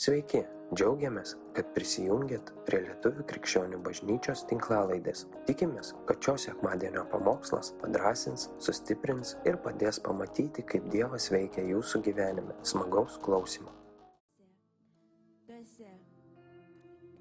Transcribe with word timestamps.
Sveiki, 0.00 0.40
džiaugiamės, 0.72 1.34
kad 1.56 1.68
prisijungiat 1.76 2.48
prie 2.66 2.80
Lietuvų 2.86 3.26
krikščionių 3.28 3.78
bažnyčios 3.84 4.46
tinklalaidės. 4.50 5.26
Tikimės, 5.46 5.92
kad 6.08 6.22
šios 6.24 6.46
sekmadienio 6.48 7.04
pamokslas 7.12 7.74
padrasins, 7.82 8.48
sustiprins 8.62 9.36
ir 9.46 9.60
padės 9.62 10.00
pamatyti, 10.02 10.64
kaip 10.64 10.88
Dievas 10.94 11.28
veikia 11.34 11.66
jūsų 11.68 12.02
gyvenime. 12.08 12.56
Smagaus 12.66 13.20
klausimų. 13.22 13.70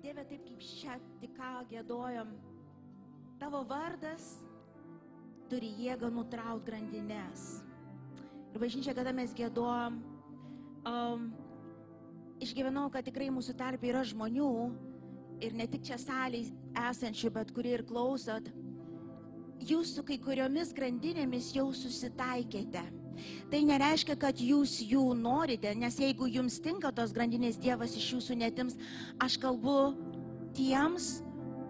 Dieve, 0.01 0.23
taip 0.25 0.47
kaip 0.47 0.63
šią 0.65 0.95
tik 1.21 1.35
ką 1.37 1.51
gėdojom, 1.69 2.31
tavo 3.37 3.61
vardas 3.69 4.31
turi 5.51 5.69
jėgą 5.83 6.09
nutraukti 6.15 6.71
grandinės. 6.71 7.45
Ir 8.55 8.63
bažnyčia, 8.63 8.95
kada 8.97 9.13
mes 9.13 9.35
gėdojom, 9.37 10.01
um, 10.89 11.29
išgyvenau, 12.41 12.89
kad 12.93 13.05
tikrai 13.05 13.29
mūsų 13.33 13.55
tarp 13.57 13.83
yra 13.85 14.03
žmonių 14.07 14.51
ir 15.41 15.55
ne 15.57 15.67
tik 15.69 15.85
čia 15.87 15.97
salėje 16.01 16.53
esančių, 16.89 17.31
bet 17.33 17.53
kurie 17.55 17.75
ir 17.77 17.85
klausot, 17.87 18.49
jūs 19.61 19.95
su 19.95 20.03
kai 20.05 20.17
kuriomis 20.21 20.73
grandinėmis 20.77 21.51
jau 21.55 21.69
susitaikėte. 21.75 22.83
Tai 23.51 23.59
nereiškia, 23.67 24.15
kad 24.17 24.39
jūs 24.41 24.79
jų 24.87 25.03
norite, 25.17 25.73
nes 25.77 25.99
jeigu 25.99 26.29
jums 26.31 26.57
tinka 26.63 26.93
tos 26.95 27.13
grandinės, 27.13 27.59
Dievas 27.61 27.93
iš 27.97 28.07
jūsų 28.15 28.37
netims, 28.39 28.77
aš 29.21 29.37
kalbu 29.41 29.93
tiems, 30.57 31.19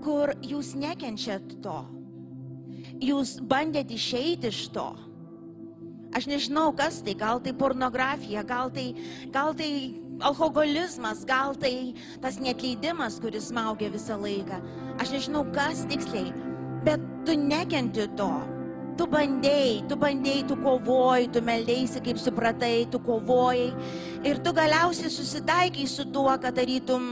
kur 0.06 0.34
jūs 0.46 0.74
nekenčiat 0.80 1.58
to. 1.64 1.80
Jūs 3.02 3.40
bandėt 3.44 3.92
išeiti 3.94 4.50
iš 4.52 4.68
to. 4.74 4.90
Aš 6.16 6.28
nežinau, 6.28 6.72
kas 6.76 7.00
tai, 7.06 7.16
gal 7.16 7.40
tai 7.44 7.54
pornografija, 7.56 8.44
gal 8.44 8.72
tai, 8.74 8.92
gal 9.32 9.56
tai 9.58 9.72
alkoholizmas, 10.22 11.26
gal 11.28 11.56
tai 11.60 11.94
tas 12.22 12.40
netleidimas, 12.42 13.20
kuris 13.22 13.50
smaugia 13.52 13.92
visą 13.94 14.18
laiką. 14.22 14.62
Aš 15.02 15.14
nežinau, 15.16 15.46
kas 15.56 15.86
tiksliai, 15.90 16.32
bet 16.86 17.02
tu 17.26 17.38
nekenti 17.38 18.08
to. 18.20 18.32
Tu 19.00 19.08
bandėjai, 19.10 19.88
tu 19.90 19.96
bandėjai, 19.98 20.46
tu 20.50 20.58
kovojai, 20.60 21.30
tu 21.34 21.42
meldėjai, 21.42 22.04
kaip 22.06 22.20
supratai, 22.22 22.86
tu 22.92 23.00
kovojai. 23.02 23.72
Ir 24.28 24.42
tu 24.44 24.54
galiausiai 24.54 25.10
susitaikai 25.10 25.88
su 25.90 26.06
tuo, 26.14 26.30
kad 26.44 26.60
darytum 26.60 27.08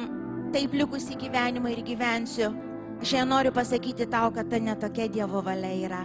taip 0.53 0.75
likusį 0.75 1.17
gyvenimą 1.23 1.73
ir 1.73 1.84
gyvensiu. 1.88 2.52
Aš 3.00 3.14
šiandien 3.14 3.31
noriu 3.31 3.56
pasakyti 3.56 4.09
tau, 4.12 4.30
kad 4.36 4.52
ta 4.52 4.59
netokia 4.59 5.08
Dievo 5.08 5.41
valia 5.45 5.72
yra. 5.88 6.03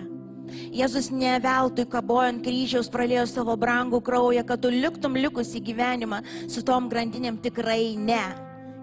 Jėzus 0.75 1.11
ne 1.15 1.37
veltui 1.43 1.87
kabojo 1.91 2.29
ant 2.33 2.43
kryžiaus, 2.45 2.91
pralėjo 2.93 3.27
savo 3.31 3.57
brangų 3.61 4.01
kraują, 4.05 4.45
kad 4.47 4.63
tu 4.63 4.73
liktum 4.73 5.19
likusi 5.19 5.63
gyvenimą 5.65 6.23
su 6.49 6.65
tom 6.67 6.89
grandinėm 6.93 7.39
tikrai 7.45 7.95
ne. 7.99 8.25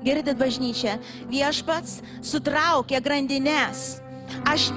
Girdit 0.02 0.38
bažnyčią, 0.40 0.96
viešpats 1.30 2.00
sutraukė 2.26 3.04
grandinės. 3.06 4.02
Aš 4.48 4.70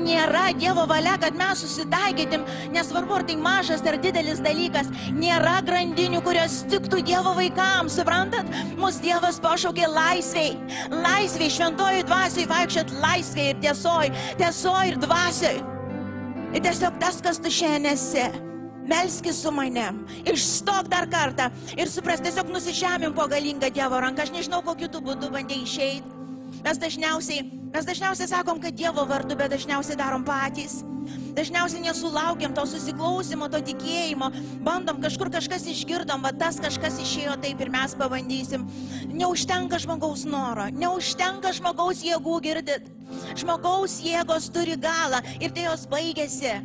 nėra 0.00 0.50
Dievo 0.56 0.84
valia, 0.88 1.16
kad 1.20 1.36
mes 1.38 1.62
susitaikytim, 1.64 2.44
nesvarbu 2.74 3.16
ar 3.16 3.24
tai 3.28 3.36
mažas 3.40 3.82
ar 3.88 3.96
didelis 4.02 4.42
dalykas, 4.44 4.90
nėra 5.16 5.58
grandinių, 5.66 6.20
kurios 6.26 6.60
tiktų 6.70 7.02
Dievo 7.08 7.34
vaikams, 7.38 7.96
suprantat? 7.96 8.48
Mūsų 8.80 9.04
Dievas 9.08 9.40
pašaukė 9.42 9.88
laisviai, 9.90 10.54
laisviai, 10.92 11.52
šventojų 11.56 12.06
dvasiai 12.08 12.48
vaikščiat 12.52 12.96
laisviai 13.00 13.52
ir 13.54 13.60
tiesoj, 13.64 14.14
tiesoj 14.40 14.94
ir 14.94 15.00
dvasiai. 15.00 15.79
Ir 16.50 16.64
tiesiog 16.64 16.96
tas, 16.98 17.20
kas 17.22 17.38
tu 17.38 17.50
šiandien 17.52 17.92
esi. 17.94 18.24
Melskis 18.90 19.38
su 19.44 19.52
manim, 19.54 20.00
išstok 20.26 20.88
dar 20.90 21.06
kartą 21.10 21.46
ir 21.78 21.86
supras, 21.86 22.22
tiesiog 22.24 22.48
nusižemim 22.50 23.14
po 23.14 23.28
galingą 23.30 23.70
Dievo 23.70 24.00
ranką. 24.02 24.24
Aš 24.24 24.32
nežinau, 24.34 24.64
kokiu 24.66 24.88
tu 24.90 25.02
būdu 25.04 25.30
bandai 25.30 25.60
išeiti. 25.62 26.19
Mes 26.64 26.78
dažniausiai, 26.80 27.44
mes 27.72 27.86
dažniausiai 27.88 28.28
sakom, 28.28 28.60
kad 28.60 28.76
Dievo 28.76 29.06
vardu, 29.08 29.36
bet 29.38 29.52
dažniausiai 29.54 29.98
darom 29.98 30.24
patys. 30.26 30.80
Dažniausiai 31.34 31.82
nesulaukiam 31.84 32.52
to 32.54 32.64
susiklausimo, 32.68 33.48
to 33.50 33.60
tikėjimo, 33.70 34.28
bandom 34.66 35.00
kažkur 35.02 35.30
kažkas 35.32 35.64
išgirdom, 35.72 36.22
va 36.26 36.32
tas 36.36 36.58
kažkas 36.62 36.98
išėjo 37.02 37.38
taip 37.42 37.62
ir 37.62 37.70
mes 37.72 37.94
pabandysim. 37.98 38.66
Neužtenka 39.14 39.80
žmogaus 39.80 40.26
noro, 40.28 40.68
neužtenka 40.74 41.54
žmogaus 41.56 42.04
jėgų 42.06 42.36
girdit. 42.44 42.90
Žmogaus 43.38 44.00
jėgos 44.04 44.50
turi 44.54 44.76
galą 44.78 45.22
ir 45.40 45.54
tai 45.54 45.66
jos 45.70 45.88
baigėsi. 45.90 46.58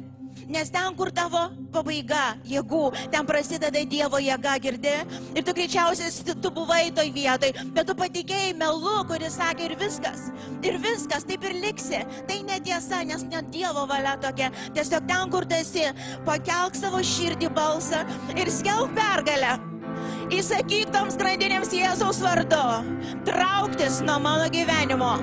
Nes 0.46 0.70
ten, 0.70 0.94
kur 0.94 1.10
tavo 1.10 1.48
pabaiga 1.74 2.36
jėgų, 2.46 2.84
ten 3.14 3.26
prasideda 3.26 3.82
Dievo 3.90 4.20
jėga, 4.22 4.54
girdi. 4.62 4.94
Ir 5.34 5.46
tu 5.46 5.56
greičiausiai 5.58 6.36
tu 6.42 6.52
buvai 6.54 6.92
toj 6.96 7.10
vietoj, 7.16 7.52
bet 7.74 7.90
tu 7.90 7.96
patikėjai 7.98 8.54
melu, 8.60 8.96
kuris 9.10 9.40
sakė 9.40 9.72
ir 9.72 9.76
viskas. 9.82 10.30
Ir 10.62 10.78
viskas, 10.84 11.26
taip 11.26 11.46
ir 11.50 11.58
liksi. 11.66 12.04
Tai 12.30 12.42
netiesa, 12.46 13.02
nes 13.10 13.26
net 13.26 13.50
Dievo 13.54 13.88
valia 13.90 14.16
tokia. 14.22 14.52
Tiesiog 14.78 15.10
ten, 15.10 15.32
kur 15.34 15.50
tu 15.50 15.58
esi, 15.58 15.88
pakelk 16.30 16.78
savo 16.78 17.02
širdį 17.02 17.50
balsą 17.56 18.06
ir 18.38 18.54
skelb 18.54 18.94
pergalę. 18.98 19.58
Įsakyk 20.34 20.90
toms 20.90 21.20
grandinėms 21.22 21.70
Jėzaus 21.76 22.18
vardu. 22.26 22.64
Trauktis 23.28 24.02
nuo 24.02 24.18
mano 24.24 24.50
gyvenimo. 24.50 25.14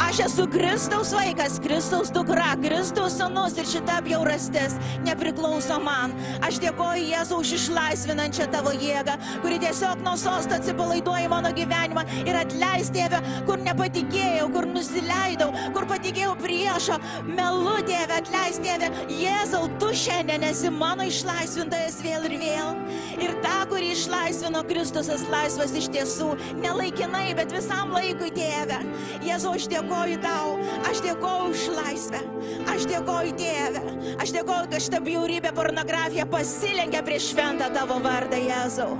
Aš 0.00 0.20
esu 0.24 0.46
Kristaus 0.50 1.12
vaikas, 1.12 1.58
Kristaus 1.60 2.08
dukra, 2.10 2.54
Kristaus 2.62 3.18
sunus 3.20 3.58
ir 3.60 3.66
šita 3.68 3.98
bjaurastis 4.02 4.78
nepriklauso 5.04 5.76
man. 5.84 6.14
Aš 6.46 6.56
dėkoju 6.62 7.04
Jėzau 7.10 7.40
už 7.44 7.52
išlaisvinančią 7.58 8.48
tavo 8.50 8.72
jėgą, 8.72 9.18
kuri 9.44 9.60
tiesiog 9.62 10.00
nuo 10.06 10.16
sosto 10.18 10.56
atsipalaiduoja 10.56 11.28
mano 11.30 11.52
gyvenimą 11.54 12.06
ir 12.24 12.38
atleis 12.40 12.88
tėvę, 12.94 13.20
kur 13.46 13.60
nepatikėjau, 13.62 14.48
kur 14.56 14.66
nusileidau, 14.72 15.50
kur 15.76 15.86
patikėjau 15.92 16.32
priešo. 16.40 16.96
Melu 17.28 17.76
tėvę, 17.86 18.22
atleis 18.22 18.58
tėvę. 18.64 18.90
Jėzau, 19.20 19.68
tu 19.82 19.92
šiandien 19.94 20.48
esi 20.48 20.72
mano 20.74 21.06
išlaisvintojas 21.06 22.00
vėl 22.06 22.26
ir 22.30 22.38
vėl. 22.40 22.74
Ir 23.20 23.36
ta, 23.44 23.60
kuri 23.70 23.92
išlaisvino 24.30 24.62
Kristusas 24.62 25.24
laisvas 25.26 25.72
iš 25.74 25.88
tiesų, 25.90 26.28
nelaikinai, 26.62 27.32
bet 27.34 27.50
visam 27.50 27.90
laikui 27.90 28.28
tėvę. 28.30 28.78
Jėzau, 29.26 29.56
aš 29.58 29.66
dėkoju 29.72 30.20
tau, 30.22 30.52
aš 30.86 31.02
dėkoju 31.02 31.48
už 31.50 31.64
laisvę, 31.74 32.20
aš 32.70 32.86
dėkoju 32.92 33.34
tėvę, 33.40 33.82
aš 34.22 34.34
dėkoju, 34.36 34.70
kad 34.70 34.86
šitą 34.86 35.00
bjaurybę 35.08 35.50
pornografija 35.56 36.28
pasilenkia 36.30 37.02
prieš 37.02 37.32
šventą 37.32 37.72
tavo 37.74 37.98
vardą, 38.04 38.38
Jėzau. 38.38 38.94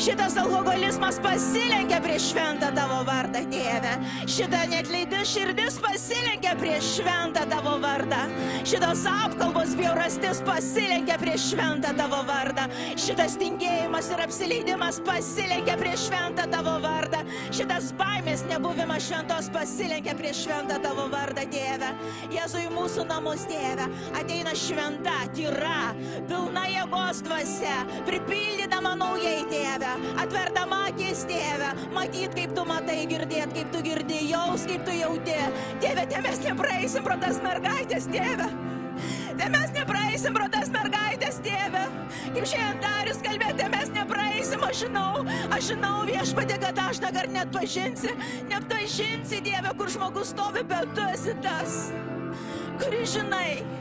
Šitas 0.00 0.32
alkoholizmas 0.40 1.18
pasilenkia 1.20 1.98
prieš 2.00 2.30
šventą 2.30 2.70
tavo 2.72 3.02
vardą, 3.04 3.42
tėvę. 3.52 3.90
Šita 4.32 4.62
netleidi 4.70 5.18
širdis 5.28 5.74
pasilenkia 5.82 6.54
prieš 6.56 6.94
šventą 6.94 7.42
tavo 7.50 7.74
vardą. 7.82 8.22
Šitas 8.64 9.02
apkalbos 9.10 9.74
bjaurastis 9.76 10.40
pasilenkia 10.46 11.18
prieš 11.20 11.50
šventą 11.50 11.92
tavo 11.98 12.22
vardą. 12.24 12.64
Šitas 12.96 13.36
tingėjimas 13.42 14.08
ir 14.14 14.22
apsileidimas 14.24 15.02
pasilenkia 15.04 15.76
prieš 15.82 16.06
šventą 16.08 16.48
tavo 16.48 16.78
vardą. 16.80 17.20
Šitas 17.52 17.92
baimės 18.00 18.46
nebuvimas 18.48 19.04
šventos 19.04 19.52
pasilenkia 19.52 20.16
prieš 20.16 20.46
šventą 20.46 20.80
tavo 20.80 21.10
vardą, 21.12 21.44
tėvę. 21.52 21.92
Jėzui 22.32 22.64
mūsų 22.72 23.04
namus, 23.12 23.44
tėvę, 23.52 23.90
ateina 24.16 24.56
šventa, 24.56 25.20
tyra, 25.36 25.92
pilna 26.24 26.64
jėgos 26.72 27.20
dvasia, 27.28 27.76
pripildydama 28.08 28.96
naujai, 28.96 29.44
tėvę, 29.90 30.14
atverdama 30.22 30.86
akis, 30.88 31.24
tėvę, 31.26 31.70
matyt, 31.94 32.34
kaip 32.34 32.54
tu 32.54 32.64
matai, 32.64 33.06
girdėt, 33.06 33.52
kaip 33.54 33.70
tu 33.72 33.82
girdi, 33.82 34.28
jaus, 34.30 34.66
kaip 34.66 34.84
tu 34.84 34.92
jauti. 34.92 35.38
Tėvė, 35.80 36.06
te 36.10 36.20
mes 36.22 36.42
nepraeisim 36.44 37.04
pro 37.04 37.16
tas 37.20 37.40
mergaitės, 37.42 38.06
tėvę. 38.10 38.48
Te 39.38 39.48
mes 39.48 39.70
nepraeisim 39.72 40.34
pro 40.34 40.46
tas 40.52 40.68
mergaitės, 40.70 41.40
tėvė. 41.44 41.84
Kaip 42.34 42.46
šiandien 42.46 42.80
darius 42.82 43.22
kalbėti, 43.24 43.68
mes 43.72 43.92
nepraeisim, 43.94 44.64
aš 44.66 44.84
žinau, 44.84 45.24
aš 45.50 45.72
žinau 45.72 46.04
viešpatė, 46.06 46.60
kad 46.60 46.78
aš 46.84 47.00
dabar 47.00 47.30
net 47.32 47.52
pažinsi, 47.54 48.14
net 48.50 48.68
pažinsi, 48.70 49.40
Dieve, 49.46 49.74
kur 49.78 49.90
žmogus 49.90 50.34
stovi, 50.34 50.66
bet 50.68 50.92
tu 50.94 51.06
esi 51.14 51.36
tas, 51.42 51.86
kuris 52.82 53.16
žinai. 53.16 53.79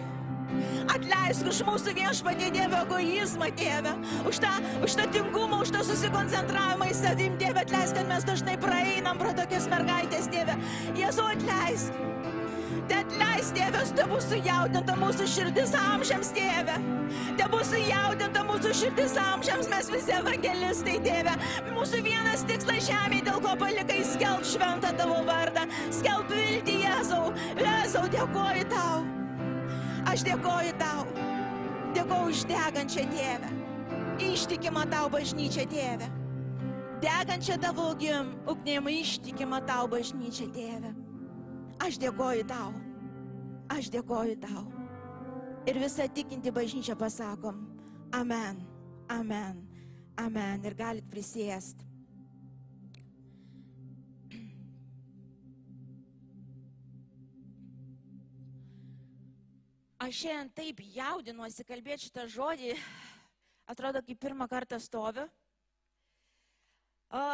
Atleisk 0.95 1.49
už 1.49 1.61
mūsų 1.67 1.95
viešpatį 1.97 2.51
Dievą 2.55 2.83
egoizmą, 2.85 3.51
Dieve, 3.59 3.95
už 4.29 4.41
tą, 4.43 4.53
už 4.85 4.97
tą 4.99 5.07
tingumą, 5.15 5.63
už 5.65 5.73
tą 5.75 5.83
susikoncentravimą 5.87 6.91
į 6.91 6.95
savim, 6.97 7.39
Dieve, 7.41 7.65
atleisk, 7.65 7.97
kad 7.99 8.09
mes 8.09 8.27
dažnai 8.27 8.57
praeinam 8.61 9.19
pro 9.21 9.33
tokias 9.37 9.69
mergaitės, 9.71 10.31
Dieve. 10.33 10.57
Jėzu, 10.97 11.27
atleisk. 11.35 12.05
Te 12.89 12.97
atleis, 13.03 13.49
tėvės, 13.53 13.91
te 13.97 14.05
bus 14.09 14.25
sujaudinta 14.29 14.95
mūsų 14.97 15.25
širdis 15.29 15.75
amžiams, 15.77 16.31
tėve. 16.33 16.77
Te 17.37 17.45
bus 17.51 17.69
sujaudinta 17.69 18.41
mūsų 18.47 18.73
širdis 18.79 19.13
amžiams, 19.21 19.69
mes 19.69 19.91
visi 19.93 20.15
evangelistai, 20.17 20.97
tėve. 21.05 21.35
Mūsų 21.75 22.01
vienas 22.07 22.45
tikslas 22.49 22.89
žemėje, 22.89 23.27
dėl 23.29 23.39
ko 23.45 23.53
palikai 23.61 24.01
skelb 24.15 24.45
šventą 24.47 24.95
tavo 24.97 25.21
vardą. 25.29 25.69
Skelb 26.01 26.33
viltį, 26.33 26.81
Jėzau. 26.87 27.23
Jėzau, 27.61 28.05
dėkoju 28.17 28.69
tau. 28.73 29.18
Aš 30.09 30.23
dėkoju 30.25 30.73
tau. 30.81 31.05
Dėkoju 31.93 32.31
už 32.33 32.45
degančią 32.49 33.05
tėvę. 33.13 33.49
Ištikimą 34.19 34.87
tau 34.89 35.09
bažnyčią 35.13 35.67
tėvę. 35.69 36.09
degančią 36.99 37.57
tavo 37.61 37.91
ugim, 37.91 38.33
ugnim 38.47 38.87
ištikimą 38.91 39.61
tau 39.67 39.87
bažnyčią, 39.87 40.49
tėve. 40.51 40.91
Aš 41.79 41.99
dėkoju 42.01 42.45
tau. 42.47 42.73
Aš 43.71 43.89
dėkoju 43.93 44.35
tau. 44.43 44.65
Ir 45.69 45.79
visą 45.79 46.07
tikinti 46.11 46.51
bažnyčią 46.51 46.97
pasakom. 46.99 47.67
Amen. 48.11 48.59
Amen. 49.09 49.61
Amen. 50.17 50.65
Ir 50.65 50.75
galit 50.75 51.05
prisėsti. 51.11 51.88
Aš 60.09 60.23
šiandien 60.23 60.47
taip 60.57 60.79
jaudinuosi 60.95 61.61
kalbėti 61.69 62.07
šitą 62.07 62.23
žodį, 62.33 62.71
atrodo, 63.69 63.99
kaip 64.01 64.17
pirmą 64.17 64.47
kartą 64.49 64.79
stoviu. 64.81 65.27
O, 67.13 67.25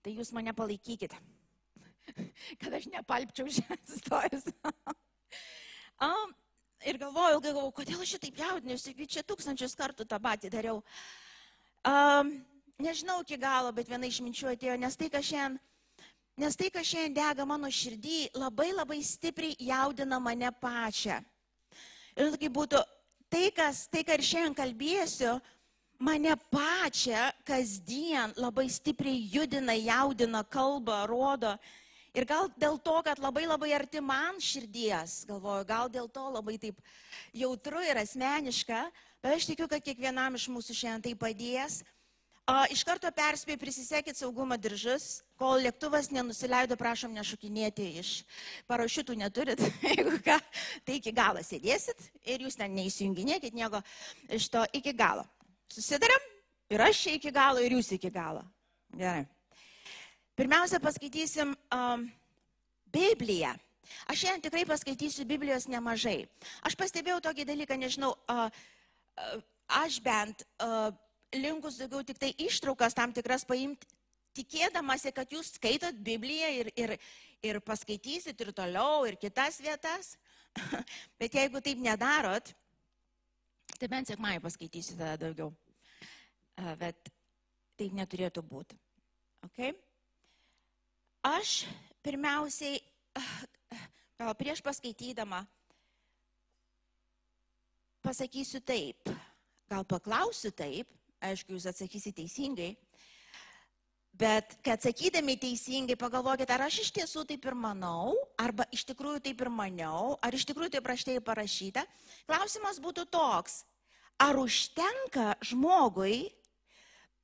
tai 0.00 0.14
jūs 0.16 0.30
mane 0.32 0.54
palaikykite, 0.56 1.18
kad 2.62 2.78
aš 2.78 2.88
nepalpčiau 2.94 3.52
šiandien 3.52 4.00
stojus. 4.00 4.48
o, 6.08 6.10
ir 6.88 7.02
galvoju, 7.04 7.36
ilgai 7.36 7.52
galvoju, 7.52 7.76
kodėl 7.82 8.06
aš 8.06 8.16
šitaip 8.16 8.40
jaudinuosi, 8.46 8.96
čia 9.04 9.26
tūkstančius 9.28 9.76
kartų 9.76 10.08
tą 10.08 10.22
patį 10.24 10.54
dariau. 10.56 10.80
O, 11.84 11.94
nežinau 12.80 13.20
iki 13.26 13.36
galo, 13.44 13.76
bet 13.76 13.92
viena 13.92 14.08
iš 14.08 14.24
minčių 14.24 14.54
atėjo, 14.56 14.80
nes 14.88 14.96
tai, 14.96 15.12
ką 15.12 15.20
šiandien 15.20 15.60
Nes 16.34 16.56
tai, 16.58 16.66
kas 16.74 16.88
šiandien 16.90 17.14
dega 17.14 17.44
mano 17.46 17.68
širdį, 17.70 18.34
labai 18.34 18.72
labai 18.74 18.98
stipriai 19.06 19.54
jaudina 19.68 20.18
mane 20.18 20.50
pačią. 20.58 21.20
Ir 22.18 22.34
tai 22.40 22.50
būtų 22.50 22.80
tai, 23.30 23.44
kas, 23.54 23.84
tai, 23.86 24.02
ką 24.02 24.16
ir 24.18 24.24
šiandien 24.26 24.56
kalbėsiu, 24.58 25.36
mane 26.02 26.34
pačią 26.50 27.28
kasdien 27.46 28.34
labai 28.34 28.66
stipriai 28.66 29.22
judina, 29.30 29.78
jaudina, 29.78 30.42
kalba, 30.42 31.04
rodo. 31.06 31.54
Ir 32.14 32.26
gal 32.26 32.50
dėl 32.58 32.80
to, 32.82 32.98
kad 33.06 33.22
labai 33.22 33.46
labai 33.46 33.70
arti 33.78 34.02
man 34.02 34.42
širdies, 34.42 35.24
galvoju, 35.30 35.66
gal 35.70 35.90
dėl 35.90 36.10
to 36.10 36.26
labai 36.34 36.58
taip 36.62 36.82
jautru 37.34 37.82
ir 37.82 37.98
asmeniška, 38.02 38.84
bet 39.22 39.38
aš 39.38 39.46
tikiu, 39.50 39.70
kad 39.70 39.82
kiekvienam 39.82 40.34
iš 40.38 40.50
mūsų 40.50 40.78
šiandien 40.82 41.06
tai 41.06 41.14
padės 41.18 41.82
iš 42.68 42.82
karto 42.84 43.08
perspėjau, 43.14 43.56
prisisekit 43.60 44.18
saugumo 44.18 44.56
diržus, 44.60 45.22
kol 45.40 45.62
lėktuvas 45.64 46.10
nenusileido, 46.12 46.76
prašom 46.76 47.14
nešukinėti 47.16 47.86
iš 48.02 48.10
parašiutų 48.68 49.16
neturit, 49.16 49.62
jeigu 49.88 50.18
ką, 50.24 50.36
tai 50.84 50.98
iki 50.98 51.12
galo 51.16 51.40
sėdėsit 51.40 52.10
ir 52.28 52.44
jūs 52.44 52.58
ten 52.60 52.74
neįsijunginėkit 52.76 53.56
nieko 53.56 53.80
iš 54.28 54.50
to 54.52 54.64
iki 54.76 54.92
galo. 54.92 55.24
Susidarėm 55.72 56.26
ir 56.74 56.84
aš 56.84 57.00
čia 57.06 57.14
iki 57.16 57.32
galo 57.32 57.64
ir 57.64 57.78
jūs 57.78 57.94
iki 57.96 58.12
galo. 58.12 58.44
Gerai. 58.94 59.24
Pirmiausia, 60.36 60.82
paskaitysim 60.82 61.54
um, 61.72 62.04
Bibliją. 62.92 63.54
Aš 64.10 64.20
šiandien 64.20 64.44
tikrai 64.44 64.66
paskaitysiu 64.68 65.24
Biblijos 65.28 65.64
nemažai. 65.70 66.26
Aš 66.66 66.76
pastebėjau 66.76 67.22
tokį 67.24 67.46
dalyką, 67.48 67.78
nežinau, 67.80 68.12
uh, 68.28 68.48
uh, 69.16 69.42
aš 69.80 69.96
bent 70.04 70.44
uh, 70.58 70.92
linkus 71.36 71.78
daugiau 71.80 72.04
tik 72.06 72.18
tai 72.20 72.32
ištraukas 72.40 72.96
tam 72.96 73.12
tikras 73.14 73.44
paimti, 73.48 73.86
tikėdamasi, 74.34 75.12
kad 75.14 75.30
jūs 75.30 75.54
skaitot 75.58 75.96
Bibliją 76.04 76.50
ir, 76.60 76.70
ir, 76.78 76.94
ir 77.44 77.60
paskaitysit 77.64 78.40
ir 78.40 78.52
toliau, 78.56 79.04
ir 79.08 79.18
kitas 79.20 79.60
vietas. 79.62 80.14
Bet 81.20 81.34
jeigu 81.34 81.62
taip 81.62 81.80
nedarot, 81.82 82.52
tai 83.78 83.90
bent 83.90 84.10
sėkmai 84.10 84.38
paskaitysit 84.42 84.98
tada 84.98 85.18
daugiau. 85.26 85.52
Bet 86.78 87.10
taip 87.78 87.94
neturėtų 87.94 88.44
būti. 88.46 88.78
Okay? 89.48 89.74
Aš 91.24 91.64
pirmiausiai, 92.04 92.78
gal 94.20 94.34
prieš 94.38 94.62
paskaitydama, 94.64 95.42
pasakysiu 98.04 98.60
taip, 98.60 99.10
gal 99.70 99.86
paklausiu 99.88 100.52
taip, 100.54 100.90
aišku, 101.30 101.54
jūs 101.56 101.66
atsakysit 101.70 102.16
teisingai, 102.18 102.74
bet 104.14 104.56
kad 104.62 104.78
atsakydami 104.78 105.34
teisingai 105.40 105.96
pagalvokite, 105.98 106.54
ar 106.54 106.66
aš 106.68 106.84
iš 106.84 106.90
tiesų 106.94 107.24
taip 107.28 107.46
ir 107.48 107.56
manau, 107.58 108.14
arba 108.38 108.66
iš 108.74 108.84
tikrųjų 108.90 109.24
taip 109.24 109.42
ir 109.42 109.50
maniau, 109.50 110.14
ar 110.22 110.34
iš 110.36 110.46
tikrųjų 110.50 110.76
taip 110.76 110.90
raštėjai 110.92 111.24
parašyta. 111.24 111.82
Klausimas 112.28 112.78
būtų 112.82 113.08
toks, 113.10 113.64
ar 114.22 114.38
užtenka 114.38 115.34
žmogui 115.42 116.30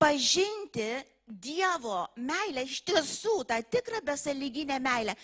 pažinti 0.01 0.91
Dievo 1.31 2.09
meilę, 2.19 2.65
iš 2.67 2.81
tiesų 2.83 3.45
tą 3.47 3.61
tikrą 3.71 4.01
besaliginę 4.03 4.81
meilę. 4.83 5.15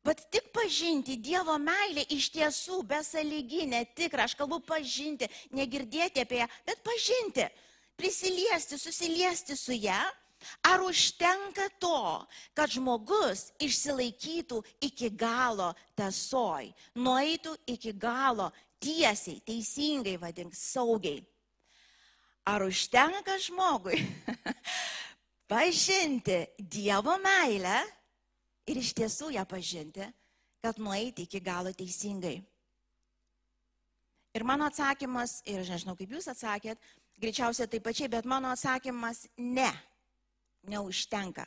Bet 0.00 0.22
tik 0.32 0.46
pažinti 0.56 1.18
Dievo 1.20 1.58
meilę 1.60 2.06
iš 2.16 2.30
tiesų 2.32 2.78
besaliginę, 2.88 3.82
tikrą, 3.92 4.24
aš 4.24 4.38
kalbu 4.38 4.62
pažinti, 4.64 5.28
negirdėti 5.52 6.24
apie 6.24 6.40
ją, 6.40 6.46
bet 6.64 6.80
pažinti 6.86 7.44
prisiliesti, 8.00 8.78
susiliesti 8.78 9.56
su 9.56 9.76
ją, 9.76 10.00
ar 10.64 10.80
užtenka 10.80 11.68
to, 11.78 12.24
kad 12.56 12.72
žmogus 12.72 13.50
išsilaikytų 13.60 14.62
iki 14.88 15.10
galo 15.12 15.70
tasoj, 15.98 16.70
nueitų 16.96 17.54
iki 17.68 17.92
galo 17.92 18.48
tiesiai, 18.80 19.40
teisingai, 19.44 20.16
vadink, 20.20 20.56
saugiai. 20.56 21.20
Ar 22.48 22.64
užtenka 22.64 23.36
žmogui 23.44 24.00
pažinti 25.50 26.46
Dievo 26.56 27.18
meilę 27.20 27.82
ir 28.70 28.80
iš 28.80 28.94
tiesų 28.96 29.34
ją 29.36 29.44
pažinti, 29.44 30.08
kad 30.64 30.80
nueiti 30.80 31.28
iki 31.28 31.42
galo 31.44 31.72
teisingai? 31.76 32.38
Ir 34.30 34.46
mano 34.46 34.68
atsakymas, 34.70 35.40
ir 35.42 35.60
aš 35.60 35.72
nežinau, 35.74 35.96
kaip 35.98 36.12
jūs 36.14 36.28
atsakėt, 36.30 36.78
greičiausiai 37.20 37.68
taip 37.70 37.84
pačiai, 37.84 38.10
bet 38.12 38.28
mano 38.28 38.50
atsakymas 38.52 39.26
ne, 39.36 39.70
neužtenka. 40.68 41.46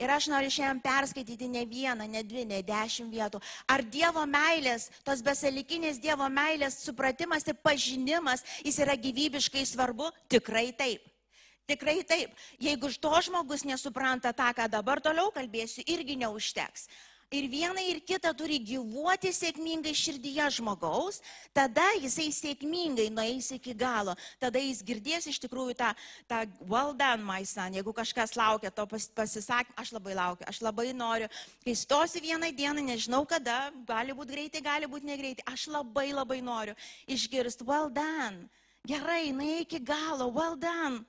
Ir 0.00 0.08
aš 0.08 0.30
noriu 0.32 0.48
šiandien 0.48 0.80
perskaityti 0.80 1.48
ne 1.52 1.66
vieną, 1.68 2.06
ne 2.08 2.22
dvi, 2.24 2.46
ne 2.48 2.62
dešimt 2.64 3.12
vietų. 3.12 3.40
Ar 3.68 3.82
Dievo 3.84 4.22
meilės, 4.24 4.88
tos 5.04 5.20
besalikinės 5.20 6.00
Dievo 6.00 6.24
meilės 6.32 6.78
supratimas 6.86 7.44
ir 7.44 7.58
pažinimas, 7.60 8.46
jis 8.64 8.80
yra 8.80 8.96
gyvybiškai 8.96 9.66
svarbu? 9.68 10.08
Tikrai 10.32 10.70
taip. 10.72 11.04
Tikrai 11.68 12.00
taip. 12.08 12.32
Jeigu 12.58 12.88
to 12.96 13.12
žmogus 13.26 13.66
nesupranta 13.68 14.32
tą, 14.32 14.48
ką 14.56 14.70
dabar 14.72 15.04
toliau 15.04 15.28
kalbėsiu, 15.36 15.84
irgi 15.84 16.16
neužteks 16.24 16.88
ir 17.30 17.46
viena 17.50 17.80
ir 17.80 18.00
kita 18.02 18.32
turi 18.34 18.58
gyvuoti 18.58 19.30
sėkmingai 19.34 19.92
širdyje 19.94 20.48
žmogaus, 20.58 21.20
tada 21.54 21.84
jisai 22.00 22.28
sėkmingai 22.34 23.06
nueis 23.14 23.52
iki 23.54 23.74
galo, 23.74 24.16
tada 24.42 24.58
jis 24.58 24.82
girdės 24.86 25.28
iš 25.30 25.38
tikrųjų 25.44 25.76
tą, 25.78 25.92
tą 26.30 26.42
well 26.66 26.90
done, 26.96 27.22
my 27.22 27.46
son, 27.46 27.76
jeigu 27.78 27.94
kažkas 27.94 28.34
laukia 28.38 28.72
to 28.74 28.86
pas, 28.90 29.06
pasisakymą, 29.14 29.78
aš 29.78 29.94
labai 29.94 30.18
laukiu, 30.18 30.48
aš 30.50 30.60
labai 30.66 30.90
noriu, 30.96 31.30
kai 31.64 31.76
stosi 31.78 32.22
vieną 32.24 32.50
dieną, 32.56 32.82
nežinau 32.90 33.22
kada, 33.28 33.70
gali 33.86 34.16
būti 34.16 34.34
greitai, 34.34 34.64
gali 34.66 34.90
būti 34.90 35.12
negreitai, 35.12 35.46
aš 35.46 35.68
labai 35.70 36.10
labai 36.10 36.42
noriu 36.42 36.74
išgirsti 37.06 37.66
well 37.68 37.90
done, 37.94 38.48
gerai, 38.90 39.30
nueik 39.30 39.70
iki 39.70 39.84
galo, 39.86 40.32
well 40.34 40.58
done. 40.58 41.04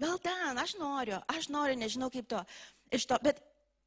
Well 0.00 0.16
done, 0.18 0.56
aš 0.58 0.78
noriu, 0.80 1.20
aš 1.28 1.50
noriu, 1.52 1.76
nežinau 1.76 2.08
kaip 2.10 2.24
to. 2.26 2.40
Iš 2.92 3.04
to, 3.06 3.18
bet 3.22 3.38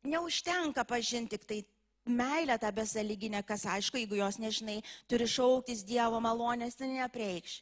neužtenka 0.06 0.86
pažinti 0.88 1.38
tik 1.38 1.46
tai 1.50 1.62
meilę 2.06 2.58
tą 2.62 2.72
besaliginę, 2.72 3.44
kas 3.44 3.66
aišku, 3.66 3.98
jeigu 3.98 4.20
jos 4.20 4.38
nežinai, 4.38 4.82
turi 5.10 5.28
šauktis 5.28 5.84
Dievo 5.84 6.22
malonės, 6.22 6.78
tai 6.78 6.92
nepreikš. 6.94 7.62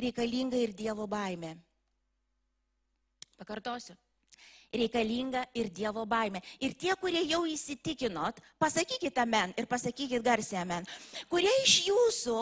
Reikalinga 0.00 0.58
ir 0.58 0.72
Dievo 0.74 1.06
baimė. 1.06 1.54
Pakartosiu 3.38 3.94
reikalinga 4.74 5.44
ir 5.54 5.70
Dievo 5.72 6.04
baime. 6.06 6.42
Ir 6.60 6.74
tie, 6.78 6.92
kurie 7.00 7.22
jau 7.28 7.44
įsitikinot, 7.48 8.40
pasakykite 8.60 9.22
amen 9.22 9.54
ir 9.58 9.68
pasakykite 9.70 10.22
garsiai 10.24 10.62
amen. 10.62 10.86
Kurie 11.30 11.52
iš 11.62 11.76
jūsų, 11.88 12.40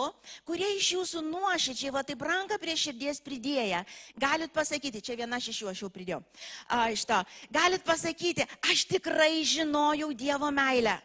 kurie 0.49 0.69
iš 0.79 0.93
jūsų 0.97 1.23
nuoširdžiai, 1.29 1.93
va 1.95 2.05
taip 2.07 2.25
ranką 2.27 2.59
prie 2.63 2.77
širdies 2.79 3.23
pridėję, 3.25 3.85
galit 4.17 4.53
pasakyti, 4.55 5.05
čia 5.05 5.19
viena 5.19 5.41
iš 5.43 5.63
jų 5.63 5.71
aš 5.73 5.85
jau 5.85 5.93
pridėjau, 5.93 6.23
a, 6.69 6.89
iš 6.95 7.05
to, 7.09 7.21
galit 7.53 7.85
pasakyti, 7.87 8.49
aš 8.73 8.87
tikrai 8.91 9.45
žinojau 9.45 10.13
Dievo 10.17 10.51
meilę. 10.55 10.99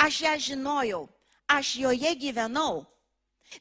Aš 0.00 0.24
ją 0.24 0.34
žinojau, 0.50 1.04
aš 1.46 1.76
joje 1.78 2.10
gyvenau. 2.18 2.82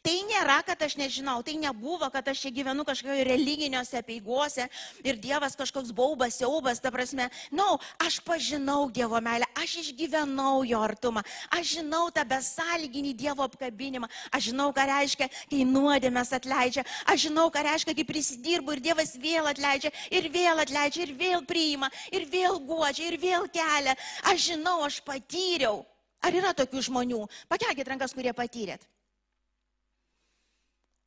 Tai 0.02 0.14
nėra, 0.30 0.58
kad 0.66 0.82
aš 0.82 0.96
nežinau, 0.98 1.42
tai 1.46 1.56
nebuvo, 1.62 2.08
kad 2.14 2.28
aš 2.32 2.46
čia 2.46 2.52
gyvenu 2.56 2.86
kažkokio 2.88 3.26
religiniuose 3.28 4.02
peiguose 4.08 4.66
ir 5.06 5.20
Dievas 5.22 5.58
kažkoks 5.60 5.94
baubas, 5.96 6.40
siaubas, 6.40 6.82
ta 6.82 6.92
prasme. 6.94 7.30
Na, 7.52 7.60
no, 7.60 7.78
aš 8.02 8.20
pažinau 8.26 8.90
Dievo 8.94 9.20
meilę, 9.22 9.46
aš 9.60 9.76
išgyvenau 9.84 10.64
jo 10.68 10.82
artumą, 10.82 11.24
aš 11.54 11.78
žinau 11.78 12.08
tą 12.16 12.26
besąlyginį 12.28 13.14
Dievo 13.20 13.46
apkabinimą, 13.46 14.10
aš 14.32 14.50
žinau, 14.50 14.72
ką 14.74 14.88
reiškia, 14.90 15.30
kai 15.52 15.62
nuodėmės 15.70 16.34
atleidžia, 16.40 16.86
aš 17.06 17.28
žinau, 17.28 17.50
ką 17.54 17.66
reiškia, 17.70 17.96
kai 17.98 18.08
prisidirbu 18.08 18.78
ir 18.78 18.84
Dievas 18.90 19.16
vėl 19.20 19.52
atleidžia, 19.52 19.94
ir 20.12 20.30
vėl 20.34 20.64
atleidžia, 20.64 21.08
ir 21.08 21.16
vėl 21.20 21.46
priima, 21.48 21.92
ir 22.12 22.28
vėl 22.32 22.60
guodžia, 22.64 23.12
ir 23.12 23.20
vėl 23.22 23.48
kelia. 23.54 23.98
Aš 24.32 24.54
žinau, 24.54 24.82
aš 24.88 25.02
patyriau. 25.06 25.84
Ar 26.24 26.32
yra 26.32 26.54
tokių 26.56 26.82
žmonių? 26.88 27.26
Pakelkite 27.52 27.92
rankas, 27.92 28.16
kurie 28.16 28.32
patyrėt. 28.36 28.88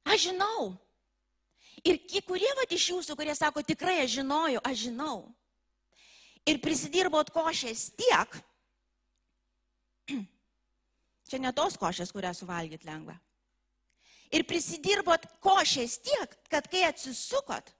Aš 0.06 0.28
žinau. 0.30 0.74
Ir 1.86 1.98
kurie 2.26 2.50
va 2.58 2.64
iš 2.70 2.88
jūsų, 2.92 3.16
kurie 3.18 3.34
sako, 3.36 3.62
tikrai 3.62 4.00
aš 4.02 4.18
žinojau, 4.20 4.62
aš 4.64 4.86
žinau. 4.88 5.16
Ir 6.46 6.60
prisidirbot 6.62 7.30
košės 7.34 7.88
tiek. 7.98 8.38
Čia 11.30 11.42
ne 11.42 11.52
tos 11.54 11.78
košės, 11.78 12.12
kurią 12.14 12.32
suvalgyt 12.38 12.86
lengva. 12.86 13.16
Ir 14.34 14.46
prisidirbot 14.46 15.26
košės 15.42 15.98
tiek, 16.06 16.32
kad 16.50 16.66
kai 16.70 16.84
atsisukot, 16.88 17.70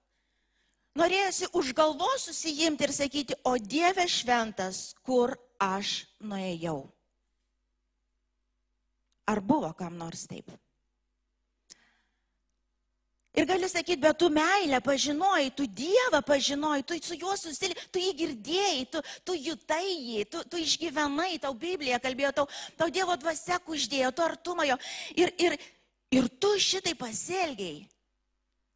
norėjusi 0.99 1.51
už 1.59 1.73
galvos 1.79 2.27
susijimti 2.29 2.87
ir 2.87 2.95
sakyti, 2.95 3.39
o 3.47 3.57
Dieve 3.59 4.07
šventas, 4.11 4.95
kur 5.07 5.35
aš 5.63 6.05
nuėjau. 6.23 6.79
Ar 9.27 9.43
buvo 9.43 9.73
kam 9.79 9.99
nors 9.99 10.27
taip? 10.31 10.51
Ir 13.37 13.45
gali 13.45 13.69
sakyti, 13.69 14.01
bet 14.01 14.17
tu 14.17 14.31
meilę 14.33 14.79
pažinojai, 14.81 15.51
tu 15.53 15.67
Dievą 15.69 16.23
pažinojai, 16.25 16.85
tu 16.89 16.97
su 17.05 17.19
juo 17.21 17.35
susilį, 17.37 17.75
tu 17.93 18.01
jį 18.01 18.15
girdėjai, 18.17 18.87
tu, 18.89 19.03
tu 19.29 19.37
jutai 19.37 19.91
jį, 19.93 20.23
tu, 20.33 20.41
tu 20.49 20.61
išgyvenai, 20.63 21.37
tau 21.43 21.53
Biblija 21.53 21.99
kalbėjo, 22.01 22.33
tau, 22.33 22.47
tau 22.81 22.89
Dievo 22.89 23.13
dvasia 23.21 23.61
uždėjo, 23.61 24.15
tu 24.17 24.25
artumą 24.25 24.65
jo. 24.71 24.79
Ir, 25.21 25.35
ir, 25.37 25.59
ir 26.17 26.31
tu 26.41 26.55
šitai 26.57 26.97
pasielgiai. 26.97 27.85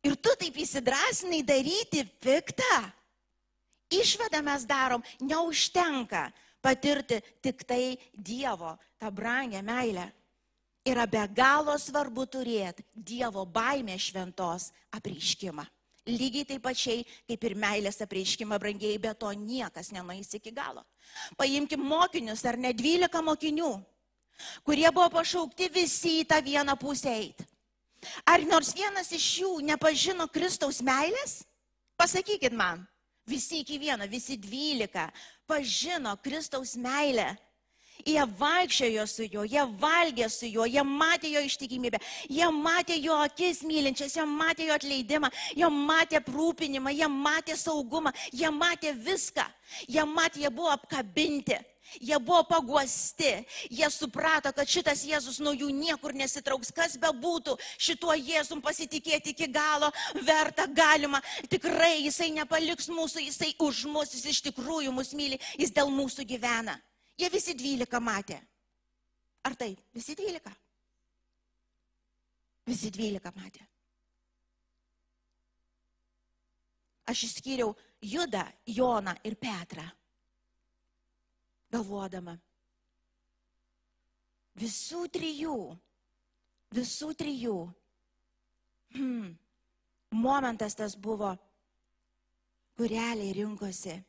Ir 0.04 0.20
tu 0.20 0.36
taip 0.36 0.60
įsidrasinai 0.60 1.40
daryti 1.40 2.04
piktą. 2.20 2.84
Išvadą 3.96 4.44
mes 4.44 4.68
darom, 4.68 5.02
neužtenka 5.24 6.28
patirti 6.60 7.22
tik 7.40 7.64
tai 7.64 7.96
Dievo, 8.12 8.76
tą 9.00 9.08
brangę 9.08 9.64
meilę 9.64 10.10
yra 10.84 11.06
be 11.06 11.22
galo 11.34 11.76
svarbu 11.78 12.24
turėti 12.26 12.84
Dievo 12.94 13.44
baimę 13.44 13.96
šventos 13.98 14.70
apreiškimą. 14.96 15.66
Lygiai 16.08 16.46
taip 16.48 16.62
pačiai 16.64 17.04
kaip 17.28 17.44
ir 17.44 17.54
meilės 17.60 18.00
apreiškimą 18.00 18.56
brangiai, 18.58 18.98
bet 18.98 19.18
to 19.20 19.30
niekas 19.36 19.92
nenueis 19.92 20.32
iki 20.34 20.52
galo. 20.52 20.82
Paimkim 21.36 21.82
mokinius 21.84 22.44
ar 22.48 22.56
ne 22.56 22.72
12 22.72 23.20
mokinių, 23.26 23.70
kurie 24.64 24.88
buvo 24.88 25.10
pašaukti 25.20 25.68
visi 25.74 26.20
į 26.22 26.28
tą 26.30 26.40
vieną 26.42 26.76
pusę 26.80 27.12
eiti. 27.12 27.44
Ar 28.24 28.40
nors 28.48 28.72
vienas 28.72 29.12
iš 29.12 29.26
jų 29.42 29.58
nepažino 29.68 30.24
Kristaus 30.32 30.80
meilės? 30.80 31.42
Pasakykit 32.00 32.54
man, 32.56 32.80
visi 33.28 33.60
iki 33.60 33.76
vieno, 33.78 34.08
visi 34.08 34.38
12 34.40 35.10
pažino 35.44 36.16
Kristaus 36.24 36.78
meilę 36.80 37.34
Jie 38.06 38.24
vaikščiojo 38.40 39.06
su 39.10 39.26
juo, 39.28 39.44
jie 39.44 39.64
valgė 39.80 40.28
su 40.32 40.48
juo, 40.50 40.66
jie 40.68 40.84
matė 40.86 41.32
jo 41.34 41.42
ištikimybę, 41.46 42.00
jie 42.28 42.50
matė 42.54 42.98
jo 43.00 43.16
akis 43.24 43.62
mylinčias, 43.66 44.16
jie 44.16 44.26
matė 44.28 44.68
jo 44.68 44.76
atleidimą, 44.78 45.30
jie 45.56 45.72
matė 45.74 46.20
aprūpinimą, 46.20 46.94
jie 46.96 47.08
matė 47.10 47.56
saugumą, 47.58 48.12
jie 48.32 48.50
matė 48.54 48.94
viską, 48.94 49.46
jie 49.88 50.06
matė, 50.06 50.46
jie 50.46 50.54
buvo 50.54 50.72
apkabinti. 50.76 51.60
Jie 51.98 52.18
buvo 52.22 52.44
paguosti, 52.46 53.30
jie 53.70 53.88
suprato, 53.90 54.52
kad 54.54 54.68
šitas 54.68 55.00
Jėzus 55.08 55.40
nuo 55.42 55.50
jų 55.56 55.72
niekur 55.74 56.14
nesitrauks, 56.14 56.70
kas 56.76 56.94
be 57.00 57.10
būtų, 57.22 57.56
šituo 57.82 58.14
Jėzum 58.14 58.60
pasitikėti 58.62 59.34
iki 59.34 59.48
galo, 59.50 59.88
verta, 60.22 60.68
galima, 60.70 61.18
tikrai 61.50 61.96
jisai 62.04 62.30
nepaliks 62.36 62.86
mūsų, 62.92 63.24
jisai 63.26 63.50
už 63.58 63.88
mus, 63.90 64.14
jis 64.14 64.28
iš 64.36 64.44
tikrųjų 64.50 64.94
mus 64.94 65.10
myli, 65.18 65.40
jis 65.58 65.74
dėl 65.74 65.90
mūsų 65.90 66.28
gyvena. 66.30 66.78
Jie 67.20 67.28
visi 67.28 67.52
dvylika 67.52 68.00
matė. 68.00 68.38
Ar 69.44 69.56
tai? 69.56 69.74
Visi 69.92 70.14
dvylika. 70.16 70.52
Visi 72.68 72.88
dvylika 72.94 73.32
matė. 73.36 73.66
Aš 77.10 77.24
išskyriau 77.26 77.74
Judą, 78.06 78.44
Joną 78.66 79.16
ir 79.26 79.36
Petrą. 79.36 79.84
Galvodama. 81.70 82.36
Visų 84.60 85.04
trijų. 85.12 85.56
Visų 86.72 87.12
trijų. 87.18 87.56
Hmm. 88.96 89.32
Momentas 90.10 90.74
tas 90.78 90.96
buvo, 90.98 91.34
kureliai 92.78 93.34
rinkosi 93.36 94.00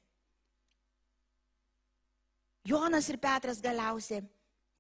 Jonas 2.64 3.10
ir 3.10 3.18
Petras 3.22 3.62
galiausiai 3.62 4.22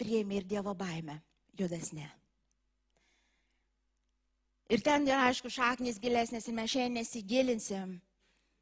priėmė 0.01 0.41
ir 0.41 0.47
Dievo 0.49 0.73
baimę, 0.77 1.17
Judas 1.57 1.91
ne. 1.93 2.07
Ir 4.71 4.79
ten 4.85 5.03
yra, 5.07 5.25
aišku, 5.27 5.49
šaknis 5.51 5.99
gilesnės 5.99 6.47
ir 6.47 6.55
mes 6.55 6.71
šiandien 6.71 7.01
nesigilinsim. 7.01 7.97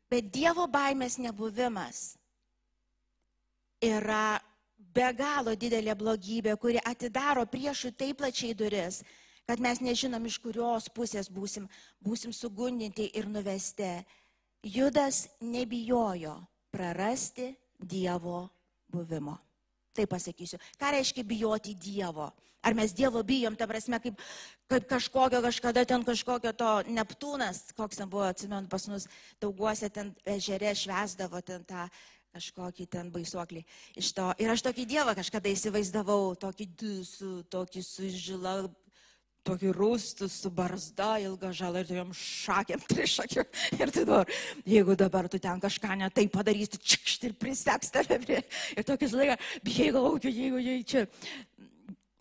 Bet 0.09 0.31
Dievo 0.33 0.65
baimės 0.71 1.19
nebuvimas 1.21 2.15
yra 3.85 4.39
be 4.77 5.09
galo 5.13 5.53
didelė 5.53 5.93
blogybė, 5.99 6.55
kuri 6.57 6.81
atidaro 6.81 7.45
priešų 7.45 7.91
taip 7.99 8.17
plačiai 8.23 8.55
duris, 8.57 9.03
kad 9.45 9.61
mes 9.61 9.83
nežinom, 9.85 10.25
iš 10.25 10.39
kurios 10.41 10.89
pusės 10.89 11.29
būsim, 11.29 11.67
būsim 12.01 12.33
sugundinti 12.33 13.11
ir 13.13 13.29
nuvesti. 13.29 13.99
Judas 14.65 15.27
nebijojo 15.39 16.39
prarasti 16.73 17.53
Dievo 17.79 18.49
buvimo. 18.91 19.37
Taip 19.95 20.11
pasakysiu. 20.11 20.59
Ką 20.79 20.93
reiškia 20.93 21.25
bijoti 21.25 21.73
Dievo? 21.75 22.29
Ar 22.61 22.75
mes 22.75 22.91
Dievo 22.93 23.23
bijom, 23.23 23.55
ta 23.55 23.65
prasme, 23.67 23.99
kaip, 24.03 24.19
kaip 24.67 24.85
kažkokio, 24.89 25.39
kažkada 25.41 25.85
ten 25.87 26.03
kažkokio 26.03 26.51
to 26.53 26.71
Neptūnas, 26.91 27.69
koks 27.75 28.01
ten 28.01 28.09
buvo, 28.11 28.27
atsimenu, 28.27 28.67
pas 28.67 28.85
mus 28.91 29.07
dauguose 29.41 29.89
ten 29.89 30.11
ežere 30.27 30.73
švesdavo 30.75 31.41
ten 31.41 31.63
tą 31.63 31.87
kažkokį 32.35 32.85
ten 32.91 33.09
baisuoklį 33.13 33.63
iš 33.97 34.11
to. 34.13 34.27
Ir 34.43 34.51
aš 34.53 34.63
tokį 34.67 34.85
Dievą 34.91 35.15
kažkada 35.17 35.49
įsivaizdavau, 35.49 36.35
tokį 36.39 36.67
dusų, 36.77 37.31
tokį 37.49 37.83
su 37.85 38.09
žila 38.13 38.53
tokį 39.49 39.71
rūstų 39.75 40.27
su 40.31 40.51
barzda, 40.53 41.15
ilga 41.23 41.51
žala 41.55 41.81
ir 41.81 41.89
tokiam 41.89 42.11
šakėm 42.15 42.83
trišakiu. 42.89 43.45
Ir 43.79 43.93
tu 43.95 44.05
dabar, 44.05 44.29
jeigu 44.67 44.95
dabar 44.99 45.29
tu 45.31 45.39
ten 45.41 45.61
kažką 45.63 45.97
netai 46.03 46.27
padarysi, 46.31 46.79
čikšt 46.93 47.27
ir 47.29 47.35
priseks 47.39 47.93
tave 47.95 48.19
prie. 48.23 48.43
Ir 48.77 48.87
tokį 48.87 49.11
laiką, 49.15 49.39
bijai 49.65 49.89
galvoju, 49.95 50.33
jeigu 50.33 50.61
jei 50.63 50.85
čia. 50.85 51.05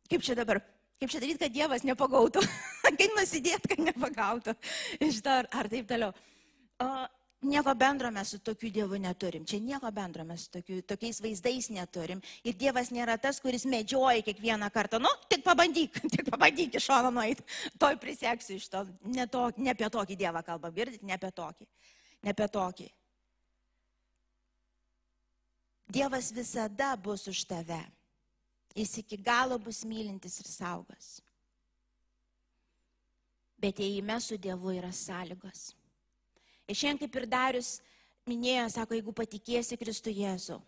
Kaip 0.08 0.24
čia 0.24 0.38
dabar? 0.38 0.62
Kaip 0.98 1.12
čia 1.12 1.20
daryti, 1.22 1.38
kad 1.44 1.54
Dievas 1.54 1.84
nepagautų? 1.86 2.42
Kaip 2.98 3.12
nusidėti, 3.14 3.74
kad 3.74 3.84
nepagautų? 3.86 4.56
Iš 5.04 5.20
to 5.22 5.36
ar, 5.44 5.68
taip 5.70 5.86
toliau. 5.90 6.10
O, 6.82 6.88
Nieko 7.40 7.74
bendro 7.74 8.10
mes 8.10 8.28
su 8.28 8.38
tokiu 8.42 8.70
Dievu 8.70 8.98
neturim. 8.98 9.44
Čia 9.46 9.60
nieko 9.62 9.90
bendro 9.94 10.24
mes 10.26 10.44
su 10.44 10.50
tokiu, 10.50 10.80
tokiais 10.82 11.20
vaizdais 11.22 11.68
neturim. 11.70 12.18
Ir 12.42 12.56
Dievas 12.58 12.90
nėra 12.90 13.14
tas, 13.22 13.38
kuris 13.38 13.62
medžioja 13.62 14.24
kiekvieną 14.26 14.66
kartą. 14.74 14.98
Nu, 14.98 15.12
tik 15.30 15.44
pabandyk, 15.46 16.00
tik 16.16 16.26
pabandyk 16.32 16.74
iš 16.74 16.88
šono 16.90 17.12
nueiti. 17.14 17.46
Toj 17.78 18.00
prisieksiu 18.02 18.58
iš 18.58 18.66
to. 18.72 18.82
Ne, 19.06 19.28
to. 19.30 19.44
ne 19.56 19.70
apie 19.70 19.86
tokį 19.86 20.18
Dievą 20.18 20.42
kalbam, 20.42 20.74
girdit, 20.74 21.06
ne 21.06 21.14
apie 21.14 21.30
tokį. 21.30 21.68
Ne 22.26 22.34
apie 22.34 22.50
tokį. 22.58 22.90
Dievas 25.88 26.34
visada 26.34 26.96
bus 26.98 27.30
už 27.30 27.46
tave. 27.46 27.80
Jis 28.74 28.98
iki 28.98 29.16
galo 29.16 29.62
bus 29.62 29.84
mylintis 29.86 30.42
ir 30.42 30.50
saugos. 30.50 31.20
Bet 33.62 33.78
įėjime 33.78 34.18
su 34.22 34.36
Dievu 34.42 34.74
yra 34.74 34.90
sąlygos. 34.90 35.77
Ir 36.68 36.76
šiandien 36.76 37.00
kaip 37.00 37.16
ir 37.16 37.26
Darius 37.30 37.78
minėjo, 38.28 38.66
sako, 38.74 38.96
jeigu 38.98 39.14
patikėsi 39.16 39.78
Kristų 39.80 40.12
Jėzų, 40.12 40.58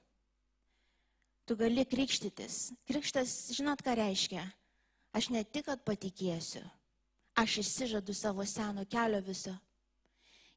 tu 1.44 1.56
gali 1.60 1.84
krikštytis. 1.84 2.70
Krikštas, 2.88 3.34
žinot, 3.56 3.82
ką 3.84 3.96
reiškia? 3.98 4.44
Aš 5.16 5.28
ne 5.34 5.42
tik, 5.44 5.66
kad 5.68 5.82
patikėsiu, 5.84 6.62
aš 7.36 7.58
išsižadu 7.64 8.14
savo 8.16 8.46
seno 8.46 8.86
kelio 8.88 9.20
viso. 9.26 9.52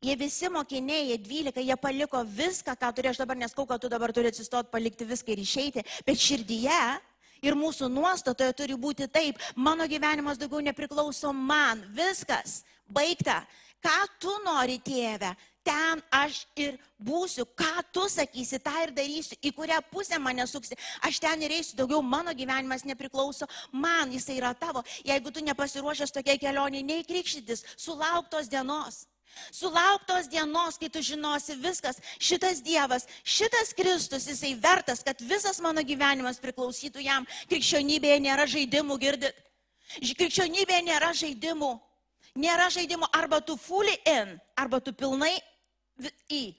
Jie 0.04 0.16
visi 0.20 0.50
mokiniai, 0.52 1.10
jie 1.10 1.18
dvylika, 1.24 1.64
jie 1.64 1.76
paliko 1.80 2.20
viską, 2.28 2.76
ką 2.80 2.92
turėjo, 2.96 3.16
aš 3.16 3.24
dabar 3.24 3.40
neskau, 3.40 3.66
kad 3.68 3.82
tu 3.82 3.92
dabar 3.92 4.12
turi 4.16 4.32
atsistoti, 4.32 4.72
palikti 4.72 5.08
viską 5.08 5.32
ir 5.32 5.44
išeiti, 5.44 5.84
bet 6.08 6.20
širdyje 6.20 6.80
Ir 7.44 7.58
mūsų 7.60 7.90
nuostatoje 7.92 8.56
turi 8.56 8.76
būti 8.80 9.10
taip, 9.12 9.40
mano 9.60 9.84
gyvenimas 9.92 10.40
daugiau 10.40 10.64
nepriklauso 10.64 11.34
man, 11.36 11.82
viskas, 11.92 12.62
baigta. 12.88 13.42
Ką 13.84 14.00
tu 14.22 14.32
nori, 14.46 14.78
tėve, 14.80 15.34
ten 15.64 16.02
aš 16.12 16.44
ir 16.60 16.78
būsiu, 17.04 17.46
ką 17.60 17.84
tu 17.92 18.06
sakysi, 18.12 18.60
tą 18.64 18.74
ir 18.86 18.94
darysiu, 18.96 19.36
į 19.44 19.52
kurią 19.56 19.80
pusę 19.92 20.20
mane 20.24 20.46
suksi, 20.48 20.78
aš 21.04 21.20
ten 21.24 21.44
ir 21.44 21.52
eisiu, 21.52 21.76
daugiau 21.80 22.04
mano 22.04 22.32
gyvenimas 22.36 22.86
nepriklauso 22.88 23.48
man, 23.72 24.12
jisai 24.12 24.38
yra 24.40 24.54
tavo. 24.56 24.84
Jeigu 25.04 25.32
tu 25.32 25.44
nepasiruošęs 25.44 26.16
tokiai 26.16 26.40
kelionė, 26.40 26.84
neįkrikštytis, 26.88 27.66
sulauktos 27.76 28.52
dienos. 28.52 29.04
Sulauktos 29.52 30.28
dienos, 30.30 30.78
kai 30.78 30.90
tu 30.94 31.02
žinosi 31.02 31.56
viskas, 31.58 31.98
šitas 32.22 32.62
Dievas, 32.62 33.08
šitas 33.26 33.74
Kristus, 33.74 34.28
jisai 34.30 34.54
vertas, 34.62 35.02
kad 35.04 35.20
visas 35.26 35.60
mano 35.64 35.82
gyvenimas 35.82 36.40
priklausytų 36.44 37.02
jam. 37.02 37.26
Krikščionybėje 37.50 38.20
nėra 38.28 38.46
žaidimų, 38.48 39.00
girdit. 39.02 39.42
Krikščionybėje 39.98 40.86
nėra 40.86 41.12
žaidimų. 41.18 41.74
Nėra 42.40 42.70
žaidimų 42.74 43.10
arba 43.14 43.42
tu 43.46 43.56
fully 43.62 43.94
in, 44.10 44.38
arba 44.58 44.80
tu 44.82 44.94
pilnai 44.94 45.36
į, 46.32 46.56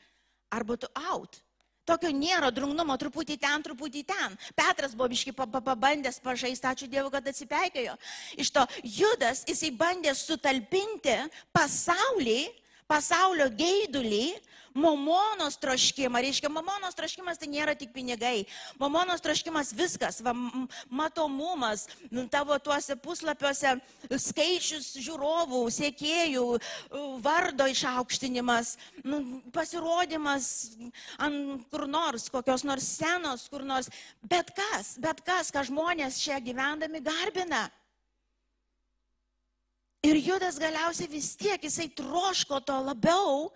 arba 0.54 0.76
tu 0.78 0.90
out. 1.10 1.40
Tokio 1.84 2.08
nėra 2.16 2.48
drungnumo, 2.54 2.94
truputį 2.96 3.36
ten, 3.42 3.64
truputį 3.64 4.04
ten. 4.08 4.36
Petras 4.56 4.94
buvo 4.96 5.10
biškai 5.12 5.34
pabandęs 5.36 6.16
pažaisti, 6.24 6.64
ačiū 6.70 6.88
Dievui, 6.88 7.10
kad 7.12 7.26
atsipeikėjo. 7.28 7.96
Iš 8.40 8.52
to 8.54 8.64
Judas 8.80 9.42
jisai 9.48 9.68
bandė 9.76 10.14
sutalpinti 10.16 11.18
pasaulį 11.52 12.38
pasaulio 12.90 13.48
geidulį, 13.54 14.34
mamonos 14.74 15.56
troškimą. 15.62 16.18
Reiškia, 16.20 16.50
mamonos 16.50 16.96
troškimas 16.98 17.38
tai 17.38 17.48
nėra 17.48 17.76
tik 17.78 17.92
pinigai. 17.94 18.44
Mamonos 18.80 19.22
troškimas 19.22 19.70
viskas, 19.76 20.18
va, 20.24 20.34
matomumas, 20.90 21.86
nu, 22.10 22.26
tavo 22.30 22.58
tuose 22.58 22.96
puslapiuose 22.98 23.76
skaičius 24.10 24.90
žiūrovų, 24.98 25.62
sėkėjų, 25.78 26.44
vardo 27.24 27.68
išaukštinimas, 27.70 28.74
nu, 29.06 29.22
pasirodymas 29.54 30.50
ant 31.22 31.64
kur 31.70 31.86
nors, 31.90 32.28
kokios 32.34 32.66
nors 32.66 32.90
senos, 32.98 33.46
kur 33.52 33.62
nors. 33.66 33.90
Bet 34.26 34.50
kas, 34.56 34.96
bet 34.98 35.22
kas, 35.24 35.54
ką 35.54 35.64
žmonės 35.70 36.18
čia 36.24 36.42
gyvendami 36.42 37.02
garbina. 37.04 37.68
Ir 40.04 40.18
Judas 40.20 40.58
galiausiai 40.60 41.08
vis 41.08 41.30
tiek 41.40 41.62
jisai 41.64 41.86
troško 41.96 42.58
to 42.68 42.76
labiau, 42.84 43.46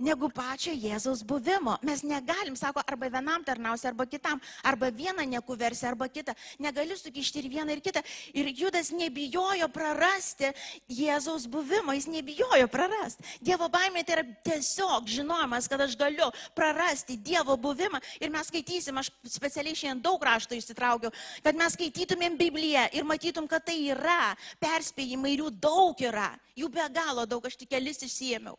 negu 0.00 0.30
pačio 0.32 0.72
Jėzaus 0.72 1.22
buvimo. 1.26 1.76
Mes 1.86 2.02
negalim, 2.06 2.56
sako, 2.56 2.82
arba 2.88 3.10
vienam 3.12 3.44
tarnausi, 3.44 3.86
arba 3.90 4.06
kitam, 4.08 4.40
arba 4.64 4.90
vieną 4.90 5.26
nekuversi, 5.28 5.86
arba 5.86 6.08
kitą. 6.08 6.34
Negali 6.58 6.96
sukišti 6.96 7.42
ir 7.42 7.48
vieną, 7.52 7.76
ir 7.76 7.82
kitą. 7.84 8.02
Ir 8.34 8.50
Judas 8.56 8.90
nebijojo 8.96 9.68
prarasti 9.72 10.52
Jėzaus 10.90 11.46
buvimo, 11.50 11.94
jis 11.96 12.08
nebijojo 12.10 12.68
prarasti. 12.72 13.24
Dievo 13.40 13.68
baimė 13.72 14.04
tai 14.06 14.18
yra 14.18 14.26
tiesiog 14.46 15.08
žinojimas, 15.10 15.68
kad 15.70 15.84
aš 15.84 15.96
galiu 16.00 16.30
prarasti 16.56 17.18
Dievo 17.20 17.56
buvimą. 17.60 18.00
Ir 18.20 18.32
mes 18.32 18.48
skaitysim, 18.50 18.98
aš 19.00 19.12
specialiai 19.28 19.76
šiandien 19.76 20.02
daug 20.04 20.22
raštų 20.24 20.58
įsitraukiau, 20.58 21.12
kad 21.44 21.58
mes 21.58 21.76
skaitytumėm 21.76 22.38
Bibliją 22.40 22.88
ir 22.96 23.06
matytum, 23.08 23.48
kad 23.50 23.64
tai 23.68 23.76
yra 23.92 24.34
perspėjimai 24.62 25.34
ir 25.34 25.44
jų 25.44 25.52
daug 25.60 26.02
yra. 26.02 26.32
Jų 26.56 26.72
be 26.72 26.88
galo 26.94 27.26
daug, 27.28 27.44
aš 27.46 27.56
tik 27.60 27.72
kelis 27.74 28.02
išsiemiau. 28.06 28.58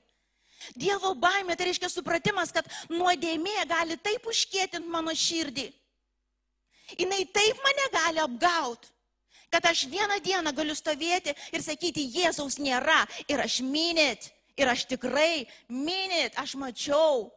Dievo 0.76 1.14
baimė 1.18 1.56
tai 1.58 1.70
reiškia 1.70 1.90
supratimas, 1.90 2.54
kad 2.54 2.68
nuodėmė 2.90 3.66
gali 3.70 3.98
taip 3.98 4.28
užkėtinti 4.30 4.90
mano 4.90 5.14
širdį. 5.16 5.68
Jis 7.00 7.28
taip 7.34 7.62
mane 7.64 7.88
gali 7.94 8.20
apgauti, 8.20 8.90
kad 9.52 9.66
aš 9.66 9.86
vieną 9.92 10.20
dieną 10.24 10.54
galiu 10.56 10.76
stovėti 10.76 11.36
ir 11.52 11.64
sakyti, 11.64 12.08
Jėzaus 12.16 12.58
nėra. 12.60 13.04
Ir 13.28 13.44
aš 13.44 13.60
minit, 13.64 14.32
ir 14.60 14.72
aš 14.72 14.86
tikrai 14.88 15.48
minit, 15.68 16.36
aš 16.40 16.56
mačiau. 16.56 17.30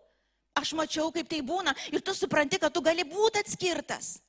Aš 0.54 0.70
mačiau, 0.78 1.10
kaip 1.10 1.26
tai 1.26 1.40
būna. 1.42 1.74
Ir 1.90 2.02
tu 2.06 2.14
supranti, 2.14 2.60
kad 2.62 2.70
tu 2.74 2.82
gali 2.82 3.02
būti 3.02 3.42
atskirtas. 3.42 4.20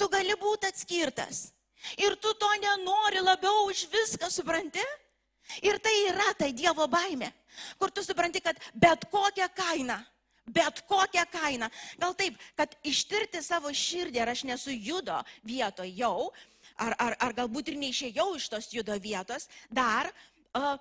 Tu 0.00 0.08
gali 0.08 0.32
būti 0.40 0.70
atskirtas. 0.72 1.50
Ir 2.00 2.16
tu 2.16 2.32
to 2.40 2.50
nenori 2.62 3.20
labiau 3.20 3.68
už 3.68 3.84
viską, 3.92 4.30
supranti? 4.32 4.80
Ir 5.62 5.78
tai 5.78 5.94
yra 6.08 6.32
tai 6.38 6.52
Dievo 6.56 6.86
baime, 6.88 7.32
kur 7.78 7.90
tu 7.90 8.02
supranti, 8.02 8.40
kad 8.40 8.58
bet 8.72 9.04
kokią 9.12 9.48
kainą, 9.54 9.98
bet 10.46 10.80
kokią 10.88 11.24
kainą, 11.32 11.68
gal 12.00 12.14
taip, 12.16 12.38
kad 12.56 12.72
ištirti 12.84 13.42
savo 13.44 13.72
širdį, 13.72 14.22
ar 14.22 14.32
aš 14.32 14.44
nesu 14.48 14.72
judo 14.72 15.20
vietoje 15.44 15.92
jau, 15.98 16.30
ar, 16.80 16.96
ar, 16.98 17.16
ar 17.20 17.36
galbūt 17.36 17.72
ir 17.72 17.80
neišėjau 17.80 18.28
iš 18.38 18.48
tos 18.52 18.70
judo 18.72 18.96
vietos, 19.00 19.48
dar, 19.68 20.10
uh, 20.56 20.74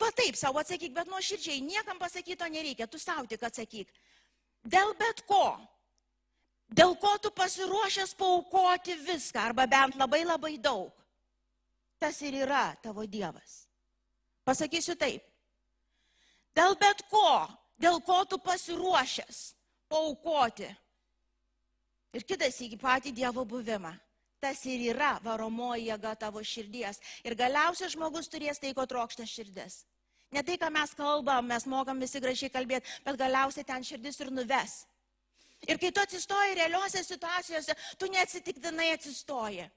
va 0.00 0.10
taip, 0.16 0.36
savo 0.36 0.60
atsakyk, 0.60 0.92
bet 0.96 1.08
nuo 1.08 1.20
širdžiai, 1.20 1.64
niekam 1.64 1.98
pasakyto 2.00 2.48
nereikia, 2.52 2.88
tu 2.88 3.00
savo 3.00 3.24
tik 3.28 3.48
atsakyk. 3.48 3.88
Dėl 4.66 4.92
bet 4.98 5.24
ko, 5.26 5.56
dėl 6.68 6.96
ko 7.00 7.16
tu 7.22 7.32
pasiruošęs 7.32 8.12
paukoti 8.18 8.98
viską, 9.08 9.48
arba 9.50 9.66
bent 9.70 9.96
labai 9.96 10.24
labai 10.26 10.56
daug 10.60 10.92
tas 11.98 12.20
ir 12.22 12.34
yra 12.44 12.76
tavo 12.82 13.06
Dievas. 13.06 13.66
Pasakysiu 14.46 14.96
taip. 14.98 15.24
Dėl 16.56 16.76
bet 16.80 17.02
ko, 17.10 17.46
dėl 17.76 18.00
ko 18.04 18.22
tu 18.24 18.38
pasiruošęs 18.38 19.40
paukoti. 19.90 20.68
Ir 22.16 22.24
kitas 22.24 22.60
iki 22.64 22.78
patį 22.80 23.12
Dievo 23.12 23.44
buvimą. 23.44 23.92
Tas 24.40 24.62
ir 24.68 24.82
yra 24.92 25.16
varomoji 25.24 25.88
jėga 25.90 26.14
tavo 26.20 26.42
širdies. 26.44 27.00
Ir 27.24 27.36
galiausiai 27.36 27.90
žmogus 27.92 28.28
turės 28.32 28.60
tai, 28.60 28.72
ko 28.76 28.84
trokšta 28.86 29.26
širdis. 29.26 29.84
Ne 30.34 30.42
tai, 30.42 30.56
ką 30.60 30.68
mes 30.72 30.92
kalbam, 30.98 31.46
mes 31.48 31.66
mokam 31.70 32.00
visi 32.02 32.20
gražiai 32.20 32.52
kalbėti, 32.52 32.88
bet 33.04 33.18
galiausiai 33.20 33.64
ten 33.64 33.84
širdis 33.86 34.20
ir 34.20 34.32
nuves. 34.34 34.84
Ir 35.64 35.80
kai 35.80 35.90
tu 35.90 36.02
atsistoji 36.02 36.56
realiuose 36.58 37.02
situacijose, 37.04 37.76
tu 37.98 38.10
neatsitiktinai 38.12 38.90
atsistoji. 38.92 39.68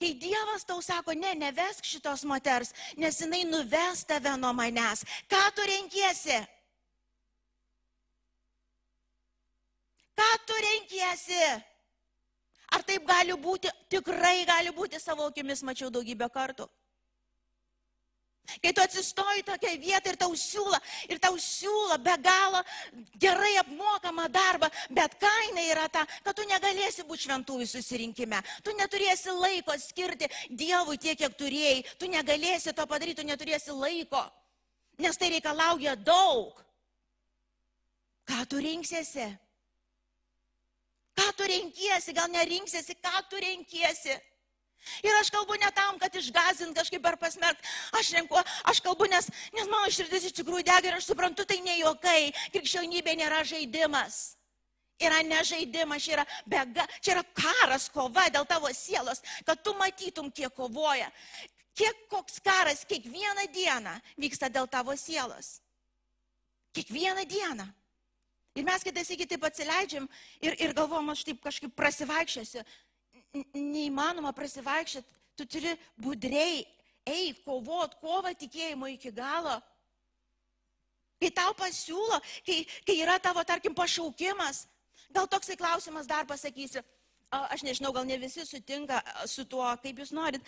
Kai 0.00 0.12
Dievas 0.18 0.64
tau 0.66 0.80
sako, 0.82 1.14
ne, 1.14 1.34
nevesk 1.38 1.86
šitos 1.86 2.24
moters, 2.28 2.72
nes 2.96 3.20
jinai 3.20 3.44
nuves 3.48 4.04
tave 4.08 4.36
nuo 4.40 4.52
manęs. 4.56 5.04
Ką 5.30 5.42
tu 5.56 5.66
renkiesi? 5.68 6.38
Ką 10.18 10.30
tu 10.46 10.58
renkiesi? 10.68 11.42
Ar 12.72 12.84
taip 12.88 13.04
gali 13.06 13.36
būti? 13.36 13.70
Tikrai 13.92 14.44
gali 14.48 14.72
būti 14.72 15.00
savo 15.00 15.26
akimis, 15.28 15.62
mačiau 15.62 15.90
daugybę 15.92 16.28
kartų. 16.32 16.68
Kai 18.42 18.72
tu 18.74 18.82
atsistoji 18.82 19.44
tokią 19.46 19.70
vietą 19.80 20.10
ir 20.12 20.16
tau 20.18 20.34
siūlo, 20.36 20.78
ir 21.08 21.20
tau 21.22 21.36
siūlo 21.38 21.96
be 22.02 22.14
galo 22.24 22.60
gerai 23.22 23.52
apmokamą 23.62 24.26
darbą, 24.34 24.68
bet 24.90 25.14
kaina 25.22 25.62
yra 25.70 25.86
ta, 25.88 26.02
kad 26.24 26.36
tu 26.36 26.44
negalėsi 26.50 27.06
būti 27.08 27.28
šventųjų 27.28 27.68
susirinkime. 27.70 28.42
Tu 28.66 28.74
neturėsi 28.76 29.34
laiko 29.36 29.76
skirti 29.78 30.28
Dievui 30.50 30.98
tiek, 30.98 31.16
kiek 31.18 31.38
turėjai. 31.38 31.84
Tu 31.98 32.10
negalėsi 32.10 32.74
to 32.74 32.86
padaryti, 32.86 33.22
tu 33.22 33.28
neturėsi 33.30 33.72
laiko. 33.78 34.24
Nes 35.00 35.16
tai 35.16 35.30
reikalauja 35.32 35.94
daug. 35.96 36.58
Ką 38.28 38.42
tu 38.50 38.60
rinksiesi? 38.62 39.30
Ką 41.16 41.30
tu 41.38 41.46
renkiesi? 41.48 42.12
Gal 42.16 42.30
nerinksiesi, 42.30 42.98
ką 43.00 43.24
tu 43.30 43.40
renkiesi? 43.40 44.18
Ir 45.02 45.14
aš 45.20 45.30
kalbu 45.30 45.56
ne 45.60 45.70
tam, 45.74 45.98
kad 46.02 46.14
išgazint 46.18 46.76
kažkaip 46.76 47.06
ar 47.06 47.16
pasmerkt. 47.20 47.66
Aš 47.98 48.12
renku, 48.16 48.38
aš 48.68 48.82
kalbu, 48.82 49.06
nes, 49.10 49.28
nes 49.54 49.70
mano 49.70 49.90
širdis 49.94 50.28
iš 50.28 50.36
tikrųjų 50.40 50.66
dega 50.66 50.90
ir 50.90 50.98
aš 50.98 51.10
suprantu, 51.12 51.46
tai 51.46 51.60
ne 51.62 51.78
juokai. 51.80 52.32
Krikščionybė 52.54 53.16
nėra 53.20 53.42
žaidimas. 53.46 54.22
Yra 55.02 55.22
ne 55.26 55.40
žaidimas, 55.46 56.02
čia 56.04 56.18
yra, 56.18 56.26
bega, 56.46 56.86
čia 57.02 57.16
yra 57.16 57.24
karas, 57.34 57.88
kova 57.90 58.28
dėl 58.30 58.46
tavo 58.46 58.70
sielos, 58.76 59.22
kad 59.46 59.62
tu 59.62 59.74
matytum, 59.78 60.30
kiek 60.30 60.52
kovoja. 60.54 61.08
Kiek 61.74 62.06
koks 62.12 62.42
karas 62.44 62.84
kiekvieną 62.84 63.46
dieną 63.54 63.94
vyksta 64.20 64.50
dėl 64.52 64.68
tavo 64.68 64.94
sielos. 64.98 65.60
Kiekvieną 66.76 67.24
dieną. 67.28 67.66
Ir 68.52 68.66
mes 68.68 68.84
kitais 68.84 69.08
iki 69.14 69.24
taip 69.24 69.44
atsileidžiam 69.48 70.04
ir, 70.44 70.56
ir 70.60 70.74
galvom, 70.76 71.08
aš 71.14 71.24
taip 71.24 71.40
kažkaip 71.40 71.72
prasivaikščiosiu 71.72 72.60
neįmanoma 73.32 74.32
prasivaikščioti, 74.36 75.20
tu 75.36 75.46
turi 75.48 75.72
budriai 75.96 76.62
eiti, 77.08 77.40
kovot, 77.44 77.96
kovą 78.00 78.34
tikėjimo 78.38 78.90
iki 78.92 79.12
galo. 79.14 79.56
Kai 81.22 81.30
tau 81.34 81.54
pasiūlo, 81.54 82.18
kai, 82.46 82.62
kai 82.86 82.96
yra 83.00 83.18
tavo, 83.22 83.44
tarkim, 83.46 83.74
pašaukimas, 83.78 84.66
gal 85.14 85.28
toksai 85.30 85.56
klausimas 85.56 86.08
dar 86.10 86.26
pasakysiu, 86.26 86.82
aš 87.30 87.62
nežinau, 87.64 87.92
gal 87.94 88.06
ne 88.08 88.18
visi 88.20 88.44
sutinka 88.46 89.00
su 89.30 89.46
tuo, 89.48 89.64
kaip 89.82 90.02
jūs 90.02 90.12
norit, 90.12 90.42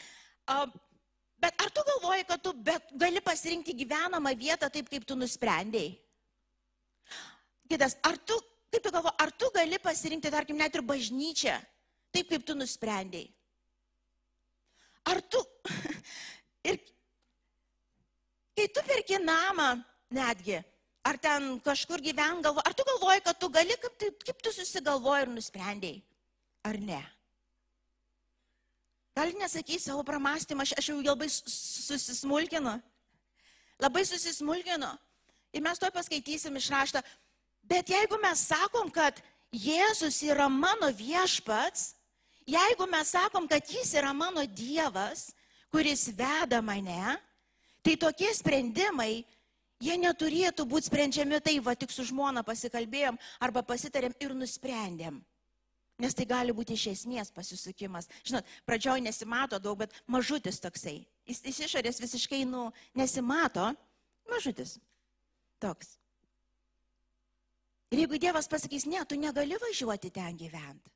bet 1.40 1.62
ar 1.62 1.70
tu 1.70 1.84
galvoji, 1.90 2.26
kad 2.28 2.42
tu 2.42 2.52
gali 2.98 3.22
pasirinkti 3.24 3.76
gyvenamą 3.84 4.34
vietą 4.36 4.68
taip, 4.72 4.90
kaip 4.90 5.06
tu 5.06 5.16
nusprendėjai? 5.16 5.94
Kitas, 7.70 7.96
ar 8.04 8.18
tu, 8.18 8.36
kaip 8.74 8.82
tu 8.84 8.92
galvoji, 8.92 9.16
ar 9.24 9.32
tu 9.32 9.48
gali 9.54 9.78
pasirinkti, 9.80 10.34
tarkim, 10.34 10.58
net 10.60 10.74
ir 10.74 10.84
bažnyčią? 10.84 11.54
Taip 12.14 12.30
kaip 12.30 12.46
tu 12.46 12.56
nusprendėjai. 12.58 13.30
Ar 15.10 15.20
tu... 15.28 15.42
Ir 16.68 16.78
kai 18.56 18.68
tu 18.72 18.84
perki 18.86 19.18
namą 19.20 19.74
netgi, 20.14 20.62
ar 21.04 21.18
ten 21.20 21.58
kažkur 21.60 22.00
gyven 22.00 22.40
galvo, 22.44 22.62
ar 22.64 22.72
tu 22.72 22.86
galvoji, 22.88 23.20
kad 23.26 23.36
tu 23.36 23.50
gali, 23.52 23.76
kaip, 23.82 23.98
tai, 24.00 24.08
kaip 24.30 24.38
tu 24.40 24.52
susigalvoji 24.54 25.26
ir 25.26 25.32
nusprendėjai, 25.34 25.98
ar 26.70 26.78
ne? 26.80 27.02
Gal 29.14 29.34
nesakysi 29.38 29.90
savo 29.90 30.02
pramastymą, 30.06 30.64
aš, 30.64 30.72
aš 30.80 30.88
jau 30.90 30.96
labai 31.04 31.28
susismulkinu. 31.30 32.72
Labai 33.82 34.02
susismulkinu. 34.08 34.88
Ir 35.54 35.62
mes 35.62 35.78
to 35.78 35.90
paskaitysim 35.94 36.56
iš 36.58 36.70
rašto. 36.72 37.02
Bet 37.62 37.92
jeigu 37.92 38.18
mes 38.22 38.40
sakom, 38.48 38.90
kad 38.90 39.20
Jėzus 39.54 40.18
yra 40.26 40.48
mano 40.50 40.88
viešpats, 40.90 41.92
jeigu 42.46 42.86
mes 42.90 43.12
sakom, 43.14 43.48
kad 43.48 43.64
Jis 43.68 43.94
yra 43.98 44.12
mano 44.16 44.44
Dievas, 44.46 45.32
kuris 45.72 46.08
veda 46.14 46.60
mane, 46.62 47.16
tai 47.84 47.96
tokie 48.00 48.30
sprendimai, 48.34 49.24
jie 49.82 49.96
neturėtų 50.00 50.66
būti 50.68 50.88
sprendžiami 50.88 51.40
tai, 51.44 51.58
va 51.60 51.74
tik 51.76 51.92
su 51.92 52.06
žmona 52.08 52.44
pasikalbėjom 52.46 53.18
arba 53.42 53.64
pasitarėm 53.66 54.14
ir 54.22 54.36
nusprendėm. 54.36 55.20
Nes 55.98 56.14
tai 56.16 56.26
gali 56.26 56.50
būti 56.50 56.74
iš 56.74 56.88
esmės 56.90 57.30
pasisukimas. 57.30 58.08
Žinot, 58.26 58.46
pradžioj 58.66 59.02
nesimato 59.04 59.60
daug, 59.62 59.78
bet 59.78 59.94
mažutis 60.10 60.58
toksai. 60.62 61.04
Jis 61.28 61.44
iš 61.46 61.60
išorės 61.68 62.00
visiškai, 62.02 62.42
nu, 62.50 62.66
nesimato. 62.98 63.68
Mažutis. 64.30 64.78
Toks. 65.62 65.94
Ir 67.94 68.02
jeigu 68.02 68.18
Dievas 68.18 68.50
pasakys, 68.50 68.88
ne, 68.90 68.98
tu 69.06 69.14
negali 69.20 69.54
važiuoti 69.60 70.10
ten 70.10 70.34
gyventi. 70.34 70.90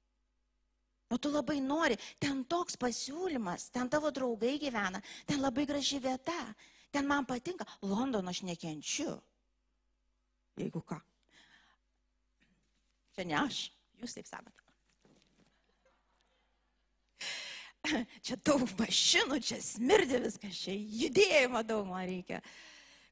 O 1.09 1.17
tu 1.17 1.31
labai 1.33 1.61
nori, 1.65 1.97
ten 2.21 2.43
toks 2.45 2.77
pasiūlymas, 2.81 3.71
ten 3.73 3.89
tavo 3.89 4.11
draugai 4.13 4.59
gyvena, 4.61 5.01
ten 5.27 5.41
labai 5.41 5.65
graži 5.69 6.01
vieta, 6.05 6.37
ten 6.93 7.09
man 7.09 7.25
patinka, 7.29 7.65
Londono 7.83 8.29
aš 8.29 8.43
nekenčiu. 8.45 9.17
Jeigu 10.59 10.83
ką. 10.85 10.99
Čia 13.17 13.25
ne 13.27 13.39
aš, 13.41 13.69
jūs 14.03 14.19
taip 14.19 14.29
sakote. 14.29 14.65
čia 18.27 18.37
daug 18.45 18.67
mašinų, 18.79 19.41
čia 19.45 19.61
smirdi 19.65 20.21
viskas, 20.23 20.61
čia 20.67 20.75
judėjimo 20.77 21.63
daug 21.67 21.87
man 21.89 22.05
reikia 22.11 22.43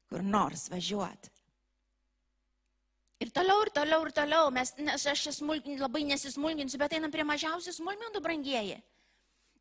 kur 0.07 0.23
nors 0.23 0.67
važiuoti. 0.71 1.33
Ir 3.17 3.31
toliau, 3.33 3.63
ir 3.65 3.71
toliau, 3.73 4.03
ir 4.05 4.13
toliau, 4.13 4.51
mes, 4.53 4.75
nes 4.77 5.07
aš 5.09 5.23
smulkin, 5.39 5.79
labai 5.81 6.03
nesismulkinsiu, 6.05 6.77
bet 6.77 6.93
einam 6.93 7.13
prie 7.13 7.25
mažiausių 7.25 7.73
smulkmenų 7.79 8.21
brangieji. 8.21 8.77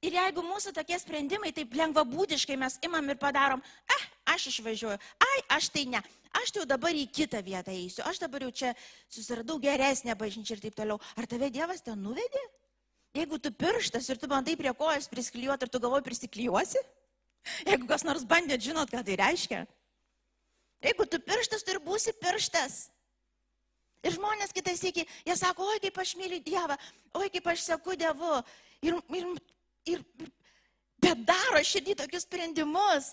Ir 0.05 0.17
jeigu 0.19 0.43
mūsų 0.45 0.75
tokie 0.77 0.99
sprendimai 1.01 1.55
taip 1.57 1.73
lengvabūdiškai 1.73 2.59
mes 2.61 2.77
imam 2.85 3.09
ir 3.09 3.17
padarom, 3.17 3.63
eh, 3.89 4.03
aš 4.35 4.51
išvažiuoju, 4.51 4.99
ai, 5.25 5.39
aš 5.57 5.71
tai 5.73 5.87
ne, 5.89 6.03
aš 6.37 6.53
tai 6.53 6.61
jau 6.61 6.69
dabar 6.69 6.93
į 6.93 7.07
kitą 7.09 7.41
vietą 7.43 7.73
eisiu, 7.73 8.05
aš 8.05 8.21
dabar 8.21 8.45
jau 8.45 8.51
čia 8.53 8.75
susiradau 9.09 9.57
geresnę 9.59 10.13
bažnyčią 10.13 10.59
ir 10.59 10.61
taip 10.67 10.77
toliau. 10.77 11.01
Ar 11.17 11.27
tave 11.27 11.49
Dievas 11.51 11.81
ten 11.81 11.97
nuvedė? 11.97 12.45
Jeigu 13.17 13.39
tu 13.41 13.49
pirštas 13.51 14.05
ir 14.13 14.21
tu 14.21 14.29
bandai 14.29 14.59
prie 14.61 14.75
kojas 14.77 15.09
prisklijuoti 15.09 15.65
ir 15.65 15.73
tu 15.73 15.81
galvoji 15.81 16.05
prisiklijuosi, 16.05 16.83
jeigu 17.71 17.89
kas 17.89 18.05
nors 18.05 18.29
bandėt, 18.29 18.61
žinot, 18.61 18.93
ką 18.93 19.01
tai 19.01 19.17
reiškia. 19.17 19.65
Jeigu 20.85 21.09
tu 21.09 21.19
pirštas, 21.25 21.65
tu 21.65 21.73
ir 21.73 21.81
būsi 21.81 22.13
pirštas. 22.21 22.91
Ir 24.07 24.15
žmonės 24.15 24.55
kitais 24.55 24.83
iki, 24.87 25.03
jie 25.27 25.35
sako, 25.39 25.67
oi 25.73 25.81
kaip 25.83 25.97
aš 25.99 26.15
myliu 26.21 26.39
Dievą, 26.47 26.77
oi 27.19 27.31
kaip 27.35 27.49
aš 27.51 27.65
seku 27.67 27.97
Dievu. 27.99 28.37
Ir, 28.87 28.99
ir, 29.19 29.31
ir, 29.91 30.05
bet 31.03 31.25
daro 31.27 31.63
širdį 31.67 31.97
tokius 31.99 32.27
sprendimus, 32.29 33.11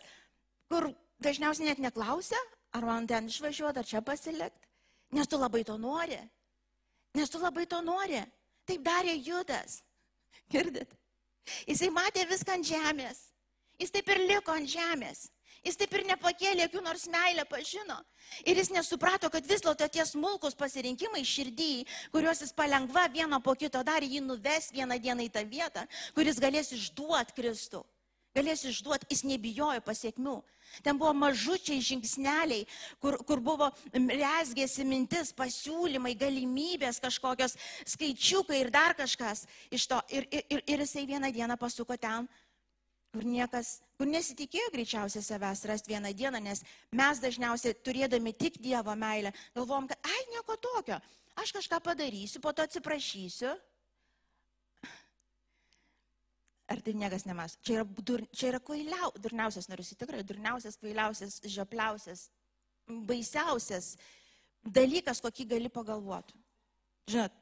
kur 0.70 0.92
dažniausiai 1.24 1.72
net 1.72 1.82
neklausia, 1.82 2.38
ar 2.78 2.86
man 2.86 3.08
ten 3.10 3.32
išvažiuoti, 3.32 3.82
ar 3.82 3.90
čia 3.90 4.04
pasilikti. 4.06 4.70
Nes 5.14 5.30
tu 5.30 5.38
labai 5.38 5.64
to 5.66 5.78
nori. 5.78 6.18
Nes 7.18 7.30
tu 7.30 7.42
labai 7.42 7.66
to 7.70 7.82
nori. 7.86 8.22
Taip 8.66 8.82
darė 8.86 9.14
Judas. 9.22 9.82
Girdit? 10.50 10.94
Jisai 11.68 11.90
matė 11.94 12.26
viską 12.30 12.58
ant 12.58 12.68
žemės. 12.68 13.20
Jis 13.82 13.94
taip 13.94 14.10
ir 14.14 14.22
liko 14.30 14.54
ant 14.54 14.70
žemės. 14.70 15.28
Jis 15.64 15.78
taip 15.80 15.94
ir 15.96 16.04
nepakėlė, 16.10 16.66
jokių 16.66 16.82
nors 16.84 17.06
meilę 17.08 17.46
pažino. 17.48 17.96
Ir 18.44 18.60
jis 18.60 18.74
nesuprato, 18.76 19.30
kad 19.32 19.46
vis 19.48 19.64
dėlto 19.64 19.88
tie 19.88 20.04
smulkus 20.06 20.58
pasirinkimai 20.60 21.24
širdį, 21.24 21.86
kuriuos 22.12 22.44
jis 22.44 22.52
palengva 22.56 23.06
vieno 23.14 23.40
po 23.40 23.56
kito 23.56 23.80
darė, 23.88 24.10
jį 24.12 24.26
nuves 24.26 24.74
vieną 24.76 25.00
dieną 25.00 25.30
į 25.30 25.32
tą 25.32 25.46
vietą, 25.48 25.86
kuris 26.18 26.42
galės 26.44 26.74
išduoti 26.76 27.38
Kristų. 27.40 27.86
Galės 28.34 28.64
išduoti, 28.66 29.06
jis 29.14 29.22
nebijojo 29.30 29.82
pasiekmių. 29.86 30.40
Ten 30.82 30.98
buvo 30.98 31.12
mažučiai 31.14 31.84
žingsneliai, 31.86 32.64
kur, 32.98 33.20
kur 33.28 33.40
buvo 33.46 33.68
resgėsi 33.94 34.84
mintis, 34.90 35.30
pasiūlymai, 35.38 36.16
galimybės 36.18 36.98
kažkokios, 37.04 37.54
skaičiukai 37.94 38.64
ir 38.64 38.72
dar 38.74 38.98
kažkas 38.98 39.46
iš 39.70 39.86
to. 39.92 40.02
Ir, 40.10 40.26
ir, 40.34 40.64
ir 40.66 40.82
jisai 40.82 41.06
vieną 41.06 41.30
dieną 41.36 41.60
pasuko 41.62 41.94
ten, 41.94 42.26
kur 43.14 43.26
niekas, 43.30 43.76
kur 44.00 44.10
nesitikėjo 44.10 44.72
greičiausiai 44.74 45.26
savęs 45.26 45.66
rasti 45.70 45.94
vieną 45.94 46.14
dieną, 46.18 46.42
nes 46.42 46.64
mes 46.92 47.22
dažniausiai 47.22 47.78
turėdami 47.86 48.34
tik 48.34 48.58
Dievo 48.62 48.96
meilę, 48.98 49.34
galvom, 49.56 49.88
kad, 49.92 50.02
ai, 50.10 50.24
nieko 50.34 50.58
tokio, 50.58 50.98
aš 51.38 51.54
kažką 51.60 51.80
padarysiu, 51.86 52.42
po 52.42 52.54
to 52.54 52.66
atsiprašysiu 52.66 53.54
Ar 56.72 56.80
tai 56.82 56.94
niekas 56.96 57.26
nemas? 57.28 57.58
Čia 57.62 57.82
yra, 57.82 57.86
dur, 58.08 58.24
čia 58.32 58.48
yra 58.54 58.60
kvailiau, 58.64 59.12
durniausias, 59.22 59.68
noriu 59.70 59.84
tikrai, 59.84 60.24
durniausias, 60.26 60.78
kvailiausias, 60.80 61.42
žiopliausias, 61.44 62.24
baisiausias 63.10 63.90
dalykas, 64.64 65.20
kokį 65.22 65.46
gali 65.52 65.70
pagalvoti. 65.70 66.40
Žinot, 67.12 67.36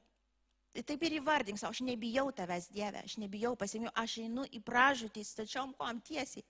taip 0.79 1.03
ir 1.03 1.17
įvardink 1.19 1.59
savo, 1.59 1.75
aš 1.75 1.83
nebijau 1.83 2.29
tavęs 2.35 2.69
Dieve, 2.71 3.03
aš 3.03 3.17
nebijau 3.19 3.55
pasimiu, 3.59 3.91
aš 3.95 4.21
einu 4.23 4.45
į 4.47 4.61
pražūtį, 4.63 5.23
stačiom 5.27 5.73
kom 5.77 5.99
tiesiai. 6.07 6.45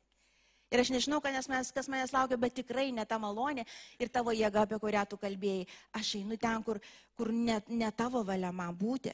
Ir 0.72 0.80
aš 0.80 0.92
nežinau, 0.94 1.20
kas, 1.20 1.50
mes, 1.52 1.72
kas 1.76 1.90
manęs 1.92 2.14
laukia, 2.16 2.38
bet 2.40 2.54
tikrai 2.56 2.94
ne 2.96 3.04
ta 3.04 3.18
malonė 3.20 3.66
ir 4.00 4.12
tavo 4.14 4.32
jėga, 4.32 4.64
apie 4.64 4.78
kurią 4.80 5.04
tu 5.10 5.18
kalbėjai. 5.20 5.66
Aš 6.00 6.14
einu 6.22 6.38
ten, 6.40 6.64
kur, 6.64 6.80
kur 7.20 7.32
ne, 7.36 7.58
ne 7.68 7.90
tavo 7.92 8.22
valia 8.24 8.54
man 8.56 8.78
būti. 8.78 9.12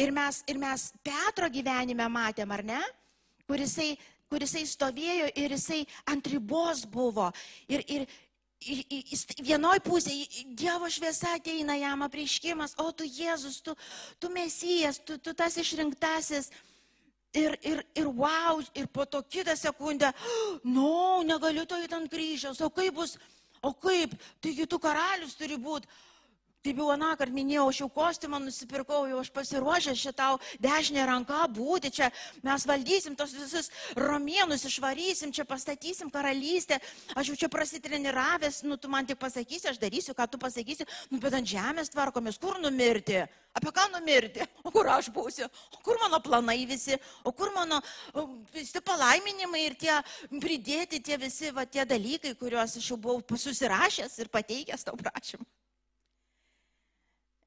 Ir 0.00 0.10
mes, 0.16 0.40
ir 0.50 0.58
mes 0.58 0.88
Petro 1.04 1.46
gyvenime 1.52 2.08
matėm, 2.10 2.50
ar 2.56 2.64
ne? 2.66 2.80
Kur 3.46 3.62
jisai, 3.62 3.92
kur 4.30 4.42
jisai 4.42 4.64
stovėjo 4.66 5.30
ir 5.38 5.54
jisai 5.54 5.84
ant 6.10 6.26
ribos 6.32 6.82
buvo. 6.90 7.28
Ir, 7.70 7.84
ir 7.86 8.08
vienoj 8.60 9.80
pusėje 9.84 10.44
Dievo 10.56 10.88
šviesa 10.92 11.36
ateina 11.38 11.76
jam 11.80 12.02
apreiškimas, 12.04 12.76
o 12.78 12.90
tu 12.92 13.04
Jėzus, 13.04 13.60
tu, 13.64 13.74
tu 14.20 14.28
mesijas, 14.28 15.00
tu, 15.00 15.18
tu 15.18 15.34
tas 15.34 15.56
išrinktasis. 15.56 16.50
Ir, 17.30 17.54
ir, 17.62 17.84
ir 17.94 18.08
wow, 18.10 18.58
ir 18.74 18.88
po 18.90 19.04
to 19.06 19.22
kitą 19.22 19.54
sekundę, 19.54 20.10
nu, 20.64 20.72
no, 20.82 21.22
negaliu 21.22 21.62
to 21.62 21.78
į 21.78 21.86
ant 21.94 22.10
kryžiaus, 22.10 22.58
o 22.58 22.70
kaip 22.74 22.96
bus, 22.96 23.14
o 23.62 23.70
kaip, 23.70 24.16
taigi 24.42 24.66
tu 24.66 24.80
karalius 24.82 25.36
turi 25.38 25.54
būti. 25.54 25.86
Taip 26.60 26.76
jau 26.76 26.90
aną 26.92 27.14
kartą 27.16 27.32
minėjau, 27.32 27.62
aš 27.72 27.78
jau 27.80 27.86
kostiumą 27.88 28.36
nusipirkau, 28.44 29.06
jau 29.08 29.20
aš 29.22 29.30
pasiruošęs 29.32 29.96
šitau 29.96 30.34
dešinę 30.60 31.06
ranką 31.08 31.38
būti, 31.56 31.88
čia 31.96 32.10
mes 32.44 32.66
valdysim 32.68 33.14
tos 33.16 33.32
visus 33.32 33.70
romėnus, 33.96 34.66
išvarysim, 34.68 35.32
čia 35.32 35.46
pastatysim 35.48 36.10
karalystę, 36.12 36.76
aš 37.16 37.30
jau 37.30 37.36
čia 37.40 37.48
prasitreniravęs, 37.54 38.58
nu 38.68 38.76
tu 38.76 38.90
man 38.92 39.08
tik 39.08 39.16
pasakysi, 39.22 39.70
aš 39.70 39.78
darysiu, 39.80 40.12
ką 40.18 40.26
tu 40.28 40.40
pasakysi, 40.42 40.84
nu 41.08 41.20
bet 41.22 41.38
ant 41.38 41.48
žemės 41.48 41.88
tvarkomės, 41.94 42.36
kur 42.42 42.60
numirti, 42.60 43.22
apie 43.56 43.72
ką 43.80 43.86
numirti, 43.94 44.44
o 44.60 44.74
kur 44.74 44.90
aš 44.92 45.08
būsiu, 45.16 45.48
o 45.48 45.80
kur 45.86 45.96
mano 46.02 46.20
planai 46.20 46.58
visi, 46.68 46.98
o 47.24 47.32
kur 47.32 47.54
mano 47.56 47.80
visi 48.52 48.84
palaiminimai 48.84 49.64
ir 49.64 49.78
tie 49.80 49.96
pridėti 50.36 51.00
tie 51.08 51.16
visi 51.24 51.54
va, 51.56 51.64
tie 51.64 51.88
dalykai, 51.88 52.36
kuriuos 52.36 52.76
aš 52.76 52.92
jau 52.92 53.00
buvau 53.00 53.40
susirašęs 53.48 54.20
ir 54.20 54.28
pateikęs 54.28 54.84
tau 54.84 55.00
prašymą. 55.00 55.48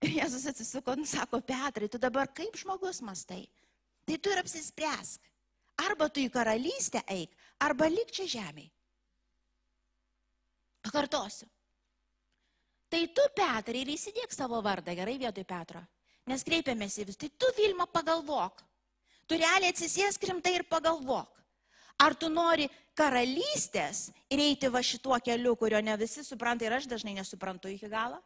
Ir 0.03 0.11
Jėzus 0.19 0.47
atsisuko 0.51 0.95
ir 0.97 1.05
sako, 1.07 1.39
Petrai, 1.45 1.89
tu 1.91 2.01
dabar 2.01 2.29
kaip 2.35 2.57
žmogus 2.59 3.01
mastai? 3.05 3.45
Tai 4.03 4.17
tu 4.19 4.31
ir 4.33 4.41
apsispręsk. 4.43 5.31
Arba 5.83 6.09
tu 6.11 6.21
į 6.21 6.29
karalystę 6.29 7.01
eik, 7.09 7.31
arba 7.65 7.87
lik 7.89 8.11
čia 8.13 8.27
žemėje. 8.29 8.69
Pakartosiu. 10.83 11.47
Tai 12.91 12.99
tu, 13.15 13.23
Petrai, 13.33 13.81
ir 13.81 13.89
įsidėk 13.95 14.35
savo 14.35 14.59
vardą 14.61 14.93
gerai 14.93 15.15
vietoj 15.17 15.45
Petro. 15.49 15.81
Nes 16.29 16.43
kreipiamės 16.45 16.99
į 17.01 17.07
vis. 17.07 17.17
Tai 17.19 17.29
tu, 17.39 17.49
Vilma, 17.57 17.87
pagalvok. 17.89 18.61
Tu 19.25 19.39
realiai 19.39 19.71
atsisėsk 19.73 20.27
rimtai 20.29 20.59
ir 20.59 20.65
pagalvok. 20.69 21.39
Ar 22.03 22.13
tu 22.19 22.29
nori 22.29 22.67
karalystės 22.97 24.11
ir 24.29 24.43
eiti 24.43 24.69
va 24.69 24.83
šituo 24.83 25.17
keliu, 25.23 25.55
kurio 25.57 25.81
ne 25.81 25.95
visi 25.97 26.21
supranta 26.27 26.67
ir 26.67 26.75
aš 26.75 26.85
dažnai 26.91 27.15
nesuprantu 27.17 27.71
iki 27.71 27.89
galo? 27.89 28.19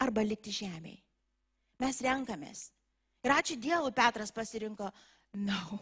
Arba 0.00 0.24
likti 0.24 0.52
žemėje. 0.54 1.00
Mes 1.80 2.00
renkamės. 2.04 2.68
Ir 3.24 3.34
ačiū 3.34 3.56
Dievui, 3.60 3.92
Petras 3.96 4.32
pasirinko, 4.32 4.88
na, 5.36 5.60
no, 5.60 5.78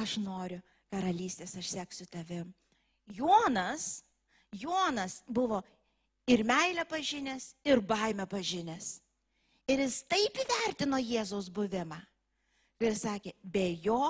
aš 0.00 0.16
noriu 0.20 0.60
karalystės, 0.92 1.56
aš 1.60 1.72
seksiu 1.74 2.06
tavim. 2.12 2.52
Jonas, 3.12 4.02
Jonas 4.52 5.20
buvo 5.28 5.60
ir 6.28 6.44
meilę 6.44 6.84
pažinęs, 6.88 7.54
ir 7.64 7.80
baimę 7.80 8.26
pažinęs. 8.28 8.96
Ir 9.66 9.82
jis 9.82 10.02
taip 10.06 10.36
įvertino 10.44 10.98
Jėzaus 11.02 11.50
buvimą. 11.50 11.98
Ir 12.84 12.94
sakė, 12.96 13.32
be 13.42 13.66
jo 13.82 14.00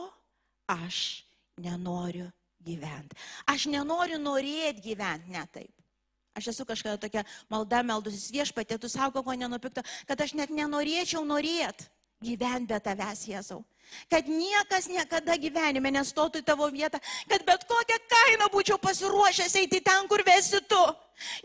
aš 0.68 1.22
nenoriu 1.62 2.26
gyventi. 2.66 3.16
Aš 3.48 3.68
nenoriu 3.72 4.18
norėti 4.20 4.82
gyventi, 4.90 5.32
ne 5.32 5.44
taip. 5.52 5.85
Aš 6.36 6.52
esu 6.52 6.66
kažkada 6.68 7.00
tokia 7.00 7.24
malda 7.48 7.82
meldusis 7.86 8.28
viešpatė, 8.34 8.76
tu 8.78 8.90
savo 8.92 9.22
ko 9.24 9.32
nenupikto, 9.32 9.84
kad 10.08 10.20
aš 10.20 10.36
net 10.36 10.52
nenorėčiau 10.52 11.24
norėti 11.24 11.88
gyventi 12.24 12.72
be 12.72 12.78
tavęs, 12.80 13.24
Jėzau. 13.28 13.64
Kad 14.10 14.26
niekas 14.26 14.88
niekada 14.90 15.36
gyvenime 15.38 15.92
nestotų 15.94 16.40
į 16.42 16.46
tavo 16.46 16.66
vietą, 16.72 16.98
kad 17.30 17.44
bet 17.46 17.66
kokią 17.68 17.98
kainą 18.10 18.48
būčiau 18.50 18.78
pasiruošęs 18.82 19.54
eiti 19.62 19.80
ten, 19.84 20.08
kur 20.10 20.24
vesi 20.26 20.58
tu. 20.66 20.80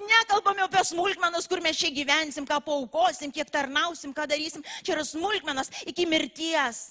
Nekalbame 0.01 0.65
apie 0.65 0.82
smulkmenas, 0.88 1.47
kur 1.47 1.62
mes 1.63 1.77
čia 1.77 1.91
gyvensim, 1.93 2.47
ką 2.47 2.58
paukosim, 2.65 3.32
kiek 3.32 3.51
tarnausim, 3.51 4.15
ką 4.15 4.25
darysim. 4.27 4.65
Čia 4.82 4.97
yra 4.97 5.06
smulkmenas 5.06 5.69
iki 5.86 6.08
mirties. 6.10 6.89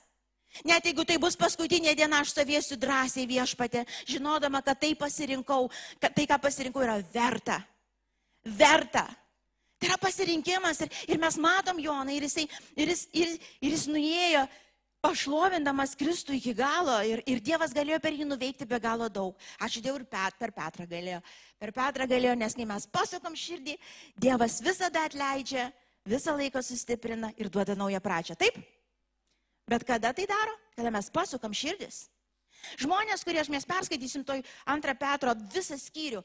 Net 0.66 0.86
jeigu 0.86 1.04
tai 1.06 1.18
bus 1.22 1.36
paskutinė 1.38 1.92
diena, 1.98 2.22
aš 2.22 2.32
stovėsiu 2.34 2.78
drąsiai 2.80 3.26
viešpatė, 3.30 3.84
žinodama, 4.08 4.62
kad 4.66 4.80
tai 4.82 4.94
pasirinkau, 4.98 5.68
kad 6.02 6.14
tai, 6.16 6.26
ką 6.30 6.40
pasirinkau, 6.42 6.82
yra 6.82 6.98
verta. 7.14 7.60
Verta. 8.44 9.06
Tai 9.80 9.88
yra 9.88 9.96
pasirinkimas 10.00 10.82
ir, 10.84 10.90
ir 11.08 11.20
mes 11.20 11.38
matom 11.40 11.78
Joną 11.80 12.12
ir, 12.12 12.26
jisai, 12.28 12.44
ir, 12.76 12.90
jis, 12.92 13.06
ir, 13.16 13.38
ir 13.64 13.72
jis 13.72 13.86
nuėjo 13.88 14.42
pašlovindamas 15.00 15.94
Kristų 15.96 16.36
iki 16.36 16.52
galo 16.56 16.98
ir, 17.08 17.22
ir 17.24 17.40
Dievas 17.40 17.72
galėjo 17.72 18.00
per 18.04 18.12
jį 18.16 18.26
nuveikti 18.28 18.68
be 18.68 18.76
galo 18.80 19.08
daug. 19.08 19.38
Ačiū 19.64 19.80
Dievui 19.80 20.02
ir 20.02 20.08
Pet, 20.12 20.36
per 20.36 20.52
Petrą 20.52 20.84
galėjo. 20.88 21.22
Per 21.60 21.72
Petrą 21.76 22.08
galėjo, 22.10 22.36
nes 22.36 22.56
kai 22.56 22.68
mes 22.68 22.86
pasakom 22.92 23.36
širdį, 23.36 23.78
Dievas 24.20 24.60
visada 24.64 25.06
atleidžia, 25.08 25.70
visą 26.08 26.36
laiką 26.36 26.60
sustiprina 26.64 27.32
ir 27.40 27.48
duoda 27.48 27.76
naują 27.76 28.00
pradžią. 28.04 28.36
Taip? 28.40 28.60
Bet 29.70 29.84
kada 29.88 30.12
tai 30.12 30.28
daro? 30.28 30.56
Kada 30.76 30.92
mes 30.92 31.08
pasukam 31.12 31.56
širdis. 31.56 32.08
Žmonės, 32.80 33.24
kurie 33.24 33.40
mes 33.48 33.64
perskaitysim 33.64 34.24
toj 34.28 34.42
antrą 34.68 34.92
Petro 34.98 35.32
visą 35.54 35.78
skyrių, 35.80 36.20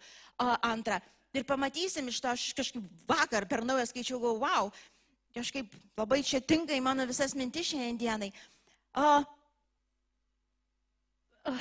antrą, 0.68 1.00
ir 1.38 1.46
pamatysim 1.48 2.08
iš 2.12 2.20
to, 2.24 2.28
aš 2.32 2.42
kažkaip 2.58 2.84
vakar 3.08 3.44
per 3.50 3.60
naują 3.66 3.86
skaičiau, 3.90 4.20
galvoju, 4.22 4.42
wow, 4.44 4.66
kažkaip 5.36 5.68
labai 5.98 6.24
čia 6.24 6.40
tinka 6.42 6.74
į 6.76 6.82
mano 6.84 7.06
visas 7.10 7.36
mintis 7.36 7.68
šiandien 7.72 7.98
dienai. 8.00 8.32
O, 8.96 9.24
uh, 11.52 11.56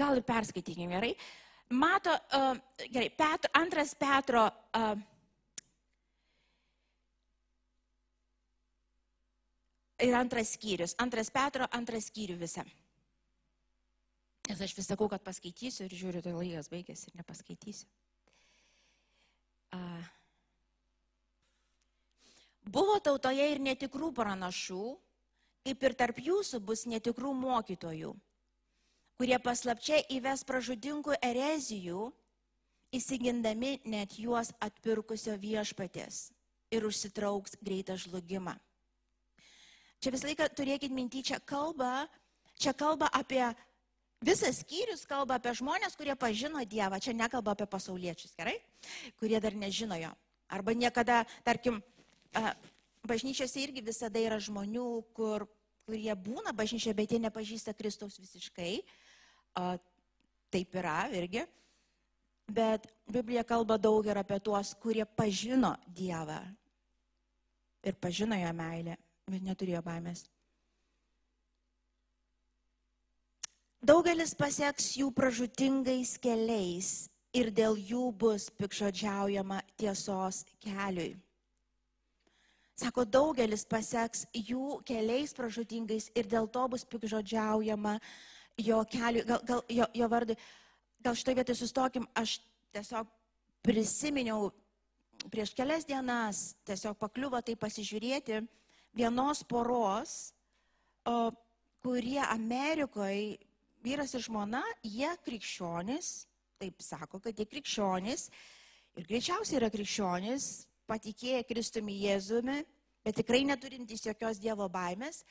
gal 0.00 0.12
ir 0.20 0.24
perskaitykime 0.28 0.92
gerai. 0.96 1.14
Mato, 1.74 2.12
uh, 2.36 2.56
gerai, 2.92 3.10
Petro, 3.10 3.50
antras 3.58 3.94
Petro. 3.98 4.42
Uh, 4.76 4.96
ir 9.98 10.14
antras 10.14 10.52
skyrius. 10.54 10.94
Antras 11.02 11.30
Petro, 11.32 11.66
antras 11.72 12.04
skyrių 12.10 12.36
visą. 12.38 12.62
Nes 14.46 14.60
aš 14.62 14.76
vis 14.78 14.86
sakau, 14.86 15.08
kad 15.10 15.24
paskaitysiu 15.26 15.86
ir 15.86 15.94
žiūriu, 15.98 16.22
tai 16.22 16.34
laikas 16.36 16.70
baigėsi 16.70 17.10
ir 17.10 17.18
nepaskaitysiu. 17.18 17.88
Uh. 19.74 20.04
Buvo 22.66 22.98
tautoje 23.02 23.44
ir 23.52 23.60
netikrų 23.62 24.12
pranašų, 24.14 24.84
kaip 25.66 25.82
ir 25.86 25.94
tarp 25.98 26.20
jūsų 26.22 26.60
bus 26.62 26.84
netikrų 26.86 27.32
mokytojų, 27.38 28.12
kurie 29.18 29.38
paslapčiai 29.42 30.04
įves 30.16 30.42
pražudinkų 30.46 31.18
erezijų, 31.22 32.08
įsigindami 32.94 33.80
net 33.86 34.14
juos 34.18 34.52
atpirkusio 34.62 35.34
viešpatės 35.42 36.28
ir 36.74 36.86
užsitrauks 36.86 37.58
greitą 37.62 37.96
žlugimą. 37.98 38.54
Čia 40.02 40.12
visą 40.14 40.28
laiką 40.28 40.48
turėkit 40.54 40.92
minty, 40.94 41.22
čia 41.22 41.38
kalba, 41.40 42.06
čia 42.58 42.74
kalba 42.76 43.08
apie, 43.14 43.42
visas 44.24 44.60
skyrius 44.62 45.04
kalba 45.08 45.36
apie 45.38 45.52
žmonės, 45.56 45.96
kurie 45.98 46.14
pažino 46.18 46.62
Dievą, 46.64 47.00
čia 47.02 47.14
nekalba 47.16 47.56
apie 47.56 47.66
pasauliečius, 47.70 48.34
gerai, 48.38 48.56
kurie 49.20 49.40
dar 49.40 49.54
nežino 49.54 49.98
jo. 49.98 50.12
Arba 50.48 50.72
niekada, 50.76 51.24
tarkim, 51.44 51.80
bažnyčiose 53.06 53.64
irgi 53.64 53.82
visada 53.82 54.20
yra 54.22 54.38
žmonių, 54.38 54.88
kur, 55.16 55.46
kurie 55.86 56.14
būna 56.14 56.54
bažnyčioje, 56.54 56.94
bet 56.94 57.12
jie 57.12 57.20
nepažįsta 57.24 57.74
Kristaus 57.74 58.20
visiškai. 58.22 58.78
Taip 60.54 60.78
yra 60.78 61.08
irgi. 61.10 61.42
Bet 62.46 62.86
Biblija 63.10 63.42
kalba 63.42 63.74
daug 63.74 64.06
ir 64.06 64.20
apie 64.20 64.38
tuos, 64.38 64.70
kurie 64.78 65.02
pažino 65.02 65.74
Dievą 65.90 66.38
ir 67.86 67.98
pažino 67.98 68.38
jo 68.38 68.52
meilę 68.54 68.94
bet 69.30 69.42
neturėjo 69.42 69.82
baimės. 69.82 70.24
Daugelis 73.86 74.32
pasieks 74.34 74.96
jų 74.98 75.12
pražutingais 75.14 76.16
keliais 76.18 76.88
ir 77.36 77.52
dėl 77.54 77.76
jų 77.78 78.08
bus 78.18 78.48
pikžodžiaujama 78.58 79.60
tiesos 79.78 80.40
keliui. 80.64 81.12
Sako, 82.74 83.04
daugelis 83.06 83.62
pasieks 83.68 84.24
jų 84.34 84.80
keliais 84.88 85.36
pražutingais 85.36 86.10
ir 86.18 86.26
dėl 86.26 86.50
to 86.50 86.66
bus 86.72 86.82
pikžodžiaujama 86.88 87.94
jo 88.66 88.82
keliui, 88.90 89.22
gal, 89.28 89.46
gal 89.46 89.62
jo, 89.70 89.86
jo 89.94 90.10
vardui. 90.10 90.38
Gal 91.06 91.14
šitoje 91.14 91.38
vietoje 91.38 91.62
sustokim, 91.62 92.10
aš 92.18 92.40
tiesiog 92.74 93.06
prisiminiau 93.62 94.50
prieš 95.30 95.54
kelias 95.54 95.86
dienas, 95.86 96.56
tiesiog 96.66 96.98
pakliuvo 96.98 97.38
tai 97.38 97.54
pasižiūrėti 97.54 98.42
vienos 98.98 99.46
poros, 99.46 100.32
kurie 101.86 102.24
Amerikoje, 102.26 103.36
vyras 103.86 104.14
ir 104.16 104.24
žmona, 104.26 104.62
jie 104.82 105.08
krikščionis, 105.24 106.26
taip 106.60 106.82
sako, 106.82 107.20
kad 107.22 107.38
jie 107.38 107.46
krikščionis 107.48 108.30
ir 108.96 109.06
greičiausiai 109.08 109.60
yra 109.60 109.70
krikščionis, 109.72 110.66
patikėję 110.90 111.44
Kristumi 111.46 111.98
Jėzumi, 112.04 112.62
bet 113.06 113.20
tikrai 113.20 113.44
neturintys 113.46 114.06
jokios 114.06 114.40
Dievo 114.42 114.68
baimės. 114.72 115.22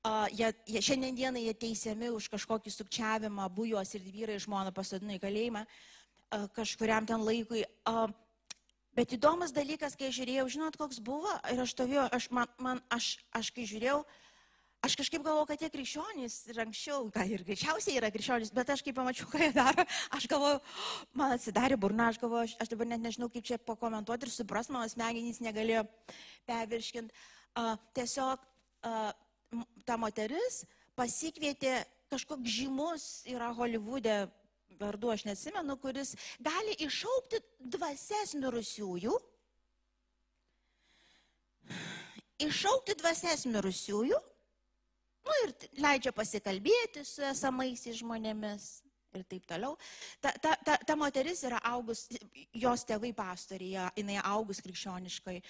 Uh, 0.00 0.24
jie, 0.32 0.48
jie, 0.64 0.80
šiandien 0.80 1.16
dieną 1.18 1.42
jie 1.44 1.52
teisiami 1.60 2.08
už 2.16 2.30
kažkokį 2.32 2.72
sukčiavimą, 2.72 3.44
abu 3.44 3.66
juos 3.68 3.90
ir 3.92 4.06
vyrai 4.06 4.38
žmona 4.40 4.72
pasodino 4.72 5.12
į 5.12 5.20
kalėjimą 5.20 5.66
uh, 5.66 6.46
kažkuriam 6.56 7.04
ten 7.06 7.20
laikui. 7.20 7.66
Uh, 7.84 8.08
Bet 8.96 9.12
įdomus 9.14 9.52
dalykas, 9.54 9.94
kai 9.94 10.08
žiūrėjau, 10.10 10.48
žinot, 10.50 10.76
koks 10.76 10.98
buvo, 11.04 11.30
ir 11.52 11.60
aš 11.62 11.76
stovėjau, 11.76 12.08
aš, 12.16 12.26
man, 12.34 12.48
man, 12.58 12.80
aš, 12.90 13.12
aš 13.38 13.52
kai 13.54 13.62
žiūrėjau, 13.70 14.00
aš 14.86 14.96
kažkaip 15.00 15.22
galvojau, 15.24 15.46
kad 15.50 15.60
tie 15.60 15.70
krikščionys 15.72 16.36
ir 16.50 16.60
anksčiau, 16.64 17.08
ką 17.12 17.24
ir 17.28 17.44
greičiausiai 17.46 17.98
yra 18.00 18.10
krikščionys, 18.12 18.52
bet 18.56 18.72
aš 18.72 18.82
kai 18.86 18.94
pamačiau, 18.96 19.28
ką 19.32 19.42
jie 19.42 19.52
daro, 19.56 19.84
aš 20.16 20.26
galvojau, 20.30 20.60
man 21.20 21.36
atsidarė 21.36 21.78
burna, 21.80 22.08
aš 22.10 22.20
galvojau, 22.22 22.48
aš, 22.48 22.56
aš 22.64 22.72
dabar 22.72 22.88
net 22.92 23.04
nežinau, 23.04 23.28
kaip 23.32 23.46
čia 23.46 23.60
pakomentuoti 23.60 24.28
ir 24.28 24.34
supras, 24.34 24.70
mano 24.72 24.88
smegenys 24.88 25.42
negalėjo 25.44 25.84
pervirškinti. 26.48 27.26
Uh, 27.58 27.74
tiesiog 27.98 28.44
uh, 28.86 29.10
ta 29.84 29.96
moteris 29.98 30.62
pasikvietė 30.98 31.80
kažkoks 32.10 32.50
žymus 32.50 33.06
yra 33.30 33.50
Hollywoode 33.54 34.22
vardu 34.80 35.10
aš 35.12 35.26
nesimenu, 35.28 35.76
kuris 35.82 36.14
gali 36.40 36.76
iššaukti 36.86 37.42
dvasias 37.74 38.32
mirusiųjų, 38.38 39.18
iššaukti 42.46 42.96
dvasias 43.02 43.44
mirusiųjų, 43.50 44.20
nu 45.26 45.38
ir 45.44 45.54
leidžia 45.80 46.12
pasikalbėti 46.16 47.04
su 47.06 47.24
esamaisiais 47.30 48.00
žmonėmis 48.02 48.68
ir 49.16 49.24
taip 49.26 49.48
toliau. 49.50 49.74
Ta, 50.22 50.32
ta, 50.38 50.54
ta, 50.64 50.76
ta 50.86 50.96
moteris 50.98 51.42
yra 51.48 51.58
augus, 51.72 52.06
jos 52.54 52.86
tėvai 52.86 53.10
pastorija, 53.16 53.88
jinai 53.98 54.20
augus 54.22 54.62
krikščioniškai 54.62 55.40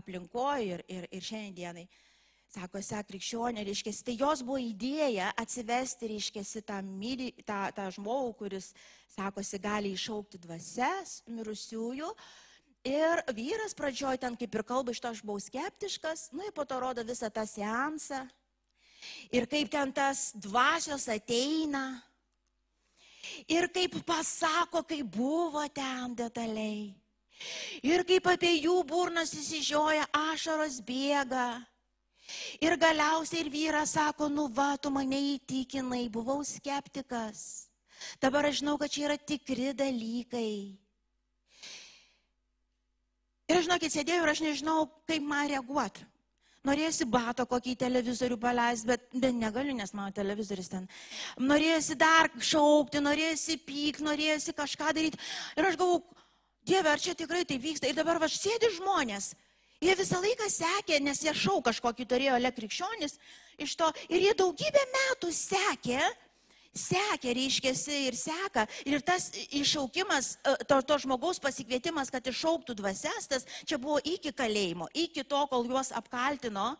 aplinkoje 0.00 0.78
ir, 0.78 0.86
ir, 0.88 1.10
ir 1.12 1.28
šiandienai. 1.28 1.84
dienai 1.84 2.10
Sako, 2.52 2.82
sek 2.84 3.06
krikščionė, 3.08 3.62
reiškia, 3.64 3.92
tai 4.04 4.14
jos 4.20 4.42
buvo 4.44 4.58
idėja 4.60 5.30
atsivesti, 5.40 6.10
reiškia, 6.10 6.42
tą, 6.68 6.82
myli, 6.84 7.30
tą, 7.48 7.62
tą 7.72 7.86
žmogų, 7.96 8.34
kuris, 8.42 8.66
sakosi, 9.14 9.60
gali 9.62 9.94
išaukti 9.96 10.40
dvasias 10.42 11.22
mirusiųjų. 11.32 12.10
Ir 12.92 13.22
vyras 13.32 13.72
pradžioj 13.78 14.20
ten 14.20 14.36
kaip 14.36 14.58
ir 14.58 14.64
kalba 14.68 14.92
iš 14.92 15.00
to 15.00 15.14
aš 15.14 15.22
buvau 15.24 15.40
skeptiškas, 15.40 16.26
nu 16.36 16.44
ir 16.44 16.52
po 16.52 16.66
to 16.68 16.76
rodo 16.82 17.06
visą 17.08 17.30
tą 17.32 17.46
seansą. 17.48 18.20
Ir 19.34 19.46
kaip 19.50 19.70
ten 19.72 19.92
tas 19.92 20.30
dvasios 20.34 21.08
ateina. 21.10 22.02
Ir 23.48 23.68
kaip 23.72 24.00
pasako, 24.06 24.82
kaip 24.86 25.06
buvo 25.14 25.62
ten 25.74 26.14
detaliai. 26.18 26.92
Ir 27.82 28.04
kaip 28.06 28.28
apie 28.30 28.52
jų 28.60 28.82
burnas 28.86 29.34
įsižioja, 29.34 30.06
ašaros 30.30 30.78
bėga. 30.86 31.62
Ir 32.62 32.76
galiausiai 32.78 33.42
ir 33.42 33.50
vyras 33.50 33.96
sako, 33.96 34.28
nu 34.30 34.46
va, 34.54 34.76
tu 34.78 34.92
mane 34.94 35.18
įtikinai, 35.34 36.06
buvau 36.12 36.40
skeptikas. 36.46 37.68
Dabar 38.22 38.46
aš 38.48 38.62
žinau, 38.62 38.78
kad 38.78 38.90
čia 38.90 39.08
yra 39.08 39.18
tikri 39.18 39.72
dalykai. 39.76 40.54
Ir 43.50 43.60
žinokit, 43.66 43.92
sėdėjau 43.92 44.22
ir 44.24 44.32
aš 44.32 44.42
nežinau, 44.46 44.86
kaip 45.10 45.26
man 45.26 45.50
reaguoti. 45.50 46.06
Norėjusi 46.62 47.08
bato 47.10 47.42
kokį 47.50 47.74
televizorių 47.80 48.36
paleisti, 48.38 48.86
bet, 48.92 49.06
bet 49.18 49.34
negaliu, 49.34 49.74
nes 49.74 49.90
mano 49.98 50.14
televizorius 50.14 50.70
ten. 50.70 50.84
Norėjusi 51.42 51.96
dar 51.98 52.30
šaukti, 52.38 53.02
norėjusi 53.02 53.58
pyk, 53.66 53.98
norėjusi 54.06 54.54
kažką 54.54 54.92
daryti. 54.94 55.18
Ir 55.58 55.66
aš 55.66 55.78
galvoju, 55.80 56.04
Dieve, 56.62 56.92
ar 56.92 57.00
čia 57.02 57.16
tikrai 57.18 57.42
tai 57.42 57.58
vyksta? 57.58 57.88
Ir 57.90 57.96
dabar 57.98 58.20
aš 58.22 58.36
sėdi 58.38 58.70
žmonės. 58.76 59.32
Jie 59.82 59.94
visą 59.98 60.20
laiką 60.22 60.46
sekė, 60.46 61.00
nes 61.02 61.24
jie 61.24 61.32
šau 61.34 61.58
kažkokį 61.66 62.06
turėjo 62.06 62.36
lekrikščionis 62.38 63.16
iš 63.58 63.74
to. 63.80 63.88
Ir 64.06 64.28
jie 64.28 64.34
daugybę 64.38 64.84
metų 64.92 65.32
sekė, 65.34 65.98
sekė, 66.72 67.34
reiškėsi 67.36 67.98
ir 68.08 68.16
seka. 68.16 68.64
Ir 68.88 69.02
tas 69.04 69.28
iššaukimas, 69.52 70.36
e, 70.40 70.54
to, 70.68 70.78
to 70.88 70.98
žmogaus 71.04 71.40
pasikvietimas, 71.42 72.10
kad 72.12 72.24
iššauktų 72.26 72.76
dvasias, 72.78 73.28
tas 73.28 73.46
čia 73.68 73.78
buvo 73.80 73.98
iki 74.04 74.32
kalėjimo, 74.32 74.88
iki 74.96 75.24
to, 75.28 75.42
kol 75.50 75.66
juos 75.68 75.92
apkaltino. 75.92 76.72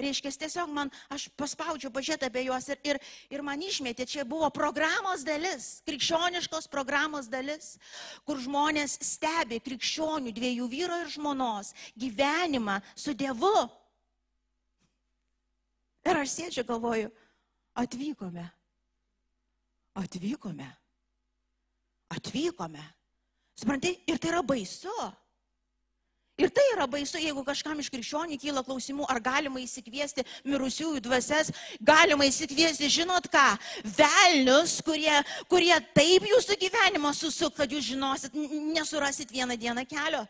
Reiškia, 0.00 0.34
tiesiog 0.44 0.72
man, 0.72 0.92
aš 1.12 1.28
paspaudžiau 1.40 1.92
pažiūrėti 1.94 2.28
apie 2.28 2.44
juos 2.48 2.68
ir, 2.68 2.82
ir, 2.84 3.00
ir 3.32 3.44
man 3.46 3.62
išmetė, 3.64 4.06
čia 4.08 4.26
buvo 4.28 4.50
programos 4.54 5.24
dalis, 5.26 5.78
krikščioniškos 5.88 6.68
programos 6.72 7.30
dalis, 7.32 7.76
kur 8.28 8.40
žmonės 8.42 8.98
stebi 9.04 9.62
krikščionių 9.64 10.34
dviejų 10.36 10.68
vyro 10.68 11.00
ir 11.04 11.12
žmonos 11.12 11.72
gyvenimą 11.96 12.80
su 12.94 13.16
Dievu. 13.16 13.56
Ir 16.08 16.16
aš 16.22 16.36
sėdžiu, 16.36 16.64
galvoju, 16.68 17.10
atvykome 17.76 18.46
Atvykome. 19.98 20.68
Atvykome. 22.14 22.84
Suprantai, 23.58 23.96
ir 24.06 24.18
tai 24.18 24.30
yra 24.30 24.42
baisu. 24.46 24.94
Ir 26.38 26.52
tai 26.54 26.62
yra 26.70 26.86
baisu, 26.86 27.18
jeigu 27.18 27.42
kažkam 27.42 27.80
iš 27.82 27.88
krikščionių 27.90 28.36
kyla 28.38 28.62
klausimų, 28.62 29.08
ar 29.10 29.18
galima 29.18 29.58
įsikviesti 29.58 30.22
mirusiųjų 30.46 31.00
dvasias, 31.02 31.50
galima 31.82 32.28
įsikviesti, 32.28 32.86
žinot 32.94 33.26
ką, 33.32 33.46
velnius, 33.98 34.76
kurie, 34.86 35.16
kurie 35.50 35.74
taip 35.98 36.28
jūsų 36.30 36.54
gyvenimą 36.62 37.10
susuk, 37.18 37.56
kad 37.58 37.74
jūs 37.74 37.90
žinosit, 37.90 38.38
nesurasit 38.70 39.34
vieną 39.34 39.58
dieną 39.58 39.82
kelio. 39.90 40.22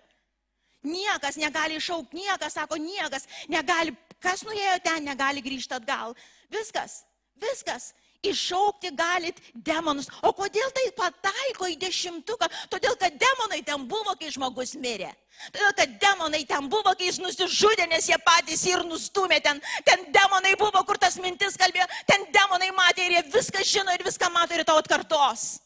Niekas 0.88 1.36
negali 1.36 1.76
išaukti, 1.76 2.22
niekas 2.22 2.56
sako, 2.56 2.80
niekas 2.80 3.28
negali, 3.52 3.92
kas 4.24 4.46
nuėjo 4.48 4.80
ten, 4.88 5.04
negali 5.04 5.44
grįžti 5.44 5.76
atgal. 5.76 6.16
Viskas, 6.48 7.02
viskas 7.36 7.92
iššaukti 8.22 8.90
galit 8.96 9.38
demonus. 9.54 10.08
O 10.22 10.32
kodėl 10.34 10.70
tai 10.74 10.88
pataiko 10.96 11.68
į 11.70 11.76
dešimtuką? 11.78 12.48
Todėl, 12.72 12.96
kad 12.98 13.14
demonai 13.20 13.62
ten 13.66 13.86
buvo, 13.88 14.14
kai 14.18 14.32
žmogus 14.34 14.74
mirė. 14.78 15.12
Todėl, 15.54 15.72
kad 15.78 15.94
demonai 16.02 16.42
ten 16.48 16.66
buvo, 16.70 16.94
kai 16.98 17.10
jis 17.10 17.20
nusižudė, 17.22 17.86
nes 17.90 18.08
jie 18.10 18.18
patys 18.26 18.64
ir 18.66 18.82
nustumė 18.88 19.38
ten. 19.44 19.62
Ten 19.86 20.08
demonai 20.14 20.56
buvo, 20.58 20.82
kur 20.88 20.98
tas 20.98 21.18
mintis 21.22 21.58
kalbėjo. 21.60 21.86
Ten 22.10 22.26
demonai 22.34 22.72
matė 22.74 23.06
ir 23.06 23.18
jie 23.18 23.24
viską 23.38 23.64
žino 23.64 23.94
ir 23.94 24.06
viską 24.06 24.30
mato 24.34 24.58
ir 24.58 24.66
tau 24.66 24.78
atkartos. 24.82 25.60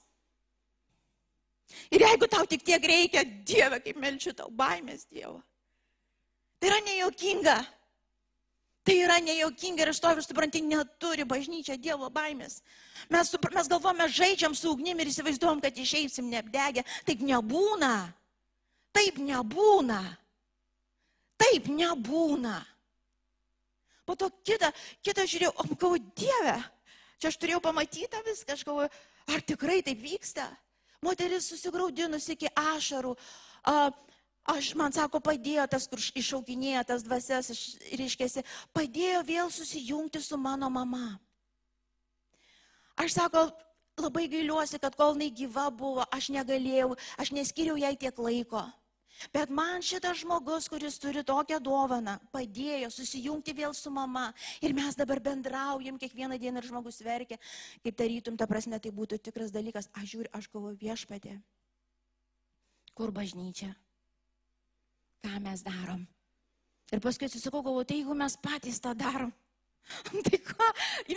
Ir 1.92 2.04
jeigu 2.04 2.28
tau 2.28 2.44
tik 2.48 2.64
tiek 2.64 2.84
reikia, 2.84 3.24
Dieve, 3.24 3.80
kaip 3.84 3.96
melčiu 4.00 4.32
tau 4.36 4.52
baimės 4.52 5.06
Dievo. 5.08 5.40
Tai 6.60 6.68
yra 6.70 6.78
nejuokinga. 6.84 7.56
Tai 8.83 8.97
yra 8.99 9.21
nejuokinga 9.23 9.85
ir 9.85 9.92
iš 9.92 10.01
to 10.03 10.11
ir 10.11 10.25
supranti, 10.25 10.62
neturi 10.66 11.23
bažnyčia 11.29 11.77
Dievo 11.79 12.09
baimės. 12.11 12.59
Mes, 13.12 13.31
mes 13.55 13.71
galvome, 13.71 14.09
žaidžiam 14.11 14.57
su 14.59 14.73
ugnim 14.73 14.99
ir 14.99 15.11
įsivaizduom, 15.12 15.62
kad 15.62 15.79
išeisim 15.79 16.27
neapdegę. 16.31 16.83
Taip 17.07 17.23
nebūna. 17.23 17.95
Taip 18.92 19.23
nebūna. 19.23 20.01
Taip 21.38 21.71
nebūna. 21.71 22.59
Po 24.07 24.18
to 24.18 24.29
kitą, 24.42 24.73
kitą 25.07 25.29
žiūrėjau, 25.31 25.55
o 25.55 25.66
galvoju, 25.71 26.03
Dieve, 26.18 26.57
čia 27.23 27.31
aš 27.31 27.38
turėjau 27.38 27.62
pamatyti 27.62 28.23
viską, 28.27 28.57
aš 28.57 28.64
galvoju, 28.66 28.90
ar 29.31 29.45
tikrai 29.47 29.79
taip 29.87 30.03
vyksta. 30.03 30.49
Moteris 31.03 31.47
susigraudinusi 31.51 32.35
iki 32.35 32.51
ašarų. 32.51 33.14
Uh, 33.62 33.95
Aš, 34.42 34.72
man 34.74 34.90
sako, 34.90 35.20
padėjo 35.22 35.68
tas, 35.70 35.87
kur 35.87 36.00
išauginėjo 36.18 36.83
tas 36.88 37.05
dvasias, 37.07 37.52
reiškėsi, 37.94 38.42
padėjo 38.74 39.20
vėl 39.28 39.52
susijungti 39.55 40.18
su 40.18 40.38
mano 40.40 40.66
mama. 40.66 41.20
Aš 42.98 43.14
sako, 43.20 43.44
labai 44.02 44.26
gailiuosi, 44.33 44.81
kad 44.83 44.96
kol 44.98 45.14
jinai 45.14 45.31
gyva 45.31 45.68
buvo, 45.70 46.02
aš 46.11 46.33
negalėjau, 46.35 46.96
aš 47.22 47.31
neskiriau 47.37 47.78
jai 47.78 47.94
tiek 47.94 48.18
laiko. 48.18 48.64
Bet 49.31 49.52
man 49.52 49.85
šitas 49.85 50.24
žmogus, 50.24 50.66
kuris 50.72 50.96
turi 50.98 51.22
tokią 51.22 51.61
dovaną, 51.62 52.16
padėjo 52.35 52.88
susijungti 52.90 53.55
vėl 53.55 53.76
su 53.76 53.92
mama. 53.94 54.33
Ir 54.64 54.74
mes 54.74 54.98
dabar 54.98 55.20
bendraujam 55.22 56.00
kiekvieną 56.00 56.40
dieną 56.42 56.59
ir 56.59 56.66
žmogus 56.66 56.98
verkia. 57.05 57.38
Kaip 57.85 58.00
tarytum, 58.00 58.37
ta 58.40 58.48
prasme, 58.50 58.81
tai 58.83 58.90
būtų 58.90 59.20
tikras 59.22 59.55
dalykas. 59.55 59.87
Aš 59.94 60.16
žiūriu, 60.16 60.33
aš 60.35 60.50
galvoju 60.50 60.81
viešpatė. 60.81 61.38
Kur 62.98 63.14
bažnyčia? 63.14 63.70
Ką 65.22 65.38
mes 65.42 65.62
darom. 65.64 66.02
Ir 66.92 67.00
paskui 67.00 67.28
atsisakau, 67.28 67.62
galvoju, 67.64 67.88
tai 67.88 68.00
jeigu 68.00 68.16
mes 68.18 68.37
patys 68.42 68.80
tą 68.82 68.92
darom, 68.98 69.32
tai 70.26 70.40
ko, 70.44 70.68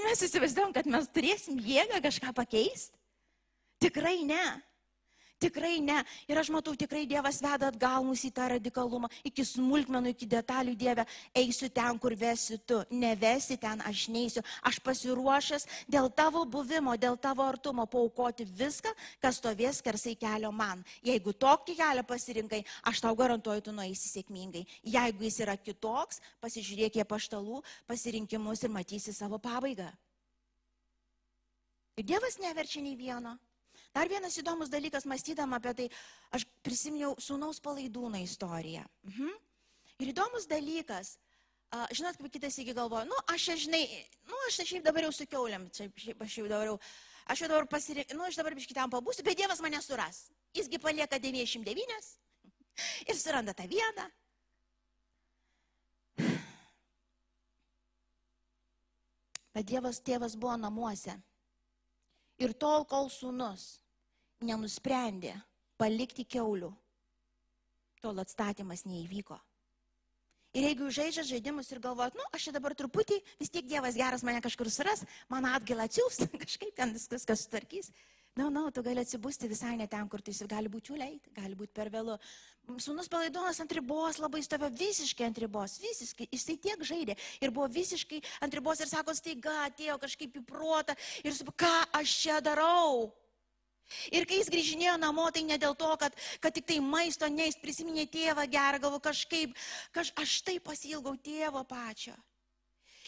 mes 0.06 0.24
įsivaizduom, 0.28 0.72
kad 0.76 0.88
mes 0.90 1.10
turėsim 1.14 1.60
jėgą 1.62 2.00
kažką 2.06 2.32
pakeisti? 2.38 2.96
Tikrai 3.84 4.22
ne. 4.28 4.44
Tikrai 5.36 5.82
ne. 5.84 5.98
Ir 6.32 6.40
aš 6.40 6.48
matau, 6.54 6.72
tikrai 6.80 7.04
Dievas 7.10 7.42
veda 7.44 7.68
atgal 7.68 8.06
mus 8.08 8.22
į 8.24 8.32
tą 8.36 8.48
radikalumą, 8.54 9.10
iki 9.28 9.44
smulkmenų, 9.44 10.14
iki 10.14 10.28
detalių 10.32 10.76
Dieve. 10.80 11.04
Eisiu 11.36 11.68
ten, 11.68 12.00
kur 12.00 12.16
vesi 12.16 12.56
tu. 12.64 12.78
Nevesi 12.90 13.58
ten, 13.60 13.82
aš 13.84 14.06
neįsiu. 14.14 14.44
Aš 14.64 14.80
pasiruošęs 14.86 15.68
dėl 15.92 16.08
tavo 16.16 16.46
buvimo, 16.48 16.96
dėl 16.96 17.20
tavo 17.20 17.44
artumo 17.44 17.84
paukoti 17.84 18.48
viską, 18.48 18.94
kas 19.20 19.42
stovės 19.42 19.82
kersai 19.84 20.16
kelio 20.16 20.54
man. 20.56 20.86
Jeigu 21.04 21.36
tokį 21.36 21.76
kelią 21.82 22.06
pasirinkai, 22.08 22.62
aš 22.88 23.04
tau 23.04 23.12
garantuoju, 23.20 23.66
tu 23.68 23.74
nueisi 23.76 24.08
sėkmingai. 24.14 24.64
Jeigu 24.88 25.28
jis 25.28 25.42
yra 25.44 25.58
kitoks, 25.60 26.22
pasižiūrėk 26.40 27.02
į 27.04 27.08
paštalų 27.12 27.60
pasirinkimus 27.92 28.64
ir 28.64 28.72
matysi 28.72 29.12
savo 29.14 29.42
pabaigą. 29.42 29.92
Ir 32.00 32.08
Dievas 32.08 32.40
neverčia 32.40 32.82
nei 32.84 32.96
vieno. 32.96 33.36
Dar 33.96 34.10
vienas 34.12 34.36
įdomus 34.36 34.68
dalykas, 34.68 35.06
mąstydama 35.08 35.56
apie 35.62 35.72
tai, 35.78 35.86
aš 36.36 36.44
prisiminiau 36.68 37.14
sūnaus 37.22 37.62
palaidūną 37.64 38.20
istoriją. 38.26 38.84
Mhm. 39.08 39.30
Ir 40.04 40.10
įdomus 40.12 40.50
dalykas, 40.52 41.14
a, 41.72 41.86
žinot, 41.96 42.18
kaip 42.20 42.34
kitas 42.34 42.58
iki 42.60 42.74
galvoja, 42.76 43.06
nu, 43.08 43.16
aš 43.32 43.46
čia, 43.48 43.56
žinai, 43.62 43.84
nu, 44.28 44.36
aš 44.50 44.58
čia 44.60 44.66
šiaip 44.72 44.84
dabar 44.84 45.08
jau 45.08 45.14
su 45.16 45.28
keuliam, 45.32 45.70
čia, 45.72 45.88
šiaip 45.96 46.26
aš 46.26 46.36
jau 46.42 46.48
dabar 46.52 46.68
jau, 46.68 46.76
aš 47.32 47.38
jau 47.46 47.50
dabar 47.54 47.66
pasirinkau, 47.72 48.18
nu, 48.20 48.26
aš 48.28 48.36
dabar 48.42 48.58
biškit 48.60 48.76
ten 48.76 48.92
pabūsiu, 48.92 49.24
bet 49.24 49.40
Dievas 49.40 49.64
mane 49.64 49.80
suras. 49.86 50.18
Jisgi 50.56 50.78
palieka 50.84 51.16
99 51.16 52.12
ir 53.10 53.16
suranda 53.16 53.56
tą 53.56 53.64
vieną. 53.72 54.10
Bet 59.56 59.64
Dievas 59.72 60.04
tėvas 60.04 60.36
buvo 60.36 60.60
namuose. 60.60 61.16
Ir 62.44 62.52
tol, 62.60 62.84
kol 62.84 63.08
sūnus 63.08 63.85
nenusprendė 64.44 65.36
palikti 65.80 66.26
keulių, 66.28 66.72
tol 68.04 68.24
atstatymas 68.24 68.86
neįvyko. 68.88 69.38
Ir 70.56 70.70
jeigu 70.70 70.88
žaidžia 70.88 71.26
žaidimus 71.28 71.68
ir 71.74 71.82
galvojat, 71.84 72.16
nu, 72.16 72.24
aš 72.32 72.48
čia 72.48 72.52
dabar 72.56 72.72
truputį, 72.80 73.18
vis 73.42 73.52
tiek 73.52 73.66
Dievas 73.68 73.98
geras 74.00 74.24
mane 74.24 74.40
kažkur 74.44 74.70
suras, 74.72 75.04
man 75.28 75.48
atgilą 75.50 75.90
atsiūs, 75.90 76.22
kažkaip 76.46 76.72
ten 76.78 76.94
viskas, 76.96 77.28
kas 77.28 77.44
sutvarkys. 77.44 77.92
Na, 78.36 78.46
no, 78.46 78.50
na, 78.50 78.62
no, 78.66 78.72
tu 78.72 78.84
gali 78.84 79.00
atsibusti 79.00 79.48
visai 79.48 79.78
ne 79.80 79.88
ten, 79.88 80.08
kur 80.12 80.24
esi, 80.28 80.48
gali 80.52 80.72
būti 80.72 80.90
čiuliai, 80.90 81.20
gali 81.36 81.56
būti 81.56 81.72
per 81.76 81.92
vėlu. 81.92 82.18
Sūnus 82.84 83.08
palaidonas 83.12 83.62
ant 83.64 83.76
ribos 83.76 84.20
labai 84.20 84.42
stovėjo 84.44 84.72
visiškai 84.80 85.28
ant 85.28 85.40
ribos, 85.40 85.78
visiškai, 85.84 86.28
jisai 86.36 86.58
tiek 86.60 86.84
žaidė 86.84 87.16
ir 87.40 87.54
buvo 87.56 87.68
visiškai 87.72 88.20
ant 88.44 88.56
ribos 88.56 88.84
ir 88.84 88.92
sako, 88.92 89.16
staiga 89.16 89.54
atėjo 89.70 89.96
kažkaip 90.04 90.40
į 90.40 90.44
protą 90.52 90.96
ir 91.24 91.36
su, 91.36 91.48
ką 91.52 91.76
aš 92.00 92.18
čia 92.26 92.42
darau. 92.44 93.08
Ir 94.12 94.26
kai 94.30 94.40
jis 94.42 94.52
grįžinėjo 94.54 94.96
namo, 95.02 95.28
tai 95.32 95.44
ne 95.48 95.58
dėl 95.62 95.76
to, 95.78 95.90
kad, 96.02 96.16
kad 96.42 96.56
tik 96.56 96.68
tai 96.70 96.80
maisto, 96.84 97.30
ne, 97.32 97.50
jis 97.50 97.60
prisiminė 97.62 98.08
tėvą 98.12 98.48
gerą, 98.52 98.82
galvo 98.82 99.02
kažkaip, 99.04 99.54
kaž, 99.96 100.14
aš 100.22 100.40
taip 100.48 100.66
pasilgau 100.66 101.16
tėvo 101.22 101.64
pačio. 101.70 102.16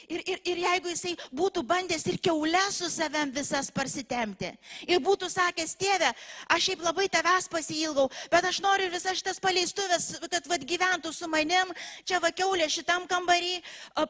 Ir, 0.05 0.21
ir, 0.29 0.41
ir 0.45 0.59
jeigu 0.61 0.91
jisai 0.91 1.15
būtų 1.35 1.63
bandęs 1.67 2.05
ir 2.07 2.19
keulę 2.21 2.61
su 2.71 2.87
savim 2.93 3.31
visas 3.33 3.71
parsitemti. 3.73 4.51
Ir 4.85 5.01
būtų 5.03 5.29
sakęs, 5.33 5.73
tėve, 5.79 6.11
aš 6.53 6.67
šiaip 6.69 6.85
labai 6.85 7.07
tavęs 7.11 7.49
pasilgau, 7.51 8.05
bet 8.31 8.45
aš 8.45 8.61
noriu 8.63 8.91
visas 8.93 9.17
šitas 9.17 9.41
paleistuvės, 9.43 10.07
kad 10.29 10.47
vad 10.47 10.63
gyventų 10.69 11.11
su 11.15 11.27
manim, 11.31 11.73
čia 12.05 12.21
va 12.23 12.31
keulė 12.31 12.69
šitam 12.71 13.09
kambarį, 13.09 13.57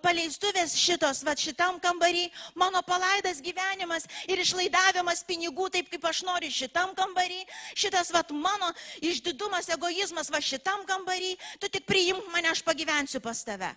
paleistuvės 0.04 0.76
šitos, 0.78 1.24
va 1.26 1.38
šitam 1.40 1.80
kambarį, 1.82 2.28
mano 2.60 2.84
palaidas 2.86 3.42
gyvenimas 3.42 4.10
ir 4.28 4.44
išlaidavimas 4.44 5.24
pinigų 5.28 5.72
taip, 5.74 5.90
kaip 5.94 6.12
aš 6.12 6.24
noriu 6.28 6.52
šitam 6.52 6.94
kambarį, 7.00 7.42
šitas 7.80 8.12
va 8.14 8.26
mano 8.36 8.74
išdidumas, 9.00 9.72
egoizmas 9.74 10.30
va 10.34 10.44
šitam 10.44 10.84
kambarį, 10.86 11.38
tu 11.64 11.72
tik 11.72 11.88
priimk 11.88 12.28
mane, 12.36 12.52
aš 12.52 12.66
pagyvensiu 12.68 13.24
pas 13.24 13.46
tave. 13.48 13.72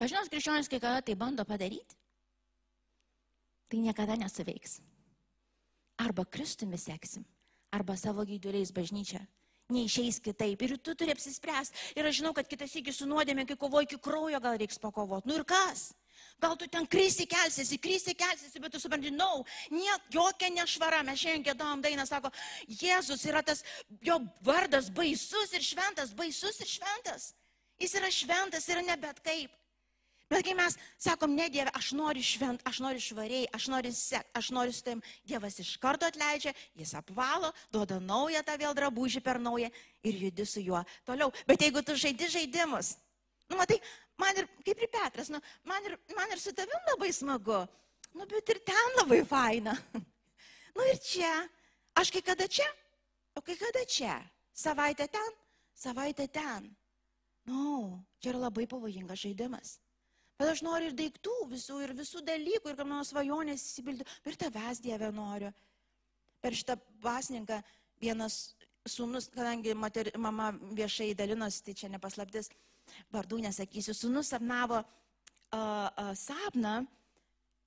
Žinot, 0.00 0.30
krikščionis, 0.32 0.68
kai 0.72 0.80
kada 0.80 1.02
tai 1.04 1.14
bando 1.18 1.44
padaryti, 1.44 1.98
tai 3.68 3.82
niekada 3.84 4.16
nesuveiks. 4.16 4.78
Arba 6.00 6.24
Kristumi 6.24 6.78
seksim, 6.80 7.26
arba 7.70 7.96
savo 8.00 8.24
gyduliais 8.24 8.72
bažnyčia. 8.72 9.20
Neišeis 9.70 10.18
kitaip. 10.18 10.62
Ir 10.66 10.76
tu 10.82 10.96
turi 10.98 11.12
apsispręsti. 11.14 11.94
Ir 11.98 12.08
aš 12.08 12.16
žinau, 12.18 12.32
kad 12.34 12.48
kitas 12.50 12.72
iki 12.74 12.90
su 12.90 13.06
nuodėmė, 13.06 13.44
kai 13.46 13.56
kovoji 13.60 13.86
iki 13.86 14.00
kraujo, 14.02 14.40
gal 14.42 14.58
reiks 14.58 14.80
pakovoti. 14.82 15.30
Nu 15.30 15.36
ir 15.38 15.44
kas? 15.46 15.92
Gal 16.42 16.56
tu 16.58 16.66
ten 16.66 16.88
krysi 16.90 17.26
kelsiesi, 17.28 17.78
krysi 17.78 18.16
kelsiesi, 18.18 18.60
bet 18.60 18.74
tu 18.74 18.80
supranti, 18.82 19.12
nau, 19.14 19.44
no, 19.44 19.76
niek, 19.76 20.08
jokia 20.10 20.50
nešvara. 20.56 21.04
Mes 21.06 21.20
šiandien 21.22 21.46
gėdom 21.52 21.84
dainą, 21.84 22.06
sako, 22.08 22.32
Jėzus 22.66 23.22
yra 23.28 23.44
tas, 23.46 23.62
jo 24.02 24.18
vardas 24.44 24.90
baisus 24.90 25.54
ir 25.54 25.64
šventas, 25.64 26.16
baisus 26.18 26.60
ir 26.64 26.70
šventas. 26.74 27.30
Jis 27.80 27.96
yra 28.00 28.10
šventas 28.12 28.66
ir 28.68 28.82
ne 28.84 28.96
bet 29.00 29.22
kaip. 29.24 29.54
Bet 30.30 30.44
kai 30.46 30.52
mes 30.54 30.76
sakom, 30.94 31.32
ne 31.34 31.48
Dieve, 31.50 31.72
aš 31.74 31.88
noriu 31.98 32.22
švent, 32.22 32.62
aš 32.68 32.78
noriu 32.84 33.02
švariai, 33.02 33.48
aš 33.56 33.64
noriu 33.72 33.90
sek, 33.90 34.28
aš 34.38 34.52
noriu 34.54 34.70
su 34.72 34.84
tavim, 34.86 35.00
Dievas 35.26 35.58
iš 35.58 35.72
karto 35.82 36.06
atleidžia, 36.06 36.52
jis 36.78 36.92
apvalo, 36.94 37.50
duoda 37.74 37.98
naują 37.98 38.44
tą 38.46 38.54
vėl 38.60 38.76
drabužį 38.78 39.24
per 39.26 39.40
naują 39.42 39.72
ir 40.06 40.20
judi 40.22 40.46
su 40.46 40.62
juo 40.62 40.84
toliau. 41.08 41.34
Bet 41.50 41.66
jeigu 41.66 41.82
tu 41.82 41.98
žaidi 41.98 42.30
žaidimus, 42.30 42.92
nu 43.50 43.58
matai, 43.58 43.80
man 44.22 44.38
ir, 44.38 44.46
kaip 44.62 44.86
ir 44.86 44.92
Petras, 44.94 45.32
nu, 45.34 45.42
man, 45.66 45.90
ir, 45.90 45.98
man 46.14 46.30
ir 46.30 46.38
su 46.38 46.54
tavim 46.54 46.88
labai 46.92 47.10
smagu, 47.10 47.58
nu 48.14 48.30
bet 48.30 48.54
ir 48.54 48.62
ten 48.70 48.96
labai 49.02 49.24
faina. 49.26 49.74
nu 50.78 50.88
ir 50.94 51.04
čia, 51.10 51.34
aš 51.98 52.14
kai 52.14 52.22
kada 52.30 52.46
čia, 52.46 52.70
o 53.34 53.42
kai 53.42 53.58
kada 53.58 53.82
čia, 53.82 54.22
savaitę 54.54 55.10
ten, 55.10 55.38
savaitę 55.74 56.30
ten. 56.30 56.70
Nu, 57.50 57.98
čia 58.22 58.30
yra 58.30 58.46
labai 58.46 58.70
pavojingas 58.70 59.26
žaidimas. 59.26 59.80
Bet 60.40 60.54
aš 60.54 60.62
noriu 60.64 60.88
ir 60.88 60.94
daiktų 60.96 61.34
visų, 61.50 61.82
ir 61.84 61.90
visų 61.98 62.22
dalykų, 62.24 62.70
ir 62.72 62.76
kad 62.78 62.88
mano 62.88 63.04
svajonės 63.04 63.60
įsipildytų. 63.60 64.14
Ir 64.24 64.38
tavęs 64.40 64.78
Dieve 64.80 65.10
noriu. 65.12 65.50
Per 66.40 66.56
šitą 66.56 66.78
pasninką 67.04 67.58
vienas 68.00 68.54
sūnus, 68.88 69.28
kadangi 69.34 69.74
mater, 69.76 70.08
mama 70.16 70.54
viešai 70.78 71.10
dalinosi, 71.18 71.60
tai 71.66 71.74
čia 71.76 71.90
nepaslaptis, 71.92 72.48
vardų 73.12 73.42
nesakysiu, 73.44 73.92
sūnus 73.92 74.32
sapnavo 74.32 74.80
uh, 74.80 75.58
uh, 75.60 76.14
sapną, 76.16 76.86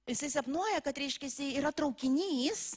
jisai 0.10 0.32
sapnuoja, 0.34 0.82
kad 0.82 0.98
reiškia, 0.98 1.30
yra 1.62 1.70
traukinys 1.78 2.72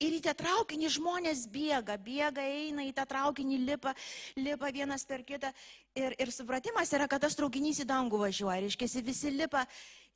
Ir 0.00 0.14
į 0.16 0.20
tą 0.24 0.32
traukinį 0.32 0.88
žmonės 0.94 1.44
bėga, 1.52 1.98
bėga, 2.00 2.40
eina 2.40 2.86
į 2.88 2.92
tą 2.96 3.04
traukinį, 3.10 3.58
lipa, 3.68 3.92
lipa 4.40 4.70
vienas 4.72 5.04
per 5.04 5.20
kitą. 5.28 5.50
Ir, 5.98 6.14
ir 6.16 6.32
supratimas 6.32 6.92
yra, 6.96 7.08
kad 7.10 7.20
tas 7.20 7.36
traukinys 7.36 7.82
į 7.84 7.88
dangų 7.90 8.22
važiuoja. 8.22 8.62
Reiškia, 8.64 8.88
visi 9.04 9.32
lipa 9.34 9.66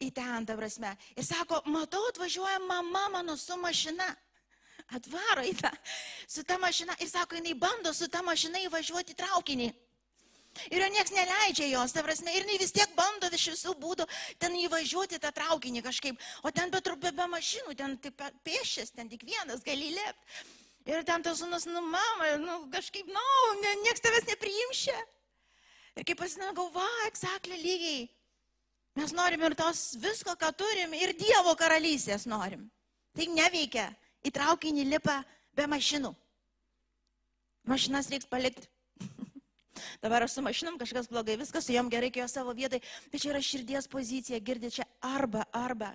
į 0.00 0.08
ten, 0.16 0.46
ta 0.48 0.56
prasme. 0.56 0.94
Ir 1.12 1.26
sako, 1.28 1.60
matau, 1.68 2.00
atvažiuoja 2.08 2.62
mama 2.64 3.10
mano 3.18 3.36
su 3.36 3.58
mašina. 3.60 4.08
Atvaro 4.96 5.44
į 5.44 5.52
tą, 5.60 5.70
su 6.28 6.44
ta 6.48 6.56
mašina. 6.60 6.96
Ir 7.04 7.08
sako, 7.12 7.36
jinai 7.40 7.54
bando 7.56 7.92
su 7.92 8.08
ta 8.08 8.24
mašina 8.24 8.64
įvažiuoti 8.64 9.16
traukinį. 9.20 9.68
Ir 10.70 10.84
jo 10.84 10.88
nieks 10.94 11.12
neleidžia 11.14 11.66
jos, 11.72 11.92
ta 11.94 12.02
prasme, 12.06 12.32
ir 12.32 12.44
jinai 12.44 12.58
vis 12.60 12.72
tiek 12.74 12.90
bando 12.96 13.28
iš 13.34 13.48
visų 13.54 13.74
būdų 13.80 14.06
ten 14.38 14.54
įvažiuoti 14.58 15.18
tą 15.22 15.32
traukinį 15.34 15.82
kažkaip, 15.84 16.20
o 16.42 16.52
ten 16.54 16.70
be, 16.70 16.80
be, 16.80 17.10
be 17.10 17.26
mašinų, 17.32 17.74
ten 17.78 17.96
tik 17.98 18.20
pėšės, 18.46 18.94
ten 18.94 19.10
tik 19.10 19.24
vienas 19.26 19.64
gali 19.66 19.90
lėpti. 19.96 20.44
Ir 20.84 21.04
ten 21.08 21.22
tas 21.24 21.40
sunus, 21.40 21.64
nu, 21.64 21.80
mama, 21.80 22.34
nu, 22.42 22.58
kažkaip, 22.72 23.08
nu, 23.08 23.28
ne, 23.62 23.70
nieks 23.86 24.04
tavęs 24.04 24.26
nepriimšia. 24.28 24.96
Ir 25.96 26.04
kaip 26.04 26.18
pasinau, 26.20 26.52
va, 26.74 26.84
eksaklė 27.08 27.56
lygiai. 27.56 28.02
Mes 29.00 29.14
norim 29.16 29.42
ir 29.48 29.56
tos 29.58 29.94
visko, 29.98 30.36
ką 30.38 30.52
turim, 30.54 30.92
ir 30.94 31.14
Dievo 31.18 31.54
karalystės 31.58 32.28
norim. 32.30 32.68
Tai 33.16 33.26
neveikia. 33.32 33.88
Į 34.24 34.32
traukinį 34.34 34.84
lipa 34.92 35.16
be 35.56 35.66
mašinų. 35.72 36.12
Mašinas 37.68 38.10
reiks 38.12 38.28
palikti 38.28 38.68
Dabar 40.02 40.22
aš 40.22 40.36
su 40.36 40.42
mašinom 40.42 40.78
kažkas 40.78 41.08
blogai, 41.10 41.36
viskas 41.36 41.66
su 41.66 41.74
jom 41.74 41.90
gerai, 41.90 42.10
kai 42.10 42.22
jo 42.22 42.28
savo 42.28 42.52
vietai, 42.54 42.80
bet 43.12 43.22
čia 43.22 43.32
yra 43.32 43.42
širdies 43.42 43.88
pozicija, 43.90 44.40
girdi 44.40 44.70
čia 44.70 44.86
arba, 45.00 45.44
arba. 45.52 45.94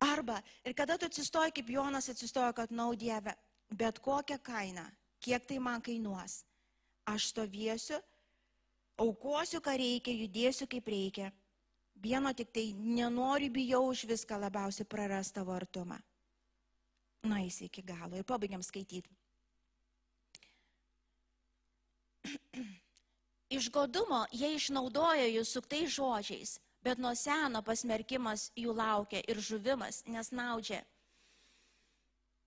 Arba. 0.00 0.40
Ir 0.64 0.74
kada 0.76 0.98
tu 0.98 1.08
atsistoji, 1.08 1.54
kaip 1.56 1.70
Jonas 1.72 2.08
atsistojo, 2.12 2.52
kad 2.52 2.72
nau 2.72 2.94
Dieve, 2.94 3.34
bet 3.70 3.98
kokią 4.04 4.38
kainą, 4.42 4.84
kiek 5.20 5.46
tai 5.48 5.58
man 5.58 5.82
kainuos, 5.82 6.42
aš 7.08 7.30
stovėsiu, 7.32 7.98
aukosiu, 9.00 9.60
ką 9.64 9.76
reikia, 9.80 10.14
judėsiu 10.14 10.68
kaip 10.70 10.88
reikia. 10.92 11.32
Vieno 11.96 12.32
tik 12.36 12.52
tai 12.52 12.68
nenoriu, 12.76 13.48
bijau 13.50 13.86
už 13.88 14.04
viską 14.10 14.36
labiausiai 14.40 14.88
prarasti 14.88 15.38
tavo 15.38 15.54
artumą. 15.56 15.96
Na, 17.26 17.40
jis 17.40 17.62
iki 17.66 17.82
galo. 17.82 18.18
Ir 18.18 18.26
pabaigiam 18.28 18.62
skaityti. 18.62 19.10
Iš 23.56 23.70
godumo 23.70 24.24
jie 24.34 24.56
išnaudoja 24.56 25.28
jūs 25.30 25.52
suktais 25.54 25.92
žodžiais, 25.94 26.56
bet 26.82 26.98
nuo 26.98 27.14
seno 27.14 27.62
pasmerkimas 27.62 28.50
jų 28.58 28.74
laukia 28.74 29.22
ir 29.30 29.38
žuvimas, 29.42 30.02
nes 30.10 30.32
naudžia. 30.34 30.82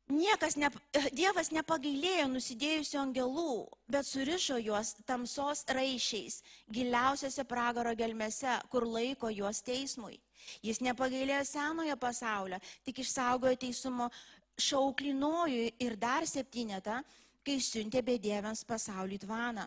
Niekas, 0.10 0.56
ne, 0.58 0.72
Dievas 1.14 1.52
nepagailėjo 1.54 2.26
nusidėjusių 2.32 2.98
angelų, 2.98 3.52
bet 3.94 4.08
surišo 4.10 4.58
juos 4.58 4.96
tamsos 5.06 5.62
raišiais, 5.70 6.40
giliausiose 6.74 7.46
pragaro 7.46 7.94
gelmėse, 7.94 8.56
kur 8.74 8.88
laiko 8.90 9.30
juos 9.30 9.62
teismui. 9.62 10.18
Jis 10.66 10.82
nepagailėjo 10.82 11.44
senojo 11.46 11.96
pasaulio, 12.02 12.58
tik 12.88 13.04
išsaugojo 13.04 13.60
teisumo 13.62 14.10
šauklinojui 14.58 15.76
ir 15.78 15.96
dar 16.02 16.26
septynetą, 16.26 17.04
kai 17.50 17.60
siuntė 17.66 18.06
bedieviams 18.06 18.62
pasaulį 18.70 19.24
tvaną. 19.26 19.66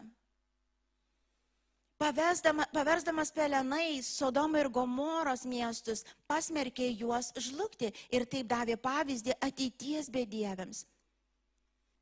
Pavesdama, 2.03 2.65
paversdamas 2.75 3.31
pelenais 3.31 4.09
Sodomą 4.19 4.59
ir 4.59 4.69
Gomoros 4.75 5.45
miestus, 5.47 6.03
pasmerkė 6.27 6.89
juos 6.99 7.29
žlugti 7.39 7.93
ir 8.11 8.27
taip 8.27 8.49
davė 8.51 8.75
pavyzdį 8.87 9.37
ateities 9.39 10.09
bedieviams. 10.11 10.81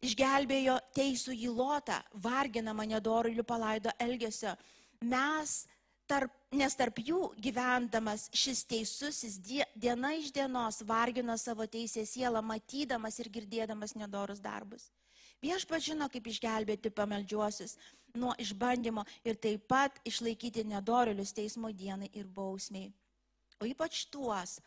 Išgelbėjo 0.01 0.79
teisų 0.97 1.35
į 1.37 1.51
lotą, 1.53 1.99
varginamą 2.15 2.87
nedorilių 2.95 3.45
palaido 3.45 3.93
elgesio. 4.01 4.55
Mes, 5.05 5.67
tarp, 6.09 6.33
nes 6.57 6.77
tarp 6.81 7.03
jų 7.05 7.35
gyvendamas 7.37 8.31
šis 8.33 8.65
teisusis 8.73 9.37
diena 9.45 10.15
iš 10.17 10.33
dienos 10.33 10.81
vargino 10.89 11.37
savo 11.37 11.69
teisę 11.69 12.07
sielą, 12.09 12.41
matydamas 12.41 13.21
ir 13.21 13.29
girdėdamas 13.37 13.93
nedorus 14.01 14.41
darbus. 14.41 14.89
Viešpats 15.41 15.87
žino, 15.89 16.09
kaip 16.13 16.27
išgelbėti 16.29 16.93
pameldžiuosius 16.93 17.79
nuo 18.15 18.35
išbandymo 18.39 19.05
ir 19.25 19.39
taip 19.41 19.69
pat 19.71 19.97
išlaikyti 20.05 20.67
nedorilius 20.69 21.33
teismo 21.33 21.71
dienai 21.73 22.11
ir 22.13 22.27
bausmiai. 22.27 22.91
O 23.61 23.69
ypač 23.69 24.05
tuos, 24.13 24.59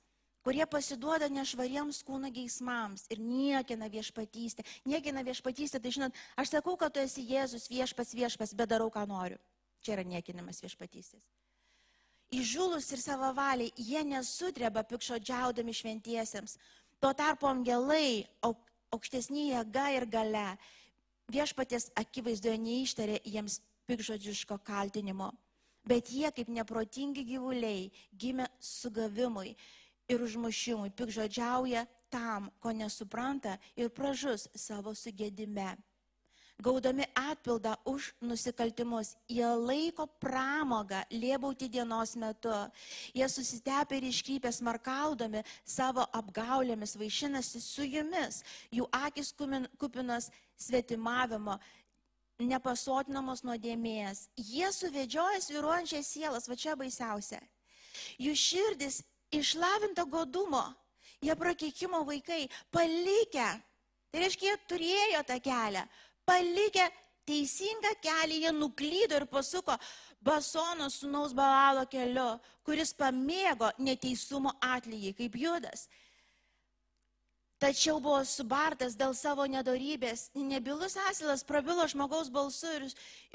kurie 0.46 0.66
pasiduoda 0.70 1.30
nešvariems 1.30 2.02
kūno 2.08 2.32
geismams 2.34 3.06
ir 3.14 3.22
niekina 3.22 3.90
viešpatystę. 3.90 4.66
Niekina 4.86 5.24
viešpatystę, 5.26 5.80
tai 5.80 5.94
žinot, 5.94 6.18
aš 6.38 6.56
sakau, 6.58 6.76
kad 6.78 6.94
tu 6.94 7.04
esi 7.04 7.26
Jėzus 7.30 7.70
viešpats 7.72 8.14
viešpats, 8.18 8.54
bet 8.58 8.74
darau, 8.74 8.90
ką 8.94 9.06
noriu. 9.10 9.40
Čia 9.84 9.98
yra 9.98 10.06
niekinimas 10.08 10.62
viešpatystės. 10.64 11.24
Įžulus 12.34 12.88
ir 12.96 13.02
savavaliai, 13.02 13.74
jie 13.78 14.02
nesutreba 14.08 14.82
pikšodžiaudami 14.90 15.74
šventiesiems. 15.76 16.58
Tuo 16.98 17.12
tarpu 17.14 17.46
angelai, 17.50 18.24
aukštesnį 18.94 19.50
jėga 19.52 19.86
ir 19.98 20.06
gale 20.10 20.48
viešpatės 21.34 21.90
akivaizdoje 22.00 22.60
neištarė 22.62 23.20
jiems 23.26 23.60
pikžodžiško 23.90 24.60
kaltinimo, 24.64 25.32
bet 25.88 26.12
jie 26.12 26.30
kaip 26.36 26.52
neprotingi 26.52 27.26
gyvuliai 27.28 27.90
gimė 28.16 28.48
sugavimui 28.60 29.56
ir 30.12 30.24
užmušimui, 30.24 30.94
pikžodžiauja 30.96 31.86
tam, 32.14 32.52
ko 32.60 32.72
nesupranta 32.76 33.58
ir 33.76 33.90
pražus 33.90 34.48
savo 34.56 34.94
sugėdime. 34.96 35.74
Gaudami 36.60 37.06
atpildą 37.16 37.76
už 37.86 38.14
nusikaltimus. 38.22 39.16
Jie 39.30 39.48
laiko 39.48 40.08
pramogą 40.08 41.04
liebauti 41.12 41.70
dienos 41.70 42.16
metu. 42.16 42.54
Jie 43.14 43.30
susitepia 43.30 43.98
ir 43.98 44.04
iškrypę 44.10 44.52
smarkaudami 44.52 45.44
savo 45.66 46.06
apgaulėmis 46.14 46.98
vaišinasi 47.00 47.62
su 47.62 47.84
jumis. 47.84 48.44
Jų 48.72 48.88
akis 48.92 49.34
kupinas 49.78 50.30
svetimavimo, 50.58 51.58
nepasotinamos 52.40 53.44
nuodėmės. 53.44 54.28
Jie 54.38 54.70
suvedžioja 54.72 55.42
sviruojančias 55.42 56.08
sielas, 56.08 56.48
va 56.50 56.56
čia 56.56 56.78
baisiausia. 56.80 57.42
Jų 58.22 58.34
širdis 58.38 59.02
išlavinta 59.34 60.06
godumo, 60.06 60.64
jie 61.22 61.36
prakeikimo 61.36 62.04
vaikai, 62.08 62.48
palikę, 62.74 63.50
tai 64.12 64.24
reiškia, 64.24 64.50
jie 64.50 64.58
turėjo 64.70 65.22
tą 65.30 65.38
kelią, 65.42 65.86
palikę 66.26 66.90
teisingą 67.26 67.94
kelią, 68.04 68.40
jie 68.44 68.52
nuklydo 68.52 69.16
ir 69.16 69.28
pasuko 69.28 69.78
Basono 70.22 70.90
sunaus 70.90 71.34
Baalo 71.36 71.84
keliu, 71.92 72.40
kuris 72.64 72.94
pamėgo 72.96 73.74
neteisumo 73.80 74.56
atlygį, 74.64 75.12
kaip 75.20 75.36
Judas. 75.36 75.88
Tačiau 77.64 78.02
buvo 78.04 78.20
subartas 78.28 78.96
dėl 79.00 79.14
savo 79.16 79.46
nedorybės. 79.48 80.26
Nebilus 80.36 80.98
asilas 81.08 81.46
prabilo 81.48 81.86
žmogaus 81.88 82.28
balsu 82.28 82.68
ir, 82.76 82.88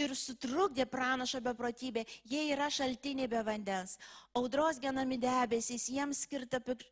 ir 0.05 0.13
sutrukdė 0.13 0.85
pranašą 0.85 1.41
beprotybę. 1.47 2.05
Jie 2.29 2.43
yra 2.53 2.69
šaltiniai 2.69 3.29
be 3.33 3.41
vandens. 3.45 3.97
Audros 4.37 4.81
genami 4.85 5.17
debesys, 5.23 5.89
jiems 5.89 6.27
skirta 6.27 6.61
pik, 6.61 6.85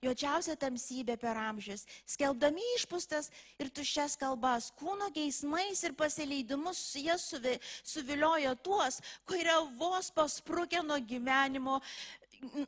juočiausia 0.00 0.56
tamsybė 0.56 1.16
per 1.20 1.36
amžius, 1.36 1.84
skelbdami 2.08 2.62
išpūstas 2.76 3.30
ir 3.60 3.68
tuščias 3.68 4.16
kalbas, 4.20 4.70
kūno 4.78 5.10
geismais 5.12 5.82
ir 5.84 5.92
pasileidimus 5.96 6.80
jie 6.96 7.16
suvi, 7.20 7.56
suviliojo 7.84 8.54
tuos, 8.64 9.00
kurie 9.28 9.56
vos 9.76 10.10
pasprūkė 10.16 10.82
nuo 10.86 10.98
gyvenimo, 11.04 11.80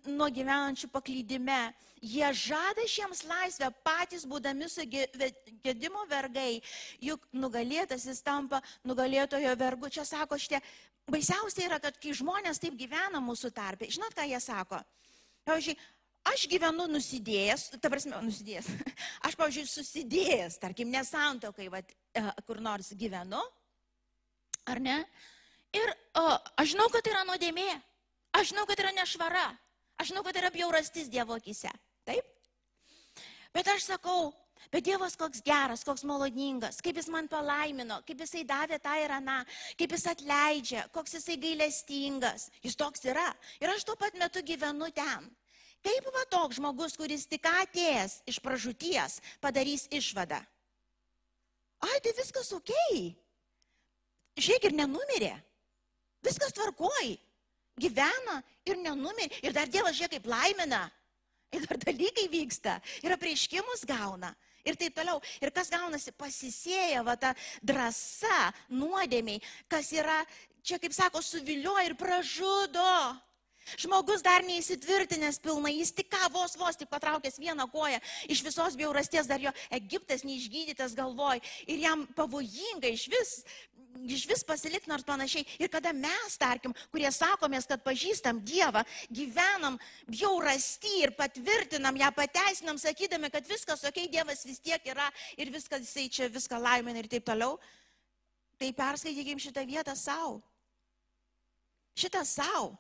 nuo 0.09 0.29
gyvenančių 0.33 0.91
paklydime. 0.93 1.73
Jie 1.99 2.29
žada 2.37 2.85
šiems 2.87 3.25
laisvę 3.27 3.73
patys 3.83 4.23
būdami 4.29 4.69
su 4.71 4.85
gedimo 4.87 6.05
vergai, 6.11 6.61
juk 7.03 7.25
nugalėtasis 7.33 8.23
tampa 8.23 8.61
nugalėtojo 8.87 9.57
vergu. 9.59 9.91
Čia 9.91 10.05
sako 10.07 10.39
šitie, 10.39 10.61
baisiausia 11.11 11.66
yra, 11.66 11.81
kad 11.83 11.99
kai 11.99 12.14
žmonės 12.14 12.62
taip 12.62 12.79
gyvena 12.79 13.19
mūsų 13.25 13.51
tarpe, 13.57 13.91
žinot, 13.91 14.14
ką 14.14 14.29
jie 14.31 14.39
sako? 14.41 14.79
Pavyzdžiui, 15.49 15.79
aš 16.31 16.47
gyvenu 16.51 16.87
nusidėjęs, 16.91 17.68
ta 17.83 17.91
prasme, 17.93 18.18
nusidėjęs. 18.24 18.68
Aš, 19.26 19.37
pavyzdžiui, 19.39 19.66
susidėjęs, 19.70 20.59
tarkim, 20.62 20.91
nesantokai, 20.93 21.68
va, 21.72 21.83
e, 21.83 22.24
kur 22.49 22.62
nors 22.64 22.91
gyvenu, 22.99 23.41
ar 24.68 24.81
ne? 24.83 24.99
Ir 25.76 25.93
o, 26.16 26.24
aš 26.57 26.72
žinau, 26.72 26.89
kad 26.93 27.05
tai 27.05 27.12
yra 27.12 27.24
nuodėmė, 27.29 27.68
aš 28.39 28.53
žinau, 28.53 28.64
kad 28.68 28.79
tai 28.79 28.87
yra 28.87 28.95
nešvara, 28.97 29.47
aš 30.01 30.12
žinau, 30.12 30.24
kad 30.24 30.37
tai 30.37 30.45
yra 30.45 30.53
bjaurastis 30.55 31.11
Dievo 31.12 31.37
akise. 31.37 31.72
Taip? 32.09 32.29
Bet 33.53 33.68
aš 33.74 33.91
sakau, 33.91 34.31
Bet 34.72 34.85
Dievas 34.85 35.14
koks 35.16 35.41
geras, 35.45 35.85
koks 35.87 36.03
maloningas, 36.05 36.83
kaip 36.85 36.99
Jis 36.99 37.09
man 37.12 37.29
palaimino, 37.31 38.03
kaip 38.05 38.20
Jisai 38.20 38.43
davė 38.45 38.76
tą 38.83 38.97
ir 39.01 39.14
aną, 39.16 39.39
kaip 39.81 39.95
Jis 39.95 40.05
atleidžia, 40.12 40.83
koks 40.93 41.16
Jisai 41.16 41.39
gailestingas. 41.41 42.49
Jis 42.64 42.76
toks 42.76 43.07
yra. 43.09 43.31
Ir 43.62 43.72
aš 43.72 43.87
tuo 43.89 43.97
pat 43.97 44.18
metu 44.20 44.43
gyvenu 44.45 44.91
ten. 44.93 45.31
Kaip 45.85 46.09
va 46.14 46.24
toks 46.31 46.59
žmogus, 46.59 46.97
kuris 46.99 47.26
tik 47.31 47.47
atėjęs 47.47 48.20
iš 48.29 48.41
pražūties, 48.43 49.20
padarys 49.43 49.87
išvadą? 49.95 50.41
Ai, 51.87 51.99
tai 52.03 52.12
viskas 52.18 52.51
ok. 52.57 52.72
Žiūrėk 54.39 54.68
ir 54.68 54.76
nenumirė. 54.79 55.35
Viskas 56.26 56.55
tvarkoj. 56.57 57.14
Gyvena 57.79 58.41
ir 58.66 58.81
nenumirė. 58.83 59.43
Ir 59.47 59.55
dar 59.55 59.70
Dievas 59.70 59.95
žiūrėk 59.99 60.18
kaip 60.18 60.26
laimina. 60.31 60.89
Ir 61.55 61.64
dar 61.64 61.79
dalykai 61.81 62.26
vyksta. 62.33 62.76
Ir 63.07 63.14
apreiškimus 63.14 63.87
gauna. 63.89 64.35
Ir 64.66 64.76
taip 64.76 64.97
toliau. 64.99 65.22
Ir 65.41 65.53
kas 65.55 65.70
gaunasi, 65.72 66.12
pasisėja 66.18 67.05
va 67.07 67.14
ta 67.16 67.33
drąsa 67.64 68.51
nuodėmiai, 68.74 69.41
kas 69.70 69.93
yra, 69.95 70.18
čia 70.66 70.81
kaip 70.83 70.93
sako, 70.93 71.22
suvilioja 71.24 71.87
ir 71.89 71.97
pražudo. 71.97 72.91
Žmogus 73.77 74.23
dar 74.25 74.47
neįsitvirtinęs 74.47 75.41
pilnai, 75.45 75.75
jis 75.79 75.93
tik 75.93 76.11
ką 76.12 76.31
vos 76.33 76.57
vos 76.57 76.79
tik 76.79 76.89
patraukęs 76.89 77.41
vieną 77.43 77.69
koją, 77.73 78.01
iš 78.31 78.43
visos 78.47 78.77
bjaurasties 78.79 79.29
dar 79.29 79.43
jo 79.43 79.53
Egiptas 79.71 80.25
neišgydytas 80.25 80.97
galvoj 80.99 81.43
ir 81.66 81.83
jam 81.85 82.07
pavojinga 82.16 82.89
iš 82.95 83.09
vis, 83.12 83.33
iš 84.07 84.27
vis 84.29 84.45
pasilikti 84.47 84.91
nors 84.91 85.07
panašiai. 85.07 85.47
Ir 85.59 85.71
kada 85.73 85.93
mes, 85.97 86.37
tarkim, 86.41 86.75
kurie 86.93 87.11
sakomės, 87.12 87.66
kad 87.69 87.83
pažįstam 87.85 88.41
Dievą, 88.47 88.85
gyvenam 89.11 89.79
bjaurasti 90.09 91.03
ir 91.03 91.14
patvirtinam 91.19 91.97
ją, 91.99 92.11
pateisinam, 92.16 92.79
sakydami, 92.81 93.31
kad 93.35 93.47
viskas, 93.49 93.85
okei, 93.85 94.07
okay, 94.07 94.12
Dievas 94.12 94.45
vis 94.47 94.61
tiek 94.62 94.85
yra 94.89 95.09
ir 95.37 95.53
viskas, 95.55 95.87
jisai 95.87 96.09
čia 96.12 96.31
viską 96.33 96.61
laimina 96.62 97.03
ir 97.03 97.11
taip 97.11 97.27
toliau, 97.29 97.59
tai 98.59 98.73
perskaitykim 98.75 99.41
šitą 99.43 99.64
vietą 99.66 99.95
savo. 99.97 100.39
Šitą 101.99 102.25
savo. 102.27 102.77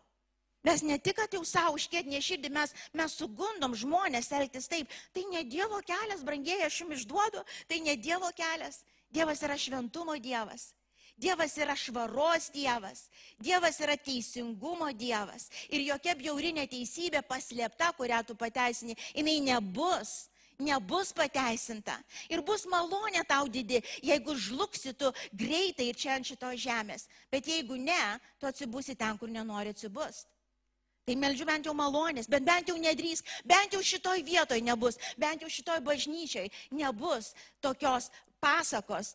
Mes 0.68 0.82
ne 0.84 0.98
tik, 1.00 1.16
kad 1.16 1.32
jau 1.32 1.40
savo 1.48 1.78
užkėtinė 1.78 2.20
širdį, 2.20 2.50
mes, 2.52 2.74
mes 3.00 3.14
sugundom 3.16 3.72
žmonės 3.78 4.28
elgtis 4.36 4.68
taip. 4.68 4.90
Tai 5.16 5.22
ne 5.32 5.40
Dievo 5.48 5.80
kelias, 5.86 6.24
brangieji, 6.26 6.66
aš 6.66 6.82
jums 6.82 6.98
išduodu, 6.98 7.44
tai 7.70 7.80
ne 7.80 7.94
Dievo 7.96 8.28
kelias. 8.36 8.82
Dievas 9.08 9.40
yra 9.46 9.56
šventumo 9.56 10.18
Dievas. 10.20 10.74
Dievas 11.16 11.56
yra 11.58 11.74
švaros 11.74 12.50
Dievas. 12.52 13.06
Dievas 13.40 13.80
yra 13.80 13.96
teisingumo 13.96 14.92
Dievas. 14.92 15.48
Ir 15.72 15.86
jokia 15.88 16.14
bjauri 16.20 16.52
neteisybė 16.60 17.24
paslėpta, 17.26 17.94
kurią 17.96 18.20
tu 18.28 18.36
pateisini, 18.36 18.98
jinai 19.16 19.40
nebus 19.48 20.28
nebus 20.58 21.12
pateisinta. 21.14 21.94
Ir 22.26 22.42
bus 22.42 22.64
malonė 22.66 23.22
tau 23.30 23.46
didi, 23.46 23.78
jeigu 24.02 24.34
žlugsi 24.34 24.90
tu 24.98 25.12
greitai 25.30 25.86
ir 25.90 25.98
čia 25.98 26.16
ant 26.18 26.26
šitos 26.26 26.58
žemės. 26.58 27.06
Bet 27.30 27.46
jeigu 27.46 27.78
ne, 27.78 28.18
tu 28.42 28.50
atsibusi 28.50 28.98
ten, 28.98 29.14
kur 29.18 29.30
nenori 29.30 29.70
atsibusti. 29.70 30.37
Tai 31.08 31.16
meldžiu 31.16 31.46
bent 31.48 31.64
jau 31.64 31.72
malonės, 31.72 32.28
bet 32.28 32.44
bent 32.44 32.68
jau 32.68 32.76
nedrys, 32.76 33.22
bent 33.48 33.72
jau 33.72 33.80
šitoj 33.80 34.20
vietoj 34.26 34.60
nebus, 34.60 34.98
bent 35.16 35.40
jau 35.40 35.48
šitoj 35.48 35.80
bažnyčiai 35.86 36.50
nebus 36.76 37.30
tokios 37.64 38.10
pasakos, 38.44 39.14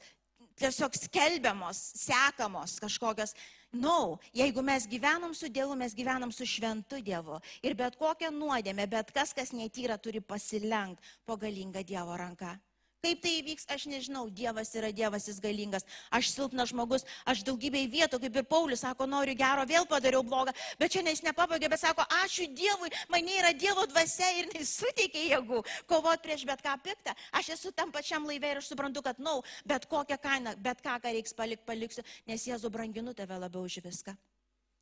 tiesiog 0.58 0.98
skelbiamos, 0.98 1.78
sekamos 2.02 2.80
kažkokios. 2.82 3.38
Na, 3.74 3.86
no, 3.86 4.20
jeigu 4.34 4.62
mes 4.66 4.90
gyvenam 4.90 5.34
su 5.38 5.50
Dievu, 5.50 5.78
mes 5.78 5.94
gyvenam 5.98 6.34
su 6.34 6.46
šventu 6.46 6.98
Dievu. 7.02 7.40
Ir 7.66 7.78
bet 7.78 7.98
kokią 7.98 8.30
nuodėmę, 8.34 8.90
bet 8.90 9.14
kas, 9.14 9.34
kas 9.34 9.54
netyra, 9.54 9.98
turi 9.98 10.22
pasilenkti 10.22 11.18
po 11.26 11.38
galingą 11.38 11.86
Dievo 11.86 12.18
ranką. 12.18 12.58
Kaip 13.04 13.20
tai 13.20 13.34
įvyks, 13.42 13.66
aš 13.68 13.84
nežinau. 13.92 14.30
Dievas 14.32 14.70
yra 14.80 14.88
Dievas, 14.96 15.26
jis 15.28 15.42
galingas. 15.44 15.84
Aš 16.08 16.30
silpnas 16.32 16.72
žmogus, 16.72 17.04
aš 17.28 17.42
daugybėj 17.44 17.90
vietų, 17.92 18.20
kaip 18.24 18.40
ir 18.40 18.46
Paulius 18.48 18.84
sako, 18.86 19.08
noriu 19.12 19.36
gero, 19.36 19.66
vėl 19.68 19.84
padariau 19.92 20.24
blogą. 20.24 20.54
Bet 20.80 20.96
čia 20.96 21.04
jis 21.04 21.24
nepabaigė, 21.28 21.68
bet 21.74 21.84
sako, 21.84 22.08
ačiū 22.24 22.48
Dievui, 22.56 22.94
mane 23.12 23.36
yra 23.42 23.52
Dievo 23.52 23.84
dvasia 23.92 24.30
ir 24.40 24.52
jis 24.56 24.72
suteikia 24.80 25.26
jėgų 25.34 25.60
kovoti 25.92 26.30
prieš 26.30 26.48
bet 26.48 26.64
ką 26.64 26.78
piktą. 26.86 27.12
Aš 27.36 27.54
esu 27.58 27.76
tam 27.76 27.92
pačiam 27.92 28.24
laivė 28.30 28.56
ir 28.56 28.64
aš 28.64 28.72
suprantu, 28.72 29.04
kad, 29.04 29.20
na, 29.20 29.36
no, 29.36 29.48
bet 29.68 29.90
kokią 29.92 30.22
kainą, 30.24 30.56
bet 30.64 30.80
ką, 30.86 30.96
ką 31.04 31.12
reiks 31.12 31.36
palikti, 31.36 31.68
paliksiu, 31.68 32.08
nes 32.32 32.48
Jėzu 32.48 32.72
branginu 32.72 33.12
tave 33.18 33.36
labiau 33.36 33.68
už 33.68 33.82
viską. 33.84 34.16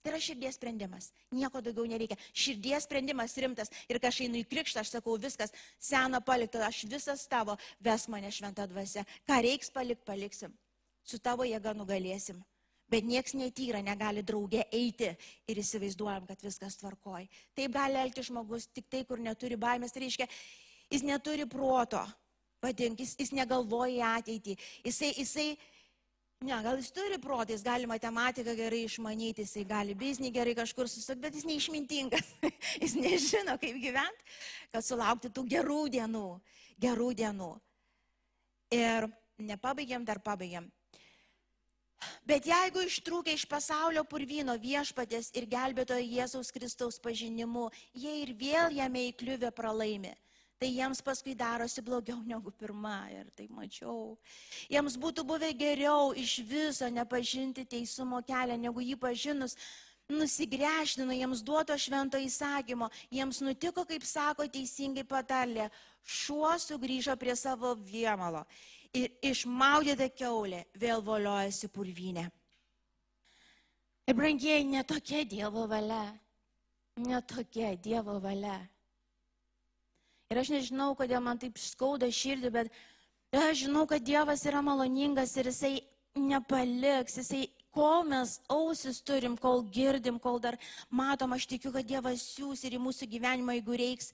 Tai 0.01 0.11
yra 0.15 0.19
širdies 0.21 0.57
sprendimas. 0.57 1.11
Nieko 1.29 1.61
daugiau 1.61 1.85
nereikia. 1.85 2.17
Širdies 2.33 2.87
sprendimas 2.87 3.35
rimtas. 3.37 3.69
Ir 3.85 3.99
kai 4.01 4.09
aš 4.09 4.23
einu 4.25 4.39
į 4.39 4.47
krikštą, 4.49 4.81
aš 4.81 4.95
sakau, 4.95 5.13
viskas, 5.21 5.53
sena 5.77 6.21
palikta, 6.25 6.63
aš 6.65 6.83
visas 6.89 7.27
tavo, 7.29 7.53
ves 7.79 8.07
mane 8.09 8.31
šventą 8.33 8.65
dvasę. 8.71 9.05
Ką 9.29 9.37
reiks 9.45 9.69
palikti, 9.73 10.07
paliksim. 10.07 10.55
Su 11.05 11.19
tavo 11.21 11.45
jėga 11.45 11.75
nugalėsim. 11.77 12.41
Bet 12.91 13.05
nieks 13.07 13.37
netyra 13.37 13.79
negali 13.85 14.23
draugė 14.25 14.65
eiti 14.73 15.13
ir 15.47 15.59
įsivaizduojam, 15.61 16.25
kad 16.27 16.41
viskas 16.43 16.75
tvarkoj. 16.81 17.27
Taip 17.55 17.77
gali 17.77 18.01
elgti 18.01 18.25
žmogus 18.27 18.67
tik 18.73 18.89
tai, 18.91 19.05
kur 19.07 19.21
neturi 19.21 19.55
baimės. 19.55 19.93
Tai 19.93 20.01
reiškia, 20.03 20.27
jis 20.91 21.05
neturi 21.07 21.45
proto. 21.47 22.01
Vadink, 22.61 22.99
jis, 23.01 23.13
jis 23.17 23.31
negalvoja 23.33 24.17
ateitį. 24.19 24.57
Jisai, 24.85 25.13
jisai 25.17 25.47
Ne, 26.41 26.55
gal 26.65 26.79
jis 26.79 26.89
turi 26.89 27.19
protą, 27.21 27.53
jis 27.53 27.61
gali 27.61 27.85
matematiką 27.85 28.55
gerai 28.57 28.79
išmanyti, 28.87 29.43
jis 29.45 29.67
gali 29.69 29.93
biznį 29.93 30.31
gerai 30.33 30.55
kažkur 30.57 30.87
susukti, 30.89 31.21
bet 31.21 31.35
jis 31.37 31.45
neišmintingas. 31.45 32.31
jis 32.81 32.95
nežino, 32.97 33.59
kaip 33.61 33.77
gyventi, 33.83 34.25
kad 34.73 34.85
sulaukti 34.85 35.29
tų 35.29 35.43
gerų 35.51 35.83
dienų, 35.93 36.25
gerų 36.81 37.11
dienų. 37.19 37.51
Ir 38.73 39.05
nepabaigiam, 39.37 40.07
dar 40.07 40.17
pabaigiam. 40.25 40.65
Bet 42.25 42.49
jeigu 42.49 42.87
ištrūkę 42.87 43.37
iš 43.37 43.45
pasaulio 43.45 44.01
purvyno 44.09 44.55
viešpatės 44.57 45.29
ir 45.37 45.45
gelbėtojo 45.51 46.01
Jėzaus 46.01 46.49
Kristaus 46.55 46.97
pažinimu, 46.97 47.67
jie 47.93 48.15
ir 48.23 48.33
vėl 48.39 48.73
jame 48.79 49.05
įkliuvę 49.11 49.53
pralaimi, 49.53 50.15
tai 50.61 50.69
jiems 50.69 51.01
paskui 51.01 51.33
darosi 51.33 51.81
blogiau 51.81 52.19
negu 52.31 52.51
pirma 52.53 53.09
ir 53.09 53.29
tai 53.33 53.47
mačiau. 53.49 54.17
Jiems 54.69 54.97
būtų 55.01 55.25
buvę 55.25 55.49
geriau 55.57 56.11
iš 56.13 56.35
viso 56.45 56.89
nepažinti 56.93 57.65
teisumo 57.65 58.19
kelią, 58.27 58.59
negu 58.61 58.83
jį 58.85 58.97
pažinus, 59.01 59.55
nusigręždino 60.11 61.15
jiems 61.15 61.41
duoto 61.41 61.73
švento 61.79 62.19
įsakymo, 62.21 62.91
jiems 63.09 63.39
nutiko, 63.41 63.85
kaip 63.89 64.05
sako 64.05 64.45
teisingai 64.53 65.05
patarlė, 65.07 65.69
šuo 66.03 66.51
sugrįžo 66.59 67.15
prie 67.17 67.33
savo 67.39 67.73
viemalo 67.75 68.43
ir 68.93 69.09
išmaudyta 69.23 70.09
keulė 70.13 70.65
vėl 70.77 71.01
voliojasi 71.01 71.71
purvinė. 71.73 72.27
Ir 74.09 74.17
brangiai, 74.17 74.65
netokia 74.67 75.23
Dievo 75.25 75.65
valia, 75.71 76.03
netokia 76.99 77.71
Dievo 77.79 78.19
valia. 78.19 78.59
Ir 80.31 80.39
aš 80.39 80.53
nežinau, 80.53 80.93
kodėl 80.95 81.19
man 81.19 81.39
taip 81.39 81.57
skauda 81.59 82.07
širdį, 82.07 82.49
bet 82.55 82.69
aš 83.35 83.65
žinau, 83.65 83.83
kad 83.83 84.03
Dievas 84.07 84.45
yra 84.47 84.61
maloningas 84.63 85.33
ir 85.35 85.49
Jisai 85.51 85.73
nepaliks, 86.15 87.17
Jisai, 87.19 87.49
kol 87.75 88.05
mes 88.07 88.37
ausis 88.51 89.01
turim, 89.03 89.35
kol 89.35 89.59
girdim, 89.75 90.21
kol 90.23 90.39
dar 90.39 90.55
matom, 90.87 91.35
aš 91.35 91.49
tikiu, 91.51 91.73
kad 91.75 91.87
Dievas 91.87 92.23
siūs 92.37 92.63
ir 92.63 92.77
į 92.77 92.79
mūsų 92.79 93.09
gyvenimą, 93.11 93.57
jeigu 93.59 93.75
reiks, 93.83 94.13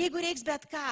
jeigu 0.00 0.24
reiks 0.24 0.46
bet 0.48 0.64
ką, 0.72 0.88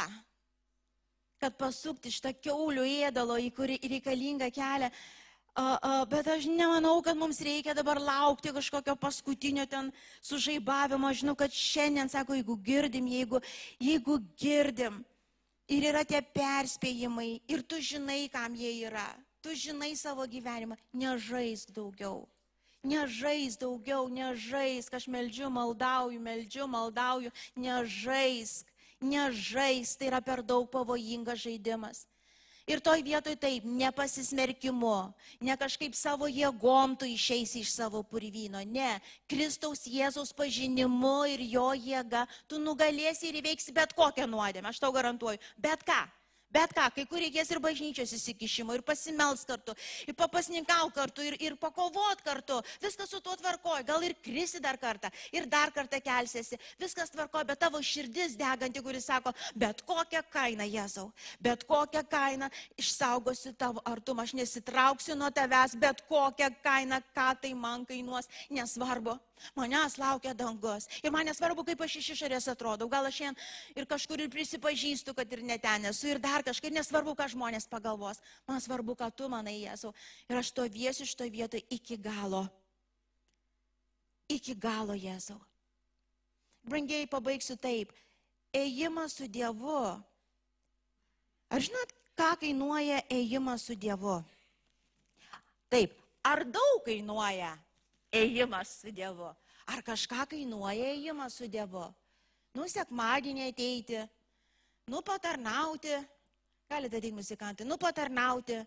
kad 1.41 1.57
pasukti 1.57 2.13
šitą 2.13 2.35
keulių 2.45 2.85
ėdalo, 3.09 3.41
į 3.41 3.49
kurį 3.57 3.81
reikalinga 3.89 4.53
kelią, 4.53 4.93
bet 6.09 6.27
aš 6.27 6.47
nemanau, 6.49 7.03
kad 7.03 7.17
mums 7.17 7.41
reikia 7.41 7.75
dabar 7.75 8.01
laukti 8.01 8.53
kažkokio 8.53 8.97
paskutinio 8.97 9.67
ten 9.67 9.93
sužaibavimo. 10.23 11.09
Aš 11.09 11.21
žinau, 11.21 11.35
kad 11.37 11.53
šiandien, 11.53 12.09
sako, 12.09 12.35
jeigu 12.35 12.57
girdim, 12.57 13.07
jeigu, 13.07 13.41
jeigu 13.81 14.19
girdim 14.39 15.05
ir 15.69 15.89
yra 15.93 16.05
tie 16.05 16.23
perspėjimai 16.23 17.41
ir 17.49 17.63
tu 17.63 17.81
žinai, 17.81 18.29
kam 18.33 18.55
jie 18.55 18.87
yra, 18.89 19.09
tu 19.43 19.55
žinai 19.55 19.95
savo 19.97 20.27
gyvenimą, 20.27 20.77
nežaisk 20.93 21.73
daugiau. 21.73 22.29
Nežais 22.83 23.55
daugiau, 23.61 24.09
nežaisk, 24.11 24.95
aš 24.95 25.07
meldžiu, 25.07 25.47
maldauju, 25.55 26.19
meldžiu, 26.19 26.67
maldauju, 26.67 27.31
nežaisk, 27.55 28.67
nežaisk, 28.99 30.01
tai 30.01 30.09
yra 30.11 30.19
per 30.21 30.43
daug 30.43 30.67
pavojingas 30.71 31.45
žaidimas. 31.45 32.09
Ir 32.71 32.79
toj 32.79 33.03
vietoj 33.03 33.35
taip, 33.43 33.65
nepasismerkimu, 33.67 34.97
ne 35.43 35.57
kažkaip 35.59 35.97
savo 35.99 36.29
jėgom 36.31 36.95
tu 36.99 37.09
išeisi 37.11 37.65
iš 37.65 37.73
savo 37.75 38.05
purvyno, 38.07 38.63
ne, 38.63 39.01
Kristaus 39.27 39.83
Jėzaus 39.91 40.31
pažinimu 40.37 41.25
ir 41.33 41.43
jo 41.51 41.73
jėga 41.75 42.23
tu 42.47 42.63
nugalėsi 42.63 43.33
ir 43.33 43.41
įveiksi 43.43 43.75
bet 43.75 43.97
kokią 43.99 44.29
nuodėmę, 44.31 44.71
aš 44.71 44.79
tau 44.79 44.95
garantuoju, 44.95 45.43
bet 45.59 45.83
ką. 45.89 46.05
Bet 46.53 46.75
ką, 46.77 46.89
kai 46.93 47.05
kur 47.09 47.21
reikės 47.23 47.51
ir 47.53 47.61
bažnyčios 47.65 48.13
įsikišimo, 48.13 48.75
ir 48.77 48.83
pasimels 48.85 49.47
kartu, 49.49 49.75
ir 50.05 50.17
papasninkau 50.19 50.91
kartu, 50.93 51.25
ir, 51.25 51.39
ir 51.41 51.57
pakovot 51.61 52.21
kartu. 52.25 52.59
Viskas 52.83 53.09
su 53.13 53.23
tuo 53.25 53.37
tvarkoja. 53.41 53.87
Gal 53.89 54.05
ir 54.05 54.15
krisi 54.21 54.61
dar 54.61 54.77
kartą, 54.81 55.09
ir 55.33 55.49
dar 55.49 55.73
kartą 55.73 56.01
kelsiesi. 56.05 56.59
Viskas 56.81 57.13
tvarkoja, 57.15 57.47
bet 57.49 57.63
tavo 57.63 57.81
širdis 57.81 58.37
deganti, 58.37 58.85
kuris 58.85 59.09
sako, 59.09 59.33
bet 59.57 59.81
kokią 59.89 60.23
kainą, 60.33 60.69
Jėzau, 60.69 61.09
bet 61.41 61.65
kokią 61.69 62.05
kainą 62.13 62.51
išsaugosiu 62.81 63.55
tavo 63.57 63.83
artumą, 63.89 64.27
aš 64.27 64.37
nesitrauksiu 64.37 65.17
nuo 65.17 65.33
tavęs, 65.33 65.79
bet 65.81 66.05
kokią 66.09 66.53
kainą, 66.65 67.01
ką 67.17 67.29
tai 67.41 67.55
man 67.57 67.87
kainuos, 67.89 68.29
nesvarbu. 68.53 69.17
Manęs 69.57 69.99
laukia 69.99 70.35
dangus. 70.35 70.89
Ir 71.03 71.13
man 71.15 71.27
nesvarbu, 71.29 71.65
kaip 71.67 71.85
aš 71.85 71.99
iš 72.01 72.11
išorės 72.17 72.49
atrodau. 72.53 72.89
Gal 72.91 73.07
aš 73.09 73.19
šiandien 73.21 73.79
ir 73.79 73.89
kažkur 73.91 74.23
ir 74.23 74.31
prisipažįstu, 74.33 75.15
kad 75.17 75.33
ir 75.33 75.43
neten 75.47 75.89
esu. 75.91 76.11
Ir 76.13 76.21
dar 76.23 76.45
kažkaip 76.47 76.75
nesvarbu, 76.75 77.15
ką 77.19 77.29
žmonės 77.35 77.69
pagalvos. 77.71 78.23
Man 78.49 78.63
svarbu, 78.63 78.97
ką 78.99 79.11
tu 79.17 79.29
manai, 79.33 79.59
Jėzau. 79.65 79.93
Ir 80.31 80.41
aš 80.41 80.53
to 80.57 80.67
viesiu 80.67 81.07
iš 81.09 81.15
to 81.19 81.29
vietoj 81.29 81.65
iki 81.71 81.99
galo. 82.01 82.47
Iki 84.31 84.55
galo, 84.57 84.97
Jėzau. 84.97 85.41
Brangiai 86.63 87.09
pabaigsiu 87.11 87.59
taip. 87.59 87.93
Ėjimas 88.55 89.17
su 89.19 89.27
Dievu. 89.27 89.83
Ar 91.53 91.61
žinot, 91.61 91.93
ką 92.17 92.31
kainuoja 92.41 93.03
ėjimas 93.11 93.67
su 93.67 93.75
Dievu? 93.77 94.21
Taip, 95.73 95.97
ar 96.25 96.45
daug 96.45 96.83
kainuoja 96.85 97.55
ėjimas 98.13 98.77
su 98.83 98.93
Dievu. 98.93 99.31
Ar 99.73 99.83
kažką 99.87 100.27
kainuoja 100.35 100.93
ėjimas 100.93 101.39
su 101.39 101.49
Dievu? 101.49 101.87
Nu, 102.53 102.67
sekmadienį 102.69 103.47
ateiti, 103.49 104.03
nu, 104.93 105.01
patarnauti, 105.07 105.95
galite 106.69 106.99
ateiti 106.99 107.15
muzikantai, 107.17 107.67
nu, 107.69 107.79
patarnauti, 107.81 108.59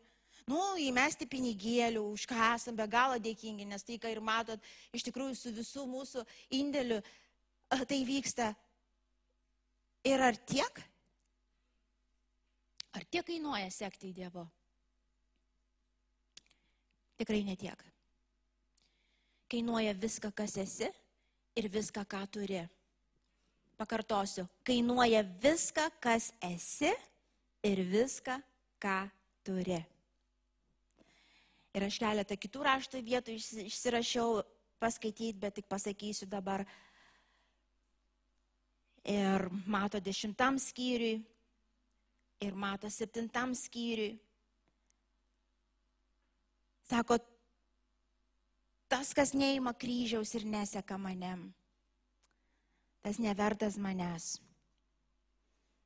nu, 0.50 0.62
įmesti 0.82 1.28
pinigėlių, 1.30 2.02
už 2.16 2.26
ką 2.32 2.39
esame 2.56 2.82
be 2.82 2.89
galo 2.89 3.20
dėkingi, 3.22 3.68
nes 3.70 3.86
tai, 3.86 4.00
ką 4.02 4.10
ir 4.16 4.24
matot, 4.26 4.74
iš 4.96 5.06
tikrųjų 5.06 5.38
su 5.38 5.54
visų 5.54 5.86
mūsų 5.91 6.26
indėliu 6.58 7.02
tai 7.86 8.02
vyksta. 8.08 8.52
Ir 10.06 10.22
ar 10.22 10.38
tiek? 10.38 10.82
Ar 12.96 13.06
tiek 13.10 13.26
kainuoja 13.28 13.70
sekti 13.74 14.10
į 14.10 14.18
Dievo? 14.22 14.46
Tikrai 17.20 17.43
netiek 17.48 17.95
kainuoja 19.52 19.93
viską, 19.93 20.32
kas 20.36 20.58
esi 20.58 20.89
ir 21.56 21.70
viską, 21.72 22.06
ką 22.06 22.22
turi. 22.32 22.64
Pakartosiu, 23.78 24.48
kainuoja 24.64 25.24
viską, 25.43 25.89
kas 26.00 26.32
esi 26.43 26.91
ir 27.64 27.84
viską, 27.91 28.39
ką 28.80 28.98
turi. 29.43 29.82
Ir 31.76 31.84
aš 31.84 32.00
keletą 32.00 32.38
kitų 32.39 32.64
rašto 32.64 33.02
vietų 33.04 33.36
išsirašiau 33.66 34.39
paskaityti, 34.80 35.39
bet 35.39 35.58
tik 35.60 35.68
pasakysiu 35.68 36.28
dabar. 36.32 36.64
Ir 39.06 39.50
mato 39.68 40.00
dešimtam 40.00 40.56
skyriui, 40.58 41.20
ir 42.41 42.56
mato 42.56 42.89
septintam 42.89 43.54
skyriui. 43.56 44.16
Sako, 46.86 47.18
tas, 48.92 49.14
kas 49.14 49.34
neima 49.34 49.74
kryžiaus 49.74 50.34
ir 50.38 50.46
neseka 50.46 50.98
manem, 50.98 51.48
tas 53.02 53.20
nevertas 53.22 53.78
manęs. 53.78 54.36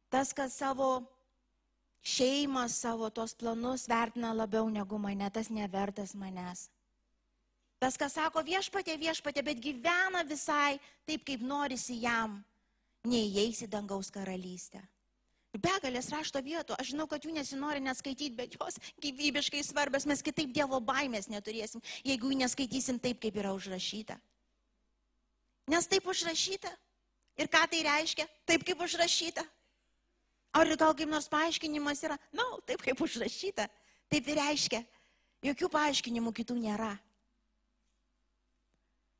Tas, 0.09 0.33
kas 0.33 0.55
savo 0.57 1.05
šeimą, 2.01 2.65
savo 2.69 3.09
tos 3.13 3.35
planus 3.37 3.87
vertina 3.89 4.33
labiau 4.33 4.69
negu 4.69 4.97
mane, 4.97 5.29
tas 5.29 5.49
nevertas 5.49 6.15
manęs. 6.15 6.69
Tas, 7.79 7.95
kas 7.95 8.17
sako 8.17 8.43
viešpatė, 8.43 8.97
viešpatė, 8.99 9.43
bet 9.45 9.59
gyvena 9.63 10.25
visai 10.27 10.79
taip, 11.07 11.23
kaip 11.23 11.43
norisi 11.45 12.01
jam, 12.03 12.41
neįeis 13.07 13.63
į 13.63 13.69
dangaus 13.71 14.09
karalystę. 14.11 14.81
Begalės 15.57 16.11
rašto 16.13 16.43
vietų, 16.45 16.75
aš 16.77 16.91
žinau, 16.91 17.07
kad 17.09 17.23
jų 17.25 17.31
nesinori 17.33 17.81
neskaityti, 17.81 18.35
bet 18.37 18.53
jos 18.53 18.77
gyvybiškai 19.01 19.63
svarbios, 19.65 20.05
mes 20.05 20.21
kitaip 20.21 20.51
Dievo 20.53 20.77
baimės 20.77 21.25
neturėsim, 21.31 21.81
jeigu 22.05 22.29
jų 22.29 22.37
neskaitysim 22.43 22.99
taip, 23.01 23.17
kaip 23.23 23.39
yra 23.41 23.55
užrašyta. 23.57 24.19
Nes 25.69 25.89
taip 25.89 26.05
užrašyta. 26.05 26.69
Ir 27.39 27.49
ką 27.49 27.63
tai 27.71 27.81
reiškia? 27.85 28.27
Taip 28.45 28.65
kaip 28.67 28.81
užrašyta. 28.83 29.45
Ar 30.53 30.69
gal 30.77 30.93
kaip 30.97 31.09
nors 31.09 31.29
paaiškinimas 31.29 32.01
yra? 32.05 32.17
Na, 32.33 32.43
no, 32.43 32.61
taip 32.65 32.81
kaip 32.85 33.01
užrašyta. 33.01 33.67
Taip 34.09 34.29
ir 34.29 34.37
reiškia. 34.41 34.81
Jokių 35.45 35.69
paaiškinimų 35.71 36.33
kitų 36.41 36.57
nėra. 36.59 36.91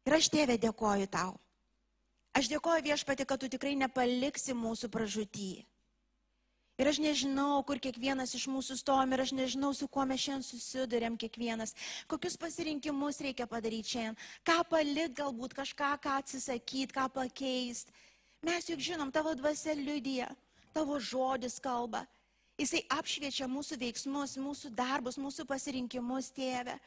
Ir 0.10 0.18
aš 0.18 0.30
tėvė 0.34 0.58
dėkoju 0.62 1.10
tau. 1.14 1.38
Aš 2.38 2.50
dėkoju 2.50 2.86
viešpati, 2.86 3.26
kad 3.30 3.42
tu 3.42 3.50
tikrai 3.50 3.76
nepaliksi 3.78 4.58
mūsų 4.58 4.90
pražutyje. 4.94 5.69
Ir 6.80 6.88
aš 6.88 7.02
nežinau, 7.04 7.60
kur 7.68 7.76
kiekvienas 7.84 8.32
iš 8.38 8.46
mūsų 8.48 8.78
stovim 8.80 9.12
ir 9.12 9.26
aš 9.26 9.34
nežinau, 9.36 9.74
su 9.76 9.90
kuo 9.92 10.06
mes 10.08 10.22
šiandien 10.24 10.46
susidurėm 10.48 11.18
kiekvienas, 11.20 11.74
kokius 12.08 12.38
pasirinkimus 12.40 13.20
reikia 13.26 13.50
padaryti 13.52 13.98
šiandien, 13.98 14.16
ką 14.48 14.62
palikti 14.72 15.18
galbūt, 15.18 15.58
kažką, 15.58 15.90
ką 16.00 16.14
atsisakyti, 16.22 16.96
ką 16.96 17.10
pakeisti. 17.18 17.92
Mes 18.48 18.72
juk 18.72 18.80
žinom, 18.80 19.12
tavo 19.12 19.34
dvasia 19.36 19.76
liudija, 19.76 20.30
tavo 20.72 20.96
žodis 21.04 21.60
kalba. 21.60 22.06
Jisai 22.60 22.86
apšviečia 22.96 23.48
mūsų 23.52 23.76
veiksmus, 23.84 24.38
mūsų 24.40 24.72
darbus, 24.76 25.20
mūsų 25.20 25.44
pasirinkimus, 25.52 26.32
tėve. 26.32 26.78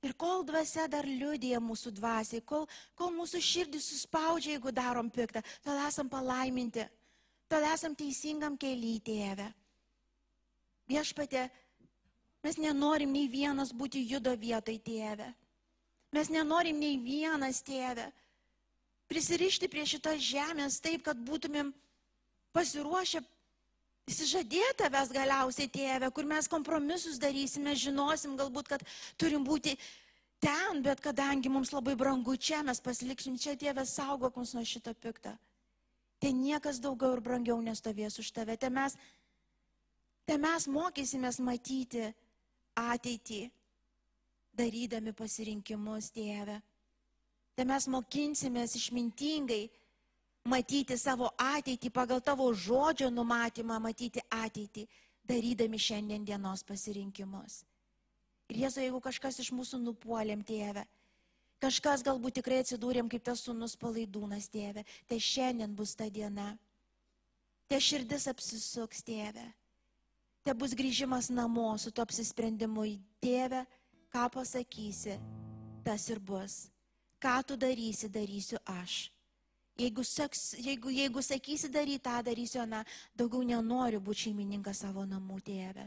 Ir 0.00 0.14
kol 0.16 0.46
dvasia 0.48 0.86
dar 0.88 1.04
liudija 1.04 1.60
mūsų 1.60 1.92
dvasiai, 1.98 2.40
kol, 2.40 2.64
kol 2.96 3.12
mūsų 3.12 3.42
širdis 3.44 3.90
suspaudžia, 3.92 4.54
jeigu 4.56 4.72
darom 4.72 5.12
piktą, 5.12 5.44
tada 5.60 5.88
esam 5.90 6.08
palaiminti 6.08 6.88
tada 7.48 7.72
esam 7.74 7.96
teisingam 7.96 8.56
keliui, 8.60 9.00
tėve. 9.04 9.48
Viešpatė, 10.88 11.48
mes 12.44 12.58
nenorim 12.60 13.12
nei 13.12 13.28
vienas 13.28 13.72
būti 13.76 14.04
judo 14.08 14.34
vietoj, 14.36 14.78
tėve. 14.84 15.32
Mes 16.16 16.30
nenorim 16.32 16.78
nei 16.80 16.96
vienas, 17.00 17.60
tėve, 17.64 18.06
prisirišti 19.08 19.68
prie 19.68 19.84
šitos 19.88 20.22
žemės 20.24 20.80
taip, 20.84 21.02
kad 21.04 21.20
būtumėm 21.20 21.72
pasiruošę 22.56 23.20
įsižadėti 24.08 24.78
tavęs 24.82 25.12
galiausiai, 25.12 25.68
tėve, 25.72 26.08
kur 26.16 26.28
mes 26.28 26.48
kompromisus 26.48 27.20
darysime, 27.20 27.76
žinosim 27.76 28.36
galbūt, 28.40 28.70
kad 28.72 28.84
turim 29.20 29.44
būti 29.44 29.76
ten, 30.40 30.80
bet 30.84 31.02
kadangi 31.04 31.52
mums 31.52 31.74
labai 31.74 31.96
brangu 31.98 32.36
čia, 32.36 32.62
mes 32.64 32.80
pasiliksim 32.80 33.36
čia, 33.36 33.56
tėve, 33.60 33.84
saugok 33.84 34.40
mus 34.40 34.54
nuo 34.56 34.64
šito 34.64 34.94
piktą. 34.96 35.36
Tai 36.18 36.32
niekas 36.34 36.80
daugiau 36.82 37.14
ir 37.14 37.22
brangiau 37.22 37.60
nestovės 37.62 38.18
už 38.18 38.32
tave. 38.34 38.56
Tai 38.58 38.70
mes, 38.74 38.96
tai 40.26 40.38
mes 40.42 40.66
mokysimės 40.66 41.38
matyti 41.38 42.08
ateitį, 42.78 43.42
darydami 44.58 45.14
pasirinkimus, 45.14 46.10
tėve. 46.14 46.58
Tai 47.54 47.66
mes 47.66 47.86
mokinsimės 47.90 48.74
išmintingai 48.78 49.64
matyti 50.48 50.98
savo 50.98 51.30
ateitį, 51.38 51.90
pagal 51.94 52.22
tavo 52.24 52.48
žodžio 52.54 53.10
numatymą 53.14 53.78
matyti 53.82 54.22
ateitį, 54.30 54.86
darydami 55.28 55.78
šiandien 55.78 56.24
dienos 56.26 56.64
pasirinkimus. 56.66 57.62
Ir 58.48 58.62
Jėzu, 58.64 58.80
jeigu 58.80 59.00
kažkas 59.04 59.42
iš 59.42 59.50
mūsų 59.52 59.82
nupuolėm, 59.82 60.42
tėve, 60.46 60.86
kažkas 61.62 62.04
galbūt 62.06 62.38
tikrai 62.38 62.62
atsidūrėm 62.62 63.10
kaip 63.10 63.24
tas 63.26 63.42
sunus 63.46 63.76
palaidūnas, 63.80 64.48
tėve, 64.52 64.84
tai 65.08 65.18
šiandien 65.22 65.74
bus 65.74 65.94
ta 65.98 66.08
diena. 66.10 66.52
Te 67.68 67.80
širdis 67.82 68.28
apsisuks, 68.30 69.02
tėve. 69.04 69.44
Te 70.46 70.54
bus 70.56 70.72
grįžimas 70.72 71.28
namo 71.28 71.74
su 71.76 71.90
to 71.92 72.00
apsisprendimu 72.00 72.86
į 72.88 72.96
tėvę, 73.20 73.66
ką 74.14 74.24
pasakysi, 74.32 75.18
tas 75.84 76.08
ir 76.08 76.22
bus. 76.24 76.68
Ką 77.20 77.40
tu 77.44 77.56
darysi, 77.58 78.08
darysiu 78.08 78.60
aš. 78.78 79.08
Jeigu, 79.78 80.02
seks, 80.02 80.54
jeigu, 80.58 80.90
jeigu 80.90 81.22
sakysi 81.22 81.68
daryti 81.70 82.02
tą, 82.06 82.16
darysiu 82.26 82.62
aną, 82.64 82.80
daugiau 83.14 83.44
nenoriu 83.46 84.00
būti 84.02 84.26
šeimininkas 84.26 84.80
savo 84.82 85.04
namų 85.06 85.38
tėve. 85.46 85.84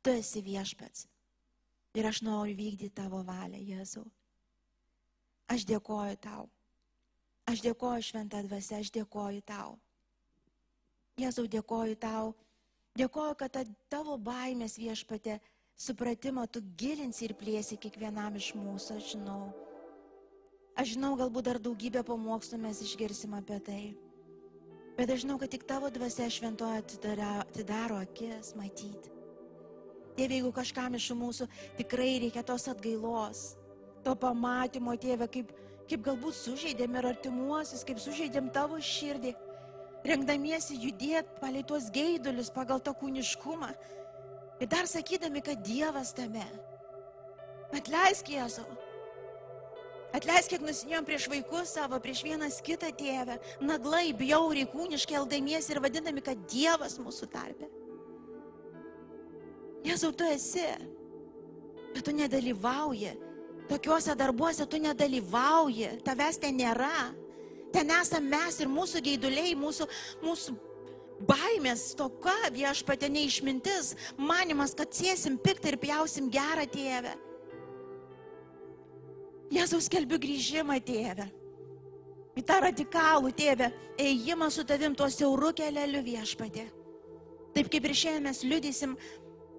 Tu 0.00 0.14
esi 0.16 0.40
viešpats. 0.44 1.08
Ir 1.96 2.08
aš 2.08 2.22
noriu 2.24 2.56
vykdyti 2.56 2.94
tavo 2.96 3.22
valią, 3.24 3.60
Jėzau. 3.72 4.04
Aš 5.52 5.66
dėkoju 5.68 6.16
tau. 6.22 6.48
Aš 7.46 7.62
dėkoju 7.62 8.02
šventą 8.02 8.42
dvasę, 8.42 8.80
aš 8.82 8.90
dėkoju 8.94 9.44
tau. 9.46 9.76
Jėzau, 11.16 11.46
dėkoju 11.46 11.94
tau. 12.02 12.34
Dėkoju, 12.96 13.36
kad 13.38 13.56
tavo 13.92 14.16
baimės 14.18 14.78
viešpatė 14.80 15.38
supratimą 15.76 16.46
tu 16.48 16.62
gilinsi 16.80 17.28
ir 17.28 17.36
plėsi 17.38 17.78
kiekvienam 17.78 18.38
iš 18.40 18.54
mūsų, 18.56 18.96
aš 18.96 19.12
žinau. 19.14 19.42
Aš 20.76 20.96
žinau, 20.96 21.14
galbūt 21.16 21.46
dar 21.48 21.60
daugybę 21.62 22.02
pamokslų 22.04 22.58
mes 22.64 22.82
išgirsim 22.84 23.36
apie 23.36 23.60
tai. 23.64 23.82
Bet 24.96 25.12
aš 25.12 25.22
žinau, 25.24 25.36
kad 25.40 25.52
tik 25.52 25.64
tavo 25.68 25.88
dvasia 25.92 26.26
šventoje 26.32 26.82
atidaro 26.82 28.00
akis 28.00 28.54
matyti. 28.56 29.12
Tėve, 30.16 30.38
jeigu 30.38 30.50
kažkam 30.56 30.96
iš 30.96 31.10
mūsų 31.12 31.46
tikrai 31.76 32.16
reikia 32.22 32.44
tos 32.48 32.64
atgailos, 32.72 33.50
to 34.06 34.14
pamatymo, 34.22 34.94
tėve, 35.02 35.26
kaip, 35.32 35.50
kaip 35.90 36.06
galbūt 36.06 36.38
sužeidėm 36.38 36.96
ir 37.00 37.10
artimuosius, 37.10 37.84
kaip 37.86 37.98
sužeidėm 38.02 38.52
tavo 38.54 38.78
širdį, 38.78 39.34
rengdamiesi 40.06 40.78
judėti 40.78 41.40
palei 41.40 41.64
tuos 41.66 41.90
geidulius 41.94 42.52
pagal 42.54 42.82
tą 42.82 42.94
kūniškumą 42.94 43.72
ir 44.62 44.70
dar 44.70 44.86
sakydami, 44.88 45.42
kad 45.44 45.62
Dievas 45.66 46.14
tame. 46.16 46.46
Atleisk 47.74 48.30
Jėzau. 48.30 48.66
Atleisk, 50.14 50.52
kiek 50.54 50.62
nusinėjom 50.64 51.04
prieš 51.04 51.26
vaikus 51.28 51.74
savo, 51.76 51.98
prieš 52.00 52.22
vienas 52.24 52.60
kitą 52.64 52.88
tėvę, 52.96 53.36
naglai, 53.60 54.14
bjauriai, 54.16 54.68
kūniškai 54.70 55.18
eldamiesi 55.18 55.74
ir 55.74 55.82
vadinami, 55.84 56.22
kad 56.24 56.46
Dievas 56.48 56.96
mūsų 57.02 57.28
tarpe. 57.34 57.68
Jėzau, 59.84 60.14
tu 60.16 60.24
esi, 60.30 60.64
bet 61.92 62.06
tu 62.06 62.14
nedalyvauji. 62.16 63.12
Tokiuose 63.66 64.14
darbuose 64.14 64.66
tu 64.70 64.78
nedalyvauji, 64.78 65.96
tavęs 66.06 66.38
ten 66.42 66.58
nėra. 66.58 67.10
Ten 67.74 67.90
esame 67.90 68.30
mes 68.36 68.60
ir 68.62 68.70
mūsų 68.70 69.02
geiduliai, 69.04 69.56
mūsų, 69.58 69.88
mūsų 70.22 70.54
baimės 71.26 71.90
toka 71.98 72.34
viešpatė 72.54 73.10
neišmintis, 73.12 73.94
manimas, 74.18 74.74
kad 74.76 74.94
sėsim 74.94 75.38
piktą 75.42 75.72
ir 75.72 75.80
pjausim 75.82 76.30
gerą 76.32 76.66
tėvę. 76.70 77.16
Jėzaus 79.54 79.90
kelbiu 79.90 80.18
grįžimą, 80.22 80.78
tėve. 80.86 81.28
Į 82.36 82.42
tą 82.44 82.58
radikalų, 82.64 83.30
tėve, 83.36 83.70
ėjimą 84.02 84.50
su 84.52 84.64
tavim 84.68 84.94
tuo 84.96 85.06
siauru 85.10 85.52
kelialiu 85.56 86.02
viešpatė. 86.04 86.66
Taip 87.56 87.70
kaip 87.72 87.86
ir 87.88 87.94
šiandien 87.96 88.26
mes 88.28 88.42
liudysim 88.44 88.96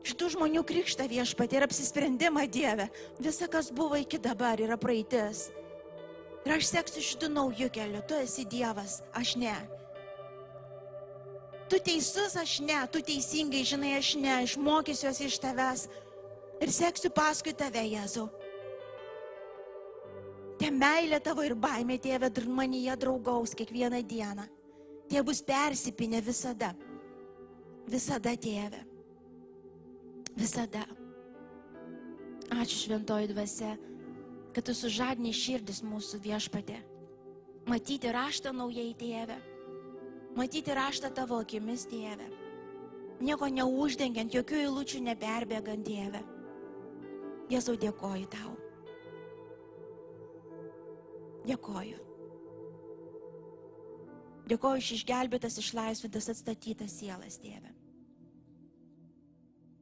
šitų 0.05 0.29
žmonių 0.35 0.63
krikštą 0.67 1.07
viešpatį 1.09 1.57
ir 1.57 1.65
apsisprendimą 1.67 2.45
Dievę. 2.51 2.89
Visa, 3.19 3.47
kas 3.47 3.71
buvo 3.71 3.97
iki 3.99 4.19
dabar, 4.21 4.61
yra 4.61 4.77
praeitis. 4.77 5.47
Ir 6.45 6.55
aš 6.55 6.69
seksiu 6.69 7.03
šitų 7.03 7.31
naujų 7.33 7.67
kelių. 7.75 8.03
Tu 8.07 8.21
esi 8.23 8.45
Dievas, 8.47 9.01
aš 9.17 9.35
ne. 9.41 9.55
Tu 11.67 11.79
teisus, 11.83 12.37
aš 12.39 12.59
ne. 12.63 12.79
Tu 12.87 13.01
teisingai 13.03 13.65
žinai, 13.67 13.97
aš 13.99 14.13
ne. 14.21 14.37
Išmokysiuosi 14.47 15.27
iš 15.27 15.39
tavęs. 15.43 15.87
Ir 16.63 16.71
seksiu 16.71 17.11
paskui 17.13 17.51
tave, 17.53 17.83
Jėzau. 17.83 18.29
Te 20.57 20.71
meilė 20.73 21.19
tavo 21.21 21.43
ir 21.45 21.53
baimė, 21.53 21.99
tėve, 22.01 22.31
manyje 22.49 22.95
draugaus 22.97 23.53
kiekvieną 23.53 24.01
dieną. 24.01 24.47
Tie 25.07 25.21
bus 25.23 25.43
persipinę 25.43 26.21
visada. 26.23 26.73
Visada, 27.87 28.33
tėve. 28.35 28.86
Visada. 30.37 30.85
Ačiū 32.53 32.77
šventoji 32.85 33.31
dvasia, 33.31 33.73
kad 34.53 34.65
tu 34.65 34.73
sužadini 34.77 35.33
širdis 35.33 35.81
mūsų 35.83 36.21
viešpatė. 36.23 36.77
Matyti 37.67 38.11
raštą 38.13 38.53
naujai, 38.55 38.93
tėve. 38.95 39.35
Matyti 40.37 40.75
raštą 40.77 41.11
tavo 41.17 41.41
akimis, 41.43 41.87
tėve. 41.89 42.29
Nieko 43.19 43.49
neuždengiant, 43.49 44.35
jokių 44.37 44.61
eilučių 44.67 45.01
neperbėgant, 45.09 45.87
tėve. 45.89 46.21
Jėzau, 47.51 47.75
dėkoju 47.81 48.29
tau. 48.31 48.53
Dėkoju. 51.47 52.03
Dėkoju 54.47 54.83
iš 54.83 54.93
išgelbėtas, 54.99 55.57
išlaisvintas, 55.59 56.29
atstatytas 56.31 56.93
sielas, 57.01 57.41
tėve. 57.43 57.76